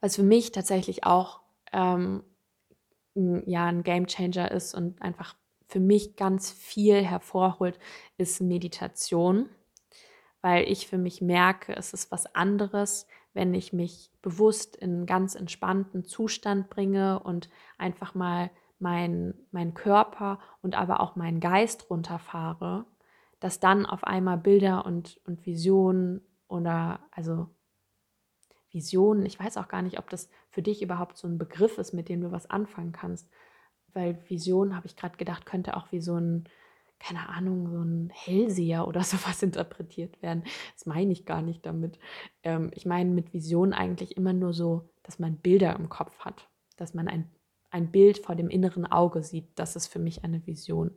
Was 0.00 0.16
für 0.16 0.22
mich 0.22 0.52
tatsächlich 0.52 1.04
auch 1.04 1.40
ähm, 1.72 2.22
ja 3.46 3.66
ein 3.66 3.82
Game 3.82 4.06
Changer 4.06 4.50
ist 4.50 4.74
und 4.74 5.00
einfach 5.02 5.34
für 5.68 5.80
mich 5.80 6.16
ganz 6.16 6.50
viel 6.50 7.02
hervorholt, 7.02 7.78
ist 8.18 8.40
Meditation, 8.40 9.48
weil 10.40 10.68
ich 10.68 10.86
für 10.86 10.98
mich 10.98 11.20
merke, 11.20 11.74
es 11.74 11.92
ist 11.92 12.12
was 12.12 12.34
anderes, 12.34 13.06
wenn 13.34 13.52
ich 13.52 13.72
mich 13.72 14.10
bewusst 14.22 14.76
in 14.76 14.90
einen 14.90 15.06
ganz 15.06 15.34
entspannten 15.34 16.04
Zustand 16.04 16.70
bringe 16.70 17.20
und 17.20 17.50
einfach 17.78 18.14
mal 18.14 18.50
meinen 18.78 19.34
mein 19.50 19.74
Körper 19.74 20.38
und 20.62 20.76
aber 20.76 21.00
auch 21.00 21.16
meinen 21.16 21.40
Geist 21.40 21.90
runterfahre, 21.90 22.84
dass 23.40 23.60
dann 23.60 23.86
auf 23.86 24.04
einmal 24.04 24.38
Bilder 24.38 24.86
und, 24.86 25.20
und 25.26 25.44
Visionen 25.46 26.20
oder 26.48 27.00
also 27.10 27.48
Visionen, 28.76 29.24
ich 29.24 29.40
weiß 29.40 29.56
auch 29.56 29.68
gar 29.68 29.80
nicht, 29.80 29.98
ob 29.98 30.10
das 30.10 30.28
für 30.50 30.60
dich 30.60 30.82
überhaupt 30.82 31.16
so 31.16 31.26
ein 31.26 31.38
Begriff 31.38 31.78
ist, 31.78 31.94
mit 31.94 32.10
dem 32.10 32.20
du 32.20 32.30
was 32.30 32.50
anfangen 32.50 32.92
kannst. 32.92 33.26
Weil 33.94 34.18
Vision, 34.28 34.76
habe 34.76 34.86
ich 34.86 34.96
gerade 34.96 35.16
gedacht, 35.16 35.46
könnte 35.46 35.78
auch 35.78 35.90
wie 35.92 36.00
so 36.02 36.14
ein, 36.16 36.44
keine 37.00 37.30
Ahnung, 37.30 37.70
so 37.70 37.78
ein 37.78 38.10
Hellseher 38.12 38.86
oder 38.86 39.02
sowas 39.02 39.42
interpretiert 39.42 40.20
werden. 40.20 40.44
Das 40.74 40.84
meine 40.84 41.10
ich 41.10 41.24
gar 41.24 41.40
nicht 41.40 41.64
damit. 41.64 41.98
Ähm, 42.42 42.70
ich 42.74 42.84
meine 42.84 43.10
mit 43.10 43.32
Vision 43.32 43.72
eigentlich 43.72 44.14
immer 44.18 44.34
nur 44.34 44.52
so, 44.52 44.90
dass 45.04 45.18
man 45.18 45.38
Bilder 45.38 45.74
im 45.74 45.88
Kopf 45.88 46.18
hat, 46.18 46.46
dass 46.76 46.92
man 46.92 47.08
ein, 47.08 47.30
ein 47.70 47.90
Bild 47.90 48.18
vor 48.18 48.34
dem 48.36 48.50
inneren 48.50 48.84
Auge 48.84 49.22
sieht. 49.22 49.48
Das 49.54 49.74
ist 49.74 49.86
für 49.86 50.00
mich 50.00 50.22
eine 50.22 50.46
Vision. 50.46 50.90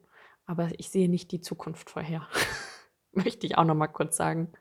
Aber 0.46 0.68
ich 0.78 0.90
sehe 0.90 1.08
nicht 1.08 1.32
die 1.32 1.40
Zukunft 1.40 1.90
vorher. 1.90 2.28
Möchte 3.14 3.48
ich 3.48 3.58
auch 3.58 3.64
noch 3.64 3.76
mal 3.76 3.88
kurz 3.88 4.18
sagen. 4.18 4.52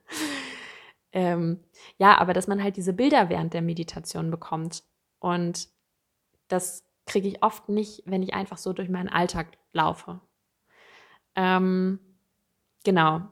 Ähm, 1.13 1.61
ja, 1.99 2.19
aber 2.19 2.35
dass 2.35 2.49
man 2.49 2.63
halt 2.63 2.77
diese 2.77 2.93
Bilder 2.93 3.29
während 3.29 3.55
der 3.55 3.63
Meditation 3.63 4.31
bekommt. 4.31 4.83
Und 5.21 5.69
das 6.49 6.85
kriege 7.07 7.29
ich 7.29 7.43
oft 7.43 7.69
nicht, 7.69 8.03
wenn 8.07 8.23
ich 8.23 8.35
einfach 8.35 8.59
so 8.59 8.73
durch 8.73 8.89
meinen 8.89 9.09
Alltag 9.09 9.49
laufe. 9.73 10.21
Ähm, 11.35 11.99
genau. 12.85 13.23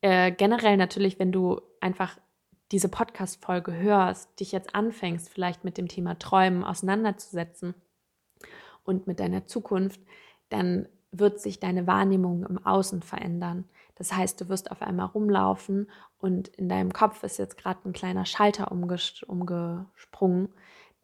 Äh, 0.00 0.32
generell 0.32 0.76
natürlich, 0.76 1.18
wenn 1.18 1.32
du 1.32 1.60
einfach 1.80 2.18
diese 2.72 2.88
Podcast-Folge 2.88 3.74
hörst, 3.74 4.40
dich 4.40 4.50
jetzt 4.50 4.74
anfängst, 4.74 5.28
vielleicht 5.28 5.62
mit 5.62 5.76
dem 5.76 5.88
Thema 5.88 6.18
Träumen 6.18 6.64
auseinanderzusetzen 6.64 7.74
und 8.84 9.06
mit 9.06 9.20
deiner 9.20 9.46
Zukunft, 9.46 10.00
dann 10.48 10.88
wird 11.12 11.40
sich 11.40 11.60
deine 11.60 11.86
Wahrnehmung 11.86 12.44
im 12.46 12.64
Außen 12.64 13.02
verändern. 13.02 13.66
Das 14.02 14.12
heißt, 14.12 14.40
du 14.40 14.48
wirst 14.48 14.72
auf 14.72 14.82
einmal 14.82 15.06
rumlaufen 15.06 15.88
und 16.18 16.48
in 16.48 16.68
deinem 16.68 16.92
Kopf 16.92 17.22
ist 17.22 17.38
jetzt 17.38 17.56
gerade 17.56 17.88
ein 17.88 17.92
kleiner 17.92 18.26
Schalter 18.26 18.72
umgesprungen, 18.72 20.48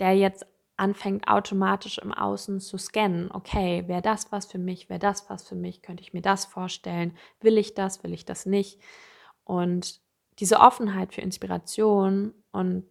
der 0.01 0.17
jetzt 0.17 0.45
anfängt 0.77 1.29
automatisch 1.29 1.99
im 1.99 2.13
Außen 2.13 2.59
zu 2.59 2.77
scannen. 2.77 3.31
Okay, 3.31 3.87
wäre 3.87 4.03
das 4.03 4.33
was 4.33 4.47
für 4.47 4.59
mich? 4.59 4.89
Wäre 4.89 4.99
das 4.99 5.31
was 5.31 5.47
für 5.47 5.55
mich? 5.55 5.81
Könnte 5.81 6.03
ich 6.03 6.13
mir 6.13 6.23
das 6.23 6.45
vorstellen? 6.45 7.17
Will 7.41 7.57
ich 7.57 7.75
das? 7.75 8.03
Will 8.03 8.13
ich 8.13 8.25
das 8.25 8.47
nicht? 8.47 8.81
Und 9.45 10.01
diese 10.41 10.59
Offenheit 10.59 11.15
für 11.15 11.21
Inspiration 11.21 12.35
und 12.51 12.85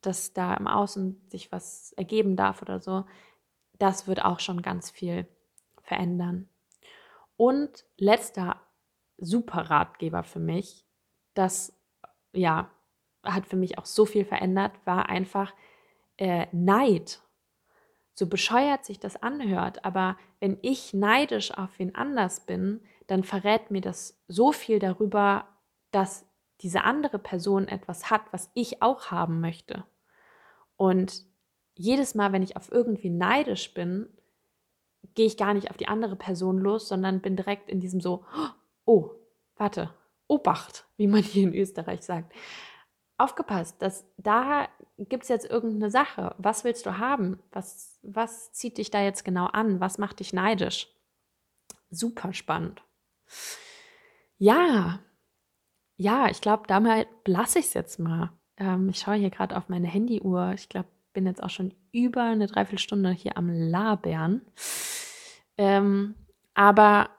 dass 0.00 0.32
da 0.32 0.54
im 0.54 0.66
Außen 0.66 1.22
sich 1.30 1.52
was 1.52 1.92
ergeben 1.92 2.34
darf 2.34 2.62
oder 2.62 2.80
so, 2.80 3.04
das 3.78 4.08
wird 4.08 4.24
auch 4.24 4.40
schon 4.40 4.60
ganz 4.60 4.90
viel 4.90 5.28
verändern. 5.82 6.48
Und 7.36 7.84
letzter 7.96 8.60
super 9.22 9.70
Ratgeber 9.70 10.22
für 10.22 10.40
mich, 10.40 10.84
das 11.34 11.78
ja 12.32 12.70
hat 13.22 13.46
für 13.46 13.56
mich 13.56 13.78
auch 13.78 13.86
so 13.86 14.04
viel 14.04 14.24
verändert, 14.24 14.72
war 14.84 15.08
einfach 15.08 15.54
äh, 16.16 16.46
Neid. 16.52 17.22
So 18.14 18.26
bescheuert 18.26 18.84
sich 18.84 18.98
das 18.98 19.16
anhört, 19.22 19.84
aber 19.84 20.18
wenn 20.40 20.58
ich 20.60 20.92
neidisch 20.92 21.56
auf 21.56 21.78
wen 21.78 21.94
anders 21.94 22.44
bin, 22.44 22.80
dann 23.06 23.24
verrät 23.24 23.70
mir 23.70 23.80
das 23.80 24.22
so 24.28 24.52
viel 24.52 24.78
darüber, 24.78 25.48
dass 25.92 26.26
diese 26.60 26.84
andere 26.84 27.18
Person 27.18 27.68
etwas 27.68 28.10
hat, 28.10 28.22
was 28.32 28.50
ich 28.54 28.82
auch 28.82 29.10
haben 29.10 29.40
möchte. 29.40 29.84
Und 30.76 31.24
jedes 31.74 32.14
Mal, 32.14 32.32
wenn 32.32 32.42
ich 32.42 32.56
auf 32.56 32.70
irgendwie 32.70 33.10
neidisch 33.10 33.72
bin, 33.72 34.08
gehe 35.14 35.26
ich 35.26 35.36
gar 35.36 35.54
nicht 35.54 35.70
auf 35.70 35.76
die 35.76 35.88
andere 35.88 36.16
Person 36.16 36.58
los, 36.58 36.88
sondern 36.88 37.20
bin 37.20 37.36
direkt 37.36 37.68
in 37.68 37.80
diesem 37.80 38.00
so, 38.00 38.24
warte, 39.56 39.94
Obacht, 40.28 40.86
wie 40.96 41.06
man 41.06 41.22
hier 41.22 41.44
in 41.44 41.54
Österreich 41.54 42.02
sagt. 42.02 42.32
Aufgepasst, 43.18 43.80
dass 43.80 44.06
da 44.16 44.68
gibt 44.98 45.24
es 45.24 45.28
jetzt 45.28 45.48
irgendeine 45.48 45.90
Sache. 45.90 46.34
Was 46.38 46.64
willst 46.64 46.86
du 46.86 46.98
haben? 46.98 47.38
Was, 47.52 47.98
was 48.02 48.52
zieht 48.52 48.78
dich 48.78 48.90
da 48.90 49.02
jetzt 49.02 49.24
genau 49.24 49.46
an? 49.46 49.80
Was 49.80 49.98
macht 49.98 50.20
dich 50.20 50.32
neidisch? 50.32 50.88
Super 51.90 52.32
spannend. 52.32 52.82
Ja, 54.38 55.00
ja, 55.96 56.28
ich 56.28 56.40
glaube, 56.40 56.64
damit 56.66 57.06
lasse 57.26 57.60
ich 57.60 57.66
es 57.66 57.74
jetzt 57.74 57.98
mal. 57.98 58.32
Ähm, 58.56 58.88
ich 58.88 58.98
schaue 58.98 59.14
hier 59.14 59.30
gerade 59.30 59.56
auf 59.56 59.68
meine 59.68 59.86
Handyuhr. 59.86 60.52
Ich 60.54 60.68
glaube, 60.68 60.88
bin 61.12 61.26
jetzt 61.26 61.42
auch 61.42 61.50
schon 61.50 61.74
über 61.92 62.22
eine 62.22 62.46
Dreiviertelstunde 62.46 63.10
hier 63.10 63.36
am 63.36 63.50
Labern. 63.50 64.42
Ähm, 65.58 66.14
aber 66.54 67.10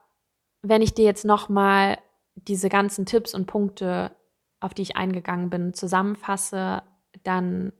wenn 0.64 0.80
ich 0.82 0.94
dir 0.94 1.04
jetzt 1.04 1.26
nochmal 1.26 1.98
diese 2.34 2.70
ganzen 2.70 3.04
Tipps 3.04 3.34
und 3.34 3.46
Punkte, 3.46 4.16
auf 4.60 4.72
die 4.72 4.82
ich 4.82 4.96
eingegangen 4.96 5.50
bin, 5.50 5.74
zusammenfasse, 5.74 6.82
dann 7.22 7.72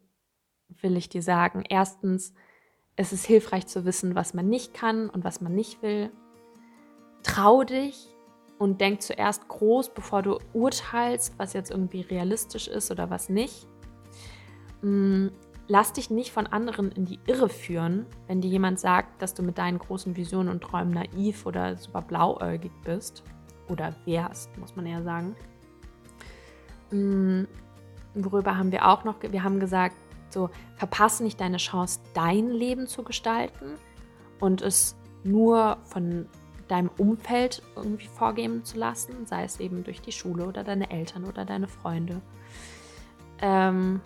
will 0.68 0.96
ich 0.96 1.08
dir 1.08 1.22
sagen, 1.22 1.64
erstens, 1.68 2.34
es 2.94 3.12
ist 3.12 3.24
hilfreich 3.24 3.66
zu 3.66 3.86
wissen, 3.86 4.14
was 4.14 4.34
man 4.34 4.48
nicht 4.48 4.74
kann 4.74 5.08
und 5.08 5.24
was 5.24 5.40
man 5.40 5.54
nicht 5.54 5.82
will. 5.82 6.10
Trau 7.22 7.64
dich 7.64 8.14
und 8.58 8.82
denk 8.82 9.00
zuerst 9.00 9.48
groß, 9.48 9.94
bevor 9.94 10.22
du 10.22 10.38
urteilst, 10.52 11.38
was 11.38 11.54
jetzt 11.54 11.70
irgendwie 11.70 12.02
realistisch 12.02 12.68
ist 12.68 12.90
oder 12.90 13.08
was 13.08 13.30
nicht. 13.30 13.66
Lass 15.66 15.92
dich 15.92 16.10
nicht 16.10 16.30
von 16.30 16.46
anderen 16.46 16.92
in 16.92 17.06
die 17.06 17.18
Irre 17.26 17.48
führen, 17.48 18.06
wenn 18.26 18.40
dir 18.42 18.50
jemand 18.50 18.78
sagt, 18.78 19.22
dass 19.22 19.32
du 19.32 19.42
mit 19.42 19.56
deinen 19.56 19.78
großen 19.78 20.16
Visionen 20.16 20.50
und 20.50 20.62
Träumen 20.62 20.92
naiv 20.92 21.46
oder 21.46 21.76
super 21.76 22.02
blauäugig 22.02 22.72
bist. 22.84 23.22
Oder 23.68 23.94
wärst, 24.04 24.56
muss 24.58 24.76
man 24.76 24.84
eher 24.84 25.02
sagen. 25.02 25.34
Mm, 26.90 27.44
worüber 28.14 28.58
haben 28.58 28.72
wir 28.72 28.86
auch 28.86 29.04
noch, 29.04 29.16
wir 29.22 29.42
haben 29.42 29.58
gesagt, 29.58 29.96
so 30.28 30.50
verpasse 30.76 31.22
nicht 31.22 31.40
deine 31.40 31.56
Chance, 31.56 32.00
dein 32.12 32.48
Leben 32.50 32.86
zu 32.86 33.02
gestalten 33.02 33.76
und 34.40 34.60
es 34.60 34.96
nur 35.22 35.78
von 35.84 36.26
deinem 36.68 36.90
Umfeld 36.98 37.62
irgendwie 37.76 38.08
vorgeben 38.08 38.64
zu 38.64 38.78
lassen, 38.78 39.26
sei 39.26 39.44
es 39.44 39.60
eben 39.60 39.84
durch 39.84 40.02
die 40.02 40.12
Schule 40.12 40.46
oder 40.46 40.64
deine 40.64 40.90
Eltern 40.90 41.24
oder 41.24 41.44
deine 41.44 41.68
Freunde. 41.68 42.20
Ähm, 43.40 44.00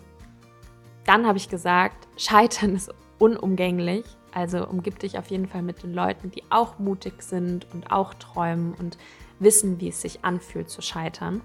dann 1.08 1.26
habe 1.26 1.38
ich 1.38 1.48
gesagt, 1.48 2.06
Scheitern 2.18 2.76
ist 2.76 2.92
unumgänglich. 3.18 4.04
Also 4.30 4.68
umgib 4.68 4.98
dich 4.98 5.18
auf 5.18 5.30
jeden 5.30 5.48
Fall 5.48 5.62
mit 5.62 5.82
den 5.82 5.94
Leuten, 5.94 6.30
die 6.30 6.42
auch 6.50 6.78
mutig 6.78 7.22
sind 7.22 7.66
und 7.72 7.90
auch 7.90 8.12
träumen 8.12 8.74
und 8.74 8.98
wissen, 9.38 9.80
wie 9.80 9.88
es 9.88 10.02
sich 10.02 10.22
anfühlt 10.22 10.68
zu 10.68 10.82
scheitern. 10.82 11.40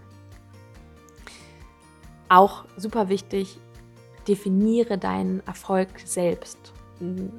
Auch 2.28 2.66
super 2.76 3.08
wichtig, 3.08 3.58
definiere 4.28 4.98
deinen 4.98 5.40
Erfolg 5.48 5.88
selbst. 6.04 6.74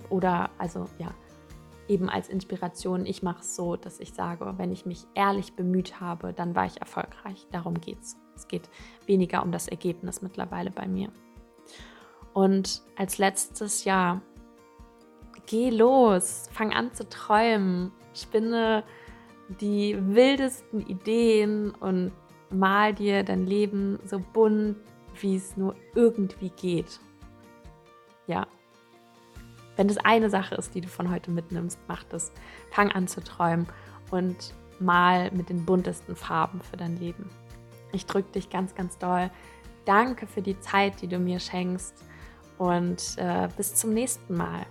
Oder 0.09 0.49
also 0.57 0.89
ja, 0.99 1.13
eben 1.89 2.09
als 2.09 2.31
Inspiration. 2.31 3.05
Ich 3.05 3.23
mache 3.23 3.41
es 3.41 3.55
so, 3.55 3.77
dass 3.77 4.01
ich 4.01 4.15
sage, 4.15 4.55
wenn 4.57 4.73
ich 4.73 4.87
mich 4.87 5.05
ehrlich 5.15 5.55
bemüht 5.57 6.01
habe, 6.01 6.33
dann 6.33 6.55
war 6.55 6.65
ich 6.65 6.81
erfolgreich. 6.81 7.47
Darum 7.53 7.79
geht 7.79 8.01
es. 8.01 8.17
Es 8.35 8.49
geht 8.49 8.71
weniger 9.05 9.43
um 9.43 9.53
das 9.53 9.69
Ergebnis 9.69 10.23
mittlerweile 10.23 10.71
bei 10.71 10.89
mir. 10.89 11.13
Und 12.35 12.83
als 12.97 13.19
letztes 13.19 13.85
Jahr, 13.85 14.21
geh 15.47 15.71
los, 15.71 16.49
fang 16.53 16.73
an 16.73 16.93
zu 16.93 17.09
träumen, 17.09 17.93
spinne 18.13 18.83
die 19.61 19.97
wildesten 20.01 20.81
Ideen 20.81 21.71
und 21.71 22.13
mal 22.51 22.93
dir 22.93 23.23
dein 23.23 23.47
Leben 23.47 24.01
so 24.05 24.19
bunt, 24.19 24.77
wie 25.21 25.37
es 25.37 25.57
nur 25.57 25.77
irgendwie 25.95 26.51
geht. 26.51 26.99
Ja. 28.27 28.47
Wenn 29.77 29.89
das 29.89 29.99
eine 29.99 30.29
Sache 30.29 30.57
ist, 30.57 30.75
die 30.75 30.81
du 30.81 30.89
von 30.89 31.11
heute 31.11 31.31
mitnimmst, 31.31 31.79
mach 31.89 32.03
das. 32.05 32.33
Fang 32.71 32.91
an 32.91 33.07
zu 33.07 33.23
träumen 33.23 33.67
und 34.11 34.55
mal 34.81 35.31
mit 35.33 35.51
den 35.51 35.65
buntesten 35.65 36.17
Farben 36.17 36.61
für 36.63 36.77
dein 36.77 36.97
Leben. 36.97 37.29
Ich 37.93 38.07
drücke 38.07 38.33
dich 38.33 38.51
ganz, 38.51 38.75
ganz 38.75 38.99
doll. 38.99 39.31
Danke 39.85 40.27
für 40.27 40.43
die 40.43 40.59
Zeit, 40.61 41.01
die 41.01 41.09
du 41.09 41.19
mir 41.19 41.39
schenkst 41.39 42.05
und 42.59 43.03
äh, 43.17 43.49
bis 43.57 43.75
zum 43.75 43.95
nächsten 43.95 44.37
Mal. 44.37 44.67